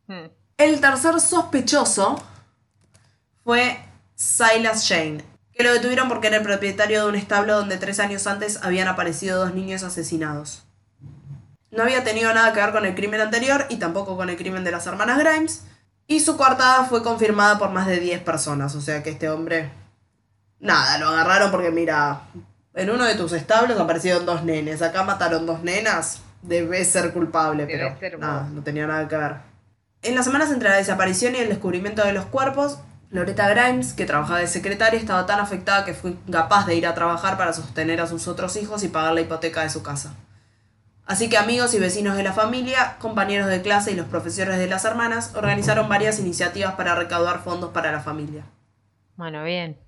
Hmm. 0.08 0.26
El 0.58 0.82
tercer 0.82 1.20
sospechoso 1.22 2.20
fue 3.44 3.78
Silas 4.16 4.86
Shane, 4.86 5.24
que 5.54 5.64
lo 5.64 5.72
detuvieron 5.72 6.10
porque 6.10 6.28
era 6.28 6.38
el 6.38 6.44
propietario 6.44 7.04
de 7.04 7.10
un 7.10 7.16
establo 7.16 7.56
donde 7.56 7.78
tres 7.78 8.00
años 8.00 8.26
antes 8.26 8.64
habían 8.64 8.88
aparecido 8.88 9.40
dos 9.40 9.54
niños 9.54 9.84
asesinados. 9.84 10.64
No 11.70 11.84
había 11.84 12.04
tenido 12.04 12.34
nada 12.34 12.54
que 12.54 12.60
ver 12.60 12.72
con 12.72 12.86
el 12.88 12.96
crimen 12.96 13.22
anterior 13.22 13.68
y 13.70 13.76
tampoco 13.76 14.18
con 14.18 14.32
el 14.32 14.38
crimen 14.38 14.64
de 14.64 14.72
las 14.72 14.88
hermanas 14.88 15.20
Grimes, 15.20 15.64
y 16.08 16.22
su 16.22 16.38
coartada 16.38 16.86
fue 16.86 17.04
confirmada 17.04 17.60
por 17.60 17.70
más 17.70 17.86
de 17.86 18.00
10 18.00 18.22
personas, 18.22 18.74
o 18.76 18.82
sea 18.82 19.04
que 19.04 19.12
este 19.12 19.30
hombre... 19.30 19.70
Nada, 20.60 20.98
lo 20.98 21.10
agarraron 21.10 21.52
porque 21.52 21.70
mira, 21.70 22.22
en 22.74 22.90
uno 22.90 23.04
de 23.04 23.14
tus 23.14 23.34
establos 23.34 23.80
aparecieron 23.80 24.26
dos 24.26 24.44
nenes, 24.44 24.82
acá 24.82 25.04
mataron 25.04 25.46
dos 25.46 25.62
nenas, 25.62 26.22
debes 26.42 26.90
ser 26.90 27.14
culpable, 27.14 27.68
Debes 27.68 27.94
pero 27.94 28.00
ser 28.00 28.20
nada, 28.20 28.50
no 28.52 28.64
tenía 28.64 28.88
nada 28.88 29.08
que 29.08 29.18
ver. 29.18 29.36
En 30.02 30.16
las 30.16 30.26
semanas 30.26 30.52
entre 30.52 30.70
la 30.70 30.78
desaparición 30.78 31.36
y 31.36 31.40
el 31.40 31.50
descubrimiento 31.50 32.04
de 32.04 32.14
los 32.14 32.26
cuerpos, 32.26 32.80
Loretta 33.10 33.50
Grimes, 33.50 33.94
que 33.94 34.06
trabajaba 34.06 34.40
de 34.40 34.48
secretaria, 34.48 35.00
estaba 35.00 35.26
tan 35.26 35.40
afectada 35.40 35.86
que 35.86 35.94
fue 35.94 36.12
incapaz 36.12 36.66
de 36.66 36.76
ir 36.76 36.88
a 36.88 36.94
trabajar 36.94 37.38
para 37.38 37.54
sostener 37.54 38.02
a 38.02 38.08
sus 38.08 38.28
otros 38.28 38.56
hijos 38.58 38.84
y 38.84 38.88
pagar 38.88 39.14
la 39.14 39.22
hipoteca 39.22 39.62
de 39.62 39.70
su 39.70 39.84
casa. 39.84 40.14
Así 41.08 41.30
que 41.30 41.38
amigos 41.38 41.74
y 41.74 41.80
vecinos 41.80 42.18
de 42.18 42.24
la 42.24 42.34
familia, 42.34 42.98
compañeros 43.00 43.48
de 43.48 43.62
clase 43.62 43.94
y 43.94 43.96
los 43.96 44.08
profesores 44.08 44.58
de 44.58 44.68
las 44.68 44.84
hermanas 44.84 45.32
organizaron 45.36 45.88
varias 45.88 46.20
iniciativas 46.20 46.76
para 46.76 46.96
recaudar 46.96 47.42
fondos 47.44 47.72
para 47.72 47.94
la 47.94 48.02
familia. 48.02 48.44
Bueno, 49.16 49.42
bien. 49.46 49.80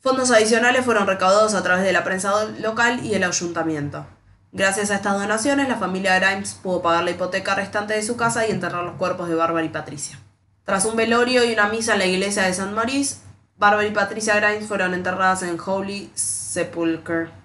Fondos 0.00 0.30
adicionales 0.30 0.84
fueron 0.84 1.06
recaudados 1.06 1.54
a 1.54 1.62
través 1.62 1.82
de 1.82 1.94
la 1.94 2.04
prensa 2.04 2.44
local 2.60 3.04
y 3.04 3.14
el 3.14 3.24
ayuntamiento. 3.24 4.06
Gracias 4.52 4.90
a 4.90 4.96
estas 4.96 5.18
donaciones, 5.18 5.68
la 5.68 5.76
familia 5.76 6.18
Grimes 6.18 6.54
pudo 6.62 6.82
pagar 6.82 7.04
la 7.04 7.12
hipoteca 7.12 7.54
restante 7.54 7.94
de 7.94 8.02
su 8.02 8.18
casa 8.18 8.46
y 8.46 8.50
enterrar 8.50 8.84
los 8.84 8.96
cuerpos 8.96 9.30
de 9.30 9.34
Bárbara 9.34 9.64
y 9.64 9.70
Patricia. 9.70 10.18
Tras 10.64 10.84
un 10.84 10.96
velorio 10.96 11.42
y 11.42 11.54
una 11.54 11.68
misa 11.68 11.94
en 11.94 12.00
la 12.00 12.06
iglesia 12.06 12.42
de 12.42 12.50
St. 12.50 12.72
Maurice, 12.72 13.16
Bárbara 13.56 13.86
y 13.86 13.92
Patricia 13.92 14.36
Grimes 14.36 14.68
fueron 14.68 14.92
enterradas 14.92 15.42
en 15.42 15.58
Holy 15.58 16.10
Sepulchre 16.14 17.39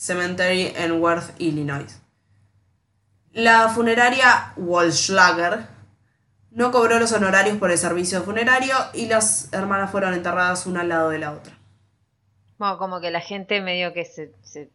Cemetery 0.00 0.72
en 0.76 0.92
Worth, 0.92 1.38
Illinois. 1.38 2.00
La 3.32 3.68
funeraria 3.68 4.54
Walschlager 4.56 5.66
no 6.50 6.70
cobró 6.72 6.98
los 6.98 7.12
honorarios 7.12 7.58
por 7.58 7.70
el 7.70 7.76
servicio 7.76 8.22
funerario 8.22 8.74
y 8.94 9.06
las 9.06 9.52
hermanas 9.52 9.90
fueron 9.90 10.14
enterradas 10.14 10.64
una 10.64 10.80
al 10.80 10.88
lado 10.88 11.10
de 11.10 11.18
la 11.18 11.32
otra. 11.32 11.52
Bueno, 12.56 12.78
como 12.78 13.02
que 13.02 13.10
la 13.10 13.20
gente 13.20 13.60
medio 13.60 13.92
que 13.92 14.06
se... 14.06 14.32
se 14.40 14.70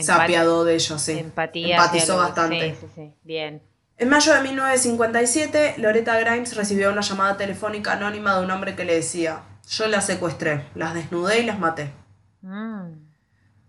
Se 0.00 0.12
apiadó 0.12 0.64
de 0.64 0.74
ellos, 0.74 1.02
sí. 1.02 1.18
Empatía. 1.18 1.74
Empatizó 1.76 2.16
bastante. 2.16 2.76
Sí, 2.76 2.80
sí, 2.80 2.86
sí. 2.94 3.14
Bien. 3.24 3.60
En 3.98 4.08
mayo 4.08 4.34
de 4.34 4.40
1957, 4.40 5.74
Loretta 5.78 6.16
Grimes 6.20 6.54
recibió 6.54 6.92
una 6.92 7.00
llamada 7.00 7.36
telefónica 7.36 7.94
anónima 7.94 8.36
de 8.36 8.44
un 8.44 8.52
hombre 8.52 8.76
que 8.76 8.84
le 8.84 8.94
decía, 8.94 9.42
yo 9.68 9.88
las 9.88 10.06
secuestré, 10.06 10.66
las 10.76 10.94
desnudé 10.94 11.40
y 11.40 11.46
las 11.46 11.58
maté. 11.58 11.90
Mm. 12.40 13.13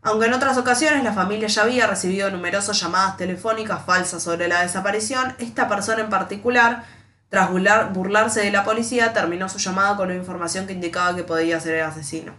Aunque 0.06 0.28
en 0.28 0.34
otras 0.34 0.56
ocasiones 0.60 1.04
la 1.04 1.14
familia 1.14 1.48
ya 1.48 1.64
había 1.64 1.88
recibido 1.88 2.30
numerosas 2.30 2.80
llamadas 2.80 3.18
telefónicas 3.18 3.84
falsas 3.86 4.22
sobre 4.22 4.48
la 4.48 4.62
desaparición, 4.62 5.34
esta 5.40 5.68
persona 5.68 6.02
en 6.02 6.12
particular, 6.12 6.84
tras 7.30 7.50
burlar- 7.50 7.92
burlarse 7.92 8.42
de 8.42 8.52
la 8.52 8.64
policía, 8.64 9.14
terminó 9.14 9.50
su 9.50 9.58
llamada 9.58 9.98
con 9.98 10.10
una 10.10 10.16
información 10.16 10.68
que 10.68 10.74
indicaba 10.74 11.16
que 11.16 11.24
podía 11.24 11.60
ser 11.60 11.74
el 11.74 11.86
asesino. 11.86 12.34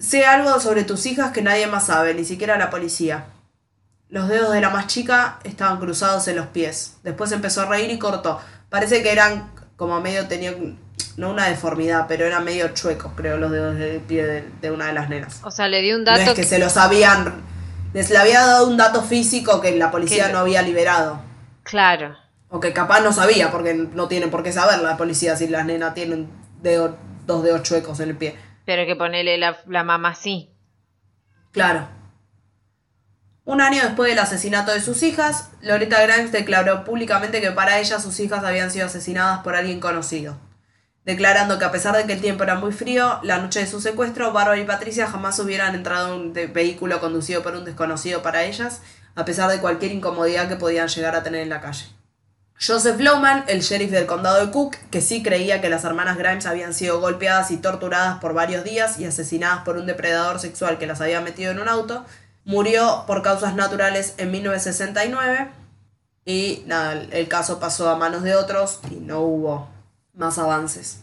Sé 0.00 0.26
algo 0.26 0.58
sobre 0.58 0.82
tus 0.82 1.06
hijas 1.06 1.30
que 1.30 1.42
nadie 1.42 1.68
más 1.68 1.86
sabe, 1.86 2.12
ni 2.12 2.24
siquiera 2.24 2.58
la 2.58 2.68
policía. 2.68 3.26
Los 4.08 4.26
dedos 4.28 4.52
de 4.52 4.60
la 4.60 4.70
más 4.70 4.88
chica 4.88 5.38
estaban 5.44 5.78
cruzados 5.78 6.26
en 6.26 6.36
los 6.36 6.48
pies. 6.48 6.96
Después 7.04 7.30
empezó 7.30 7.62
a 7.62 7.66
reír 7.66 7.90
y 7.92 8.00
cortó. 8.00 8.40
Parece 8.68 9.00
que 9.00 9.12
eran 9.12 9.48
como 9.76 10.00
medio, 10.00 10.26
tenía 10.26 10.56
no 11.16 11.30
una 11.30 11.46
deformidad, 11.46 12.06
pero 12.08 12.24
eran 12.26 12.44
medio 12.44 12.68
chuecos, 12.68 13.12
creo, 13.16 13.36
los 13.38 13.50
dedos 13.50 13.76
del 13.76 14.00
pie 14.00 14.24
de, 14.26 14.48
de 14.60 14.70
una 14.70 14.86
de 14.86 14.92
las 14.92 15.08
nenas. 15.08 15.40
O 15.44 15.50
sea, 15.50 15.68
le 15.68 15.82
dio 15.82 15.96
un 15.96 16.04
No 16.04 16.12
dato 16.12 16.30
es 16.30 16.34
que 16.34 16.44
se 16.44 16.58
los 16.58 16.76
habían. 16.76 17.42
Les 17.94 18.10
le 18.10 18.18
había 18.18 18.40
dado 18.40 18.66
un 18.68 18.76
dato 18.76 19.02
físico 19.02 19.60
que 19.60 19.74
la 19.76 19.90
policía 19.90 20.26
Que- 20.26 20.32
no 20.32 20.38
había 20.40 20.62
liberado. 20.62 21.20
Claro. 21.62 22.16
O 22.48 22.60
que 22.60 22.72
capaz 22.72 23.00
no 23.00 23.12
sabía, 23.12 23.50
porque 23.50 23.74
no 23.74 24.06
tiene 24.08 24.28
por 24.28 24.42
qué 24.42 24.52
saber 24.52 24.78
la 24.80 24.96
policía 24.96 25.36
si 25.36 25.48
las 25.48 25.64
nenas 25.66 25.94
tienen 25.94 26.28
dedo- 26.62 26.96
dos 27.26 27.42
dedos 27.42 27.62
chuecos 27.62 27.98
en 28.00 28.10
el 28.10 28.16
pie. 28.16 28.36
Pero 28.64 28.84
que 28.86 28.96
ponele 28.96 29.38
la, 29.38 29.56
la 29.66 29.82
mamá 29.84 30.14
sí. 30.14 30.50
Claro. 31.52 31.88
Un 33.44 33.60
año 33.60 33.80
después 33.82 34.10
del 34.10 34.18
asesinato 34.18 34.72
de 34.72 34.80
sus 34.80 35.02
hijas, 35.04 35.50
Loretta 35.60 36.02
Grimes 36.02 36.32
declaró 36.32 36.84
públicamente 36.84 37.40
que 37.40 37.52
para 37.52 37.78
ella 37.78 38.00
sus 38.00 38.18
hijas 38.20 38.44
habían 38.44 38.70
sido 38.72 38.86
asesinadas 38.86 39.40
por 39.40 39.54
alguien 39.54 39.78
conocido. 39.80 40.36
Declarando 41.06 41.60
que 41.60 41.64
a 41.64 41.70
pesar 41.70 41.96
de 41.96 42.04
que 42.04 42.14
el 42.14 42.20
tiempo 42.20 42.42
era 42.42 42.56
muy 42.56 42.72
frío, 42.72 43.20
la 43.22 43.38
noche 43.38 43.60
de 43.60 43.68
su 43.68 43.80
secuestro, 43.80 44.32
Bárbara 44.32 44.60
y 44.60 44.64
Patricia 44.64 45.06
jamás 45.06 45.38
hubieran 45.38 45.76
entrado 45.76 46.12
en 46.12 46.20
un 46.20 46.32
vehículo 46.52 46.98
conducido 46.98 47.44
por 47.44 47.54
un 47.54 47.64
desconocido 47.64 48.22
para 48.22 48.42
ellas, 48.42 48.80
a 49.14 49.24
pesar 49.24 49.48
de 49.48 49.60
cualquier 49.60 49.92
incomodidad 49.92 50.48
que 50.48 50.56
podían 50.56 50.88
llegar 50.88 51.14
a 51.14 51.22
tener 51.22 51.42
en 51.42 51.48
la 51.48 51.60
calle. 51.60 51.86
Joseph 52.60 52.98
Lowman, 52.98 53.44
el 53.46 53.60
sheriff 53.60 53.92
del 53.92 54.06
condado 54.06 54.44
de 54.44 54.50
Cook, 54.50 54.74
que 54.90 55.00
sí 55.00 55.22
creía 55.22 55.60
que 55.60 55.68
las 55.68 55.84
hermanas 55.84 56.18
Grimes 56.18 56.44
habían 56.44 56.74
sido 56.74 57.00
golpeadas 57.00 57.52
y 57.52 57.58
torturadas 57.58 58.18
por 58.18 58.34
varios 58.34 58.64
días 58.64 58.98
y 58.98 59.04
asesinadas 59.04 59.62
por 59.62 59.76
un 59.76 59.86
depredador 59.86 60.40
sexual 60.40 60.76
que 60.76 60.88
las 60.88 61.00
había 61.00 61.20
metido 61.20 61.52
en 61.52 61.60
un 61.60 61.68
auto, 61.68 62.04
murió 62.44 63.04
por 63.06 63.22
causas 63.22 63.54
naturales 63.54 64.14
en 64.18 64.32
1969 64.32 65.50
y 66.24 66.64
nada, 66.66 66.94
el 67.12 67.28
caso 67.28 67.60
pasó 67.60 67.88
a 67.90 67.96
manos 67.96 68.24
de 68.24 68.34
otros 68.34 68.80
y 68.90 68.96
no 68.96 69.20
hubo 69.20 69.75
más 70.16 70.38
avances. 70.38 71.02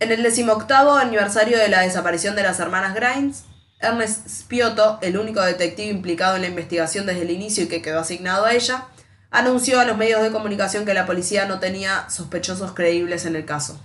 En 0.00 0.10
el 0.10 0.22
decimoctavo 0.22 0.94
aniversario 0.94 1.58
de 1.58 1.68
la 1.68 1.82
desaparición 1.82 2.34
de 2.34 2.42
las 2.42 2.58
hermanas 2.58 2.94
Grimes, 2.94 3.44
Ernest 3.78 4.26
Spiotto, 4.28 4.98
el 5.02 5.18
único 5.18 5.40
detective 5.42 5.88
implicado 5.88 6.36
en 6.36 6.42
la 6.42 6.48
investigación 6.48 7.06
desde 7.06 7.22
el 7.22 7.30
inicio 7.30 7.64
y 7.64 7.68
que 7.68 7.82
quedó 7.82 8.00
asignado 8.00 8.44
a 8.44 8.54
ella, 8.54 8.86
anunció 9.30 9.80
a 9.80 9.84
los 9.84 9.96
medios 9.96 10.22
de 10.22 10.30
comunicación 10.30 10.84
que 10.84 10.94
la 10.94 11.06
policía 11.06 11.46
no 11.46 11.60
tenía 11.60 12.08
sospechosos 12.08 12.72
creíbles 12.72 13.26
en 13.26 13.36
el 13.36 13.44
caso. 13.44 13.80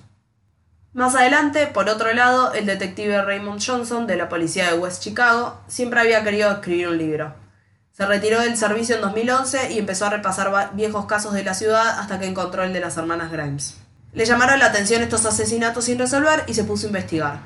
Más 0.93 1.15
adelante, 1.15 1.67
por 1.67 1.87
otro 1.89 2.11
lado, 2.13 2.53
el 2.53 2.65
detective 2.65 3.21
Raymond 3.21 3.61
Johnson 3.63 4.07
de 4.07 4.15
la 4.15 4.29
policía 4.29 4.71
de 4.71 4.79
West 4.79 5.03
Chicago 5.03 5.61
siempre 5.67 5.99
había 5.99 6.23
querido 6.23 6.51
escribir 6.51 6.87
un 6.87 6.97
libro. 6.97 7.35
Se 7.91 8.05
retiró 8.05 8.39
del 8.41 8.57
servicio 8.57 8.95
en 8.95 9.01
2011 9.01 9.73
y 9.73 9.79
empezó 9.79 10.05
a 10.05 10.09
repasar 10.09 10.71
viejos 10.73 11.05
casos 11.05 11.33
de 11.33 11.43
la 11.43 11.53
ciudad 11.53 11.99
hasta 11.99 12.19
que 12.19 12.27
encontró 12.27 12.63
el 12.63 12.73
de 12.73 12.79
las 12.79 12.97
hermanas 12.97 13.31
Grimes. 13.31 13.75
Le 14.11 14.25
llamaron 14.25 14.59
la 14.59 14.65
atención 14.65 15.01
estos 15.01 15.25
asesinatos 15.25 15.85
sin 15.85 15.99
resolver 15.99 16.43
y 16.47 16.53
se 16.53 16.63
puso 16.63 16.87
a 16.87 16.89
investigar. 16.89 17.39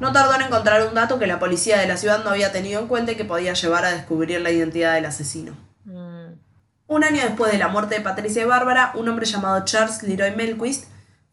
No 0.00 0.12
tardó 0.12 0.34
en 0.34 0.42
encontrar 0.42 0.86
un 0.86 0.94
dato 0.94 1.18
que 1.18 1.26
la 1.26 1.38
policía 1.38 1.78
de 1.78 1.86
la 1.86 1.96
ciudad 1.96 2.22
no 2.24 2.30
había 2.30 2.52
tenido 2.52 2.80
en 2.80 2.88
cuenta 2.88 3.12
y 3.12 3.16
que 3.16 3.24
podía 3.24 3.52
llevar 3.52 3.84
a 3.84 3.92
descubrir 3.92 4.40
la 4.40 4.50
identidad 4.50 4.94
del 4.94 5.06
asesino. 5.06 5.56
Mm. 5.84 6.34
Un 6.86 7.04
año 7.04 7.22
después 7.22 7.52
de 7.52 7.58
la 7.58 7.68
muerte 7.68 7.96
de 7.96 8.00
Patricia 8.00 8.42
y 8.42 8.46
Bárbara, 8.46 8.92
un 8.94 9.08
hombre 9.08 9.26
llamado 9.26 9.64
Charles 9.64 10.02
Leroy 10.02 10.34
Melquist 10.34 10.84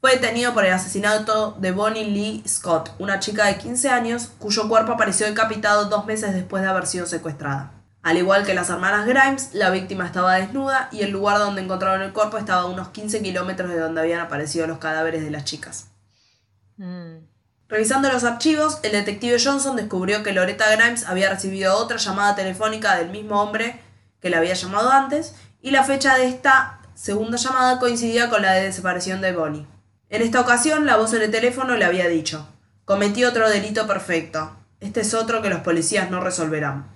fue 0.02 0.12
detenido 0.12 0.54
por 0.54 0.66
el 0.66 0.74
asesinato 0.74 1.56
de 1.60 1.72
Bonnie 1.72 2.06
Lee 2.06 2.44
Scott, 2.48 2.92
una 3.00 3.20
chica 3.20 3.46
de 3.46 3.58
15 3.58 3.90
años 3.90 4.32
cuyo 4.38 4.68
cuerpo 4.70 4.92
apareció 4.92 5.26
decapitado 5.26 5.86
dos 5.86 6.06
meses 6.06 6.34
después 6.34 6.62
de 6.62 6.70
haber 6.70 6.86
sido 6.86 7.08
secuestrada. 7.08 7.75
Al 8.06 8.20
igual 8.20 8.46
que 8.46 8.54
las 8.54 8.70
hermanas 8.70 9.08
Grimes, 9.08 9.50
la 9.54 9.72
víctima 9.72 10.06
estaba 10.06 10.36
desnuda 10.36 10.90
y 10.92 11.02
el 11.02 11.10
lugar 11.10 11.40
donde 11.40 11.64
encontraron 11.64 12.04
el 12.04 12.14
cuerpo 12.14 12.38
estaba 12.38 12.62
a 12.62 12.66
unos 12.68 12.90
15 12.90 13.24
kilómetros 13.24 13.68
de 13.68 13.80
donde 13.80 14.00
habían 14.00 14.20
aparecido 14.20 14.68
los 14.68 14.78
cadáveres 14.78 15.24
de 15.24 15.32
las 15.32 15.44
chicas. 15.44 15.88
Mm. 16.78 17.26
Revisando 17.68 18.12
los 18.12 18.24
archivos, 18.24 18.78
el 18.84 18.92
detective 18.92 19.40
Johnson 19.44 19.76
descubrió 19.76 20.22
que 20.22 20.34
Loretta 20.34 20.70
Grimes 20.76 21.08
había 21.08 21.32
recibido 21.32 21.76
otra 21.76 21.98
llamada 21.98 22.36
telefónica 22.36 22.96
del 22.96 23.10
mismo 23.10 23.42
hombre 23.42 23.82
que 24.22 24.30
la 24.30 24.38
había 24.38 24.54
llamado 24.54 24.92
antes, 24.92 25.34
y 25.64 25.72
la 25.72 25.84
fecha 25.84 26.16
de 26.16 26.28
esta 26.28 26.82
segunda 26.94 27.40
llamada 27.40 27.80
coincidía 27.80 28.30
con 28.30 28.44
la 28.44 28.52
de 28.52 28.66
desaparición 28.66 29.20
de 29.20 29.32
Bonnie. 29.32 29.66
En 30.12 30.22
esta 30.22 30.42
ocasión, 30.42 30.86
la 30.86 30.98
voz 30.98 31.12
en 31.14 31.24
el 31.24 31.32
teléfono 31.32 31.76
le 31.76 31.86
había 31.86 32.08
dicho: 32.08 32.48
Cometí 32.86 33.26
otro 33.26 33.50
delito 33.50 33.88
perfecto. 33.88 34.56
Este 34.80 35.02
es 35.02 35.16
otro 35.16 35.42
que 35.42 35.50
los 35.50 35.62
policías 35.62 36.12
no 36.12 36.20
resolverán. 36.20 36.95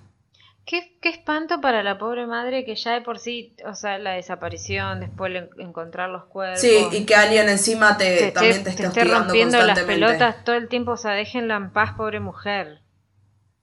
Qué, 0.69 0.95
qué 1.01 1.09
espanto 1.09 1.61
para 1.61 1.81
la 1.81 1.97
pobre 1.97 2.27
madre 2.27 2.63
que 2.63 2.75
ya 2.75 2.91
de 2.91 3.01
por 3.01 3.17
sí, 3.17 3.55
o 3.65 3.73
sea, 3.73 3.97
la 3.97 4.11
desaparición, 4.11 4.99
después 4.99 5.33
el 5.33 5.49
encontrar 5.57 6.09
los 6.09 6.25
cuerpos. 6.25 6.61
Sí, 6.61 6.77
y 6.91 7.05
que 7.07 7.15
alguien 7.15 7.49
encima 7.49 7.97
te, 7.97 8.17
te 8.17 8.31
también 8.31 8.57
esté, 8.57 8.63
te 8.65 8.69
esté 8.69 8.83
te 8.83 8.87
esté 9.01 9.03
rompiendo 9.15 9.65
las 9.65 9.79
pelotas 9.79 10.43
todo 10.43 10.55
el 10.55 10.67
tiempo, 10.67 10.91
o 10.91 10.97
sea, 10.97 11.13
déjenla 11.13 11.55
en 11.55 11.71
paz, 11.71 11.93
pobre 11.97 12.19
mujer. 12.19 12.81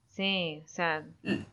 Sí, 0.09 0.63
o 0.65 0.67
sea, 0.67 1.03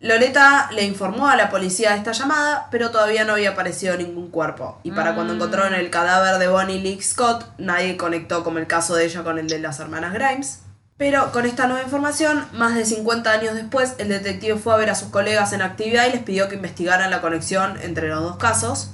Loreta 0.00 0.70
le 0.72 0.82
informó 0.82 1.28
a 1.28 1.36
la 1.36 1.50
policía 1.50 1.92
de 1.92 1.98
esta 1.98 2.10
llamada, 2.10 2.66
pero 2.72 2.90
todavía 2.90 3.24
no 3.24 3.34
había 3.34 3.50
aparecido 3.50 3.96
ningún 3.96 4.30
cuerpo. 4.32 4.80
Y 4.82 4.90
para 4.90 5.14
cuando 5.14 5.34
Mm. 5.34 5.36
encontraron 5.36 5.74
el 5.74 5.88
cadáver 5.90 6.40
de 6.40 6.48
Bonnie 6.48 6.80
Lee 6.80 7.00
Scott, 7.00 7.44
nadie 7.58 7.96
conectó 7.96 8.42
como 8.42 8.58
el 8.58 8.66
caso 8.66 8.96
de 8.96 9.04
ella 9.04 9.22
con 9.22 9.38
el 9.38 9.46
de 9.48 9.60
las 9.60 9.78
hermanas 9.78 10.14
Grimes. 10.14 10.62
Pero 10.96 11.32
con 11.32 11.44
esta 11.44 11.66
nueva 11.66 11.82
información, 11.82 12.46
más 12.52 12.74
de 12.76 12.84
50 12.84 13.30
años 13.30 13.54
después, 13.54 13.94
el 13.98 14.08
detective 14.08 14.56
fue 14.56 14.74
a 14.74 14.76
ver 14.76 14.90
a 14.90 14.94
sus 14.94 15.08
colegas 15.08 15.52
en 15.52 15.62
actividad 15.62 16.06
y 16.06 16.12
les 16.12 16.22
pidió 16.22 16.48
que 16.48 16.54
investigaran 16.54 17.10
la 17.10 17.20
conexión 17.20 17.78
entre 17.82 18.08
los 18.08 18.22
dos 18.22 18.36
casos 18.36 18.90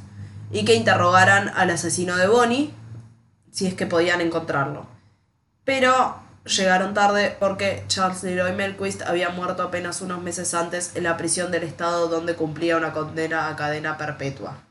y 0.51 0.65
que 0.65 0.75
interrogaran 0.75 1.51
al 1.55 1.71
asesino 1.71 2.17
de 2.17 2.27
Bonnie 2.27 2.75
si 3.53 3.67
es 3.67 3.75
que 3.75 3.87
podían 3.87 4.21
encontrarlo. 4.21 4.87
Pero 5.65 6.17
llegaron 6.45 6.95
tarde 6.95 7.37
porque 7.39 7.85
Charles 7.89 8.23
Leroy 8.23 8.53
Melquist 8.53 9.03
había 9.03 9.29
muerto 9.29 9.63
apenas 9.63 10.01
unos 10.01 10.23
meses 10.23 10.55
antes 10.55 10.93
en 10.97 11.05
la 11.05 11.19
prisión 11.19 11.51
del 11.51 11.65
estado 11.65 12.09
donde 12.09 12.35
cumplía 12.35 12.79
una 12.79 12.93
condena 12.93 13.49
a 13.49 13.57
cadena 13.57 13.99
perpetua. 13.99 14.70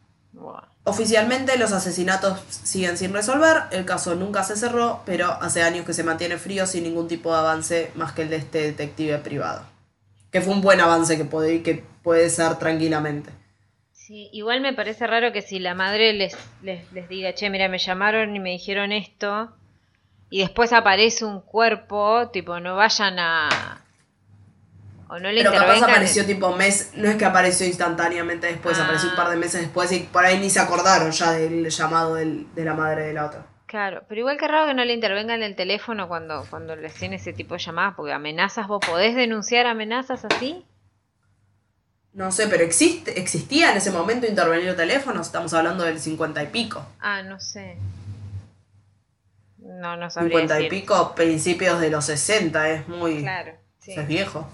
Oficialmente 0.84 1.58
los 1.58 1.72
asesinatos 1.72 2.40
siguen 2.50 2.98
sin 2.98 3.14
resolver, 3.14 3.64
el 3.72 3.86
caso 3.86 4.16
nunca 4.16 4.44
se 4.44 4.56
cerró, 4.56 5.02
pero 5.06 5.32
hace 5.42 5.62
años 5.62 5.86
que 5.86 5.94
se 5.94 6.04
mantiene 6.04 6.38
frío 6.38 6.66
sin 6.66 6.84
ningún 6.84 7.08
tipo 7.08 7.32
de 7.32 7.40
avance 7.40 7.92
más 7.96 8.14
que 8.14 8.24
el 8.24 8.30
de 8.30 8.38
este 8.38 8.60
detective 8.64 9.18
privado. 9.20 9.64
Que 10.32 10.42
fue 10.42 10.54
un 10.54 10.62
buen 10.62 10.80
avance 10.80 11.18
que 11.18 11.26
puede, 11.26 11.62
que 11.62 11.84
puede 12.02 12.30
ser 12.30 12.58
tranquilamente. 12.58 13.30
Sí, 13.92 14.30
igual 14.34 14.62
me 14.62 14.74
parece 14.74 15.06
raro 15.06 15.32
que 15.32 15.44
si 15.44 15.60
la 15.60 15.76
madre 15.76 16.14
les, 16.14 16.36
les, 16.64 16.92
les 16.92 17.08
diga, 17.08 17.34
che, 17.36 17.50
mira, 17.50 17.68
me 17.68 17.78
llamaron 17.78 18.36
y 18.36 18.40
me 18.40 18.52
dijeron 18.52 18.92
esto, 18.92 19.52
y 20.32 20.40
después 20.40 20.74
aparece 20.74 21.26
un 21.26 21.42
cuerpo, 21.42 22.30
tipo, 22.32 22.60
no 22.60 22.76
vayan 22.76 23.20
a... 23.20 23.84
O 25.10 25.18
no 25.20 25.32
le 25.32 25.42
Pero 25.42 25.54
capaz 25.54 25.82
apareció 25.82 26.24
tipo 26.26 26.56
mes, 26.56 26.92
no 26.94 27.10
es 27.10 27.16
que 27.16 27.26
apareció 27.26 27.66
instantáneamente 27.66 28.46
después, 28.48 28.78
Ah. 28.80 28.84
apareció 28.84 29.10
un 29.10 29.16
par 29.16 29.30
de 29.30 29.38
meses 29.38 29.62
después 29.62 29.92
y 29.92 30.00
por 30.02 30.24
ahí 30.24 30.38
ni 30.40 30.50
se 30.52 30.60
acordaron 30.60 31.12
ya 31.12 31.32
del 31.32 31.68
llamado 31.70 32.16
del- 32.16 32.46
de 32.54 32.64
la 32.64 32.74
madre 32.76 33.08
de 33.08 33.14
la 33.14 33.26
otra. 33.26 33.46
Claro, 33.66 34.04
pero 34.08 34.20
igual 34.22 34.38
que 34.38 34.48
raro 34.48 34.68
que 34.68 34.74
no 34.76 34.86
le 34.86 34.94
intervengan 34.94 35.42
el 35.44 35.56
teléfono 35.56 36.08
cuando, 36.08 36.46
cuando 36.50 36.76
les 36.76 36.94
tiene 36.94 37.16
ese 37.18 37.34
tipo 37.34 37.56
de 37.56 37.60
llamadas, 37.60 37.94
porque 37.96 38.14
amenazas, 38.14 38.68
¿vos 38.68 38.80
podés 38.86 39.16
denunciar 39.16 39.66
amenazas 39.68 40.26
así? 40.26 40.64
No 42.14 42.32
sé, 42.32 42.48
pero 42.48 42.64
existe, 42.64 43.20
existía 43.20 43.72
en 43.72 43.78
ese 43.78 43.92
momento 43.92 44.26
intervenir 44.28 44.76
teléfonos, 44.76 45.28
estamos 45.28 45.54
hablando 45.54 45.84
del 45.86 46.00
50 46.00 46.42
y 46.44 46.48
pico. 46.48 46.84
Ah, 47.00 47.22
no 47.24 47.40
sé. 47.40 47.78
No, 49.60 49.98
no 49.98 50.10
sabría 50.10 50.40
50 50.40 50.62
y 50.62 50.70
pico, 50.70 51.14
principios 51.16 51.80
de 51.80 51.90
los 51.92 52.06
60, 52.06 52.70
es 52.70 52.88
muy... 52.88 53.22
Claro, 53.22 53.54
sí. 53.80 53.94
Es 53.94 54.08
viejo. 54.08 54.48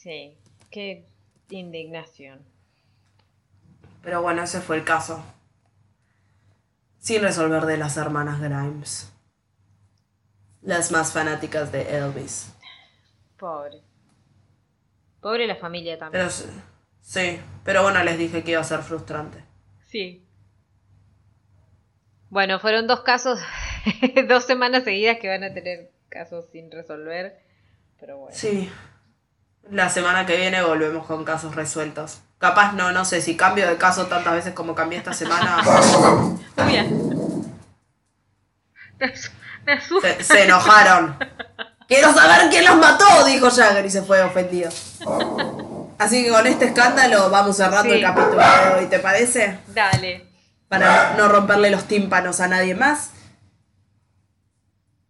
Sí, 0.00 0.34
qué 0.70 1.04
indignación. 1.50 2.40
Pero 4.02 4.22
bueno, 4.22 4.42
ese 4.42 4.62
fue 4.62 4.76
el 4.76 4.84
caso. 4.84 5.22
Sin 6.98 7.20
resolver 7.20 7.66
de 7.66 7.76
las 7.76 7.98
hermanas 7.98 8.40
Grimes. 8.40 9.12
las 10.62 10.90
más 10.90 11.12
fanáticas 11.12 11.70
de 11.70 11.98
Elvis. 11.98 12.50
Pobre. 13.38 13.82
Pobre 15.20 15.46
la 15.46 15.56
familia 15.56 15.98
también. 15.98 16.24
Pero 16.24 16.30
sí, 16.30 16.48
sí, 17.02 17.38
pero 17.62 17.82
bueno, 17.82 18.02
les 18.02 18.16
dije 18.16 18.42
que 18.42 18.52
iba 18.52 18.60
a 18.62 18.64
ser 18.64 18.80
frustrante. 18.80 19.44
Sí. 19.86 20.26
Bueno, 22.30 22.58
fueron 22.58 22.86
dos 22.86 23.00
casos, 23.00 23.38
dos 24.28 24.44
semanas 24.44 24.84
seguidas 24.84 25.18
que 25.18 25.28
van 25.28 25.44
a 25.44 25.52
tener 25.52 25.90
casos 26.08 26.46
sin 26.52 26.70
resolver. 26.70 27.38
Pero 27.98 28.16
bueno. 28.16 28.34
Sí. 28.34 28.70
La 29.70 29.88
semana 29.88 30.26
que 30.26 30.36
viene 30.36 30.62
volvemos 30.62 31.06
con 31.06 31.24
casos 31.24 31.54
resueltos. 31.54 32.18
Capaz 32.38 32.72
no, 32.72 32.90
no 32.92 33.04
sé, 33.04 33.20
si 33.20 33.36
cambio 33.36 33.68
de 33.68 33.76
caso 33.76 34.06
tantas 34.06 34.32
veces 34.34 34.54
como 34.54 34.74
cambié 34.74 34.98
esta 34.98 35.12
semana, 35.12 35.58
Muy 36.56 36.66
bien. 36.66 37.10
Me 38.98 39.06
asu- 39.06 39.30
me 39.66 39.72
asusta. 39.74 40.08
se, 40.16 40.24
se 40.24 40.44
enojaron. 40.44 41.16
Quiero 41.86 42.12
saber 42.12 42.48
quién 42.50 42.64
los 42.64 42.76
mató, 42.76 43.24
dijo 43.26 43.50
Jagger 43.50 43.84
y 43.84 43.90
se 43.90 44.02
fue 44.02 44.22
ofendido. 44.22 44.70
Así 45.98 46.24
que 46.24 46.30
con 46.30 46.46
este 46.46 46.66
escándalo 46.66 47.28
vamos 47.30 47.56
cerrando 47.56 47.90
Sí. 47.92 47.96
el 47.98 48.02
capítulo 48.02 48.36
de 48.42 48.78
hoy, 48.80 48.86
¿te 48.86 48.98
parece? 49.00 49.58
Dale. 49.68 50.26
Para 50.68 51.14
no 51.16 51.28
romperle 51.28 51.70
los 51.70 51.84
tímpanos 51.84 52.40
a 52.40 52.48
nadie 52.48 52.74
más. 52.74 53.10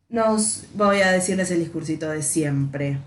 Nos 0.08 0.64
voy 0.74 1.02
a 1.02 1.12
decirles 1.12 1.50
el 1.50 1.60
discursito 1.60 2.08
de 2.08 2.22
siempre. 2.22 2.98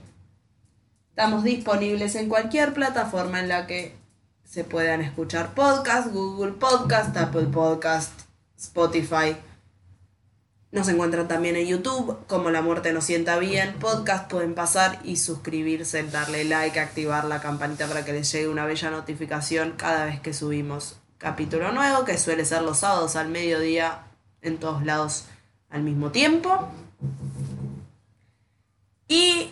Estamos 1.15 1.43
disponibles 1.43 2.15
en 2.15 2.27
cualquier 2.27 2.73
plataforma 2.73 3.39
en 3.39 3.47
la 3.47 3.67
que 3.67 3.95
se 4.43 4.63
puedan 4.63 4.99
escuchar 4.99 5.53
podcast, 5.53 6.11
Google 6.11 6.53
Podcast, 6.53 7.15
Apple 7.15 7.49
Podcast, 7.53 8.21
Spotify. 8.57 9.37
Nos 10.71 10.87
encuentran 10.87 11.27
también 11.27 11.55
en 11.55 11.67
YouTube, 11.67 12.17
como 12.25 12.49
La 12.49 12.63
Muerte 12.63 12.93
Nos 12.93 13.03
Sienta 13.03 13.37
Bien. 13.37 13.75
Podcast 13.75 14.27
pueden 14.27 14.55
pasar 14.55 14.97
y 15.03 15.17
suscribirse, 15.17 16.01
darle 16.01 16.45
like, 16.45 16.79
activar 16.79 17.25
la 17.25 17.41
campanita 17.41 17.85
para 17.85 18.03
que 18.03 18.13
les 18.13 18.31
llegue 18.31 18.49
una 18.49 18.65
bella 18.65 18.89
notificación 18.89 19.73
cada 19.77 20.05
vez 20.05 20.19
que 20.19 20.33
subimos 20.33 20.97
capítulo 21.19 21.71
nuevo, 21.73 22.05
que 22.05 22.17
suele 22.17 22.43
ser 22.43 22.63
los 22.63 22.79
sábados 22.79 23.15
al 23.17 23.29
mediodía 23.29 24.07
en 24.41 24.57
todos 24.57 24.83
lados 24.83 25.25
al 25.69 25.83
mismo 25.83 26.09
tiempo. 26.09 26.69
Y 29.07 29.51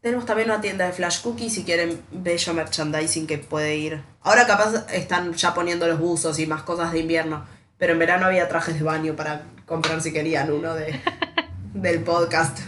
tenemos 0.00 0.26
también 0.26 0.50
una 0.50 0.60
tienda 0.60 0.86
de 0.86 0.92
Flash 0.92 1.22
Cookies 1.22 1.54
si 1.54 1.64
quieren 1.64 2.02
bello 2.10 2.54
merchandising 2.54 3.26
que 3.26 3.38
puede 3.38 3.76
ir. 3.76 4.02
Ahora 4.22 4.46
capaz 4.46 4.86
están 4.92 5.32
ya 5.34 5.54
poniendo 5.54 5.86
los 5.88 5.98
buzos 5.98 6.38
y 6.38 6.46
más 6.46 6.62
cosas 6.62 6.92
de 6.92 7.00
invierno, 7.00 7.46
pero 7.78 7.92
en 7.92 7.98
verano 7.98 8.26
había 8.26 8.48
trajes 8.48 8.78
de 8.78 8.84
baño 8.84 9.16
para 9.16 9.42
comprar 9.66 10.00
si 10.00 10.12
querían 10.12 10.52
uno 10.52 10.74
de, 10.74 11.00
del 11.74 12.02
podcast. 12.04 12.60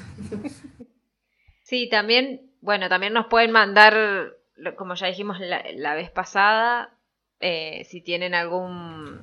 Sí, 1.62 1.88
también, 1.88 2.50
bueno, 2.60 2.88
también 2.88 3.12
nos 3.12 3.26
pueden 3.26 3.52
mandar, 3.52 4.34
como 4.76 4.94
ya 4.94 5.06
dijimos 5.06 5.38
la, 5.38 5.62
la 5.74 5.94
vez 5.94 6.10
pasada, 6.10 6.96
eh, 7.38 7.86
si 7.88 8.00
tienen 8.00 8.34
algún, 8.34 9.22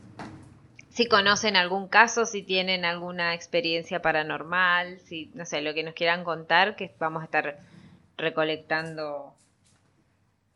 si 0.89 1.07
conocen 1.07 1.57
algún 1.57 1.89
caso, 1.89 2.25
si 2.25 2.41
tienen 2.41 2.85
alguna 2.85 3.33
experiencia 3.33 4.01
paranormal, 4.01 4.99
si, 5.01 5.29
no 5.35 5.45
sé, 5.45 5.61
lo 5.61 5.73
que 5.73 5.83
nos 5.83 5.93
quieran 5.93 6.23
contar, 6.23 6.75
que 6.77 6.95
vamos 6.99 7.21
a 7.21 7.25
estar 7.25 7.59
recolectando 8.17 9.35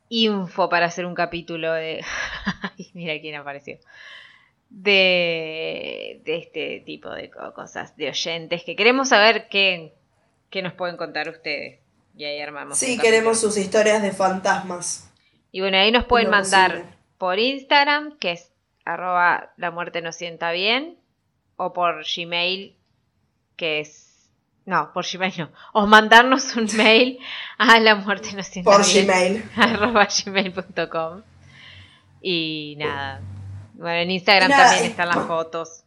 info 0.10 0.68
para 0.70 0.88
hacer 0.88 1.06
un 1.06 1.16
capítulo 1.16 1.72
de... 1.74 2.04
Ay, 2.78 2.90
Mira 2.94 3.20
quién 3.22 3.36
apareció. 3.36 3.78
De, 4.70 6.22
de 6.24 6.38
este 6.38 6.82
tipo 6.86 7.10
de 7.10 7.30
co- 7.30 7.54
cosas, 7.54 7.96
de 7.98 8.10
oyentes, 8.10 8.64
que 8.64 8.76
queremos 8.76 9.10
saber 9.10 9.48
qué, 9.50 9.94
qué 10.50 10.62
nos 10.62 10.74
pueden 10.74 10.98
contar 10.98 11.28
ustedes. 11.30 11.80
Y 12.16 12.26
ahí 12.26 12.40
armamos. 12.42 12.78
Sí, 12.78 12.98
queremos 12.98 13.40
sus 13.40 13.58
historias 13.58 14.02
de 14.02 14.12
fantasmas. 14.12 15.10
Y 15.52 15.60
bueno, 15.62 15.78
ahí 15.78 15.92
nos 15.92 16.06
pueden 16.06 16.30
mandar 16.30 16.72
posible. 16.72 16.96
por 17.18 17.40
Instagram, 17.40 18.18
que 18.18 18.32
es 18.32 18.52
arroba 18.86 19.52
la 19.58 19.72
muerte 19.72 20.02
nos 20.02 20.16
sienta 20.16 20.52
bien, 20.52 20.98
o 21.58 21.74
por 21.74 22.04
Gmail, 22.06 22.76
que 23.58 23.80
es... 23.82 24.11
No, 24.66 24.94
por 24.94 25.06
Gmail 25.12 25.34
no. 25.38 25.50
O 25.74 25.88
mandarnos 25.88 26.56
un 26.56 26.68
mail 26.78 27.20
a 27.58 27.80
la 27.80 27.96
muerte 27.96 28.34
nos 28.34 28.48
sienta 28.48 28.72
Por 28.72 28.82
Gmail. 28.86 29.44
arroba 29.56 30.08
gmail.com. 30.08 31.22
Y 32.22 32.76
nada. 32.78 33.22
Bueno, 33.74 33.98
en 33.98 34.12
Instagram 34.12 34.50
nada, 34.50 34.66
también 34.66 34.86
eh, 34.86 34.88
están 34.90 35.08
las 35.10 35.26
fotos 35.26 35.84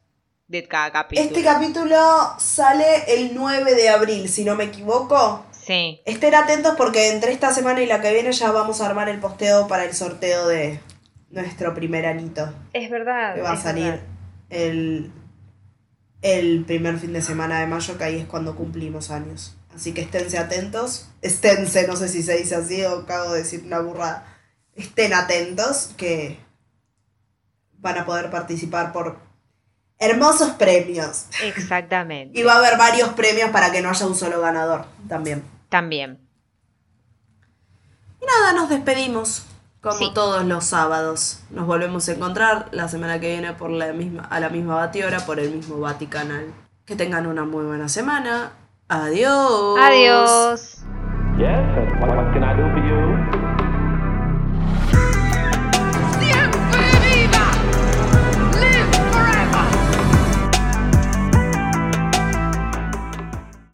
de 0.48 0.66
cada 0.66 0.90
capítulo. 0.90 1.28
Este 1.28 1.42
capítulo 1.42 1.96
sale 2.38 3.04
el 3.08 3.34
9 3.34 3.74
de 3.74 3.88
abril, 3.88 4.28
si 4.28 4.44
no 4.44 4.56
me 4.56 4.64
equivoco. 4.64 5.46
Sí, 5.52 6.00
Estén 6.04 6.34
atentos 6.34 6.74
porque 6.76 7.10
entre 7.12 7.32
esta 7.32 7.52
semana 7.52 7.80
y 7.80 7.86
la 7.86 8.00
que 8.00 8.12
viene 8.12 8.32
ya 8.32 8.50
vamos 8.50 8.80
a 8.80 8.86
armar 8.86 9.08
el 9.08 9.18
posteo 9.20 9.66
para 9.66 9.84
el 9.84 9.94
sorteo 9.94 10.46
de 10.46 10.80
nuestro 11.30 11.72
primer 11.74 12.04
anito. 12.06 12.52
es 12.72 12.90
verdad. 12.90 13.36
Que 13.36 13.40
va 13.40 13.52
a 13.52 13.56
salir 13.56 13.84
verdad. 13.84 14.00
el, 14.50 15.12
el 16.24 16.64
primer 16.64 16.98
fin 16.98 17.12
de 17.12 17.20
semana 17.20 17.60
de 17.60 17.66
mayo, 17.66 17.98
que 17.98 18.04
ahí 18.04 18.18
es 18.18 18.26
cuando 18.26 18.56
cumplimos 18.56 19.10
años. 19.10 19.54
Así 19.76 19.92
que 19.92 20.00
esténse 20.00 20.38
atentos. 20.38 21.10
Esténse, 21.20 21.86
no 21.86 21.96
sé 21.96 22.08
si 22.08 22.22
se 22.22 22.38
dice 22.38 22.54
así 22.54 22.82
o 22.82 23.00
acabo 23.00 23.32
de 23.32 23.42
decir 23.42 23.62
una 23.66 23.80
burrada. 23.80 24.26
Estén 24.74 25.12
atentos 25.12 25.90
que 25.98 26.38
van 27.74 27.98
a 27.98 28.06
poder 28.06 28.30
participar 28.30 28.90
por 28.94 29.18
hermosos 29.98 30.52
premios. 30.52 31.26
Exactamente. 31.42 32.40
Y 32.40 32.42
va 32.42 32.54
a 32.54 32.58
haber 32.58 32.78
varios 32.78 33.10
premios 33.10 33.50
para 33.50 33.70
que 33.70 33.82
no 33.82 33.90
haya 33.90 34.06
un 34.06 34.16
solo 34.16 34.40
ganador 34.40 34.86
también. 35.06 35.44
También. 35.68 36.26
Y 38.22 38.24
nada, 38.24 38.54
nos 38.54 38.70
despedimos. 38.70 39.44
Como 39.84 39.96
Sí. 39.98 40.10
todos 40.14 40.44
los 40.46 40.64
sábados. 40.64 41.40
Nos 41.50 41.66
volvemos 41.66 42.08
a 42.08 42.12
encontrar 42.12 42.68
la 42.72 42.88
semana 42.88 43.20
que 43.20 43.28
viene 43.28 43.52
por 43.52 43.70
la 43.70 43.92
misma, 43.92 44.22
a 44.24 44.40
la 44.40 44.48
misma 44.48 44.76
Batiora, 44.76 45.20
por 45.20 45.38
el 45.38 45.50
mismo 45.50 45.78
Vaticanal. 45.78 46.46
Que 46.86 46.96
tengan 46.96 47.26
una 47.26 47.44
muy 47.44 47.66
buena 47.66 47.88
semana. 47.90 48.52
Adiós. 48.88 49.78
Adiós. 49.78 50.78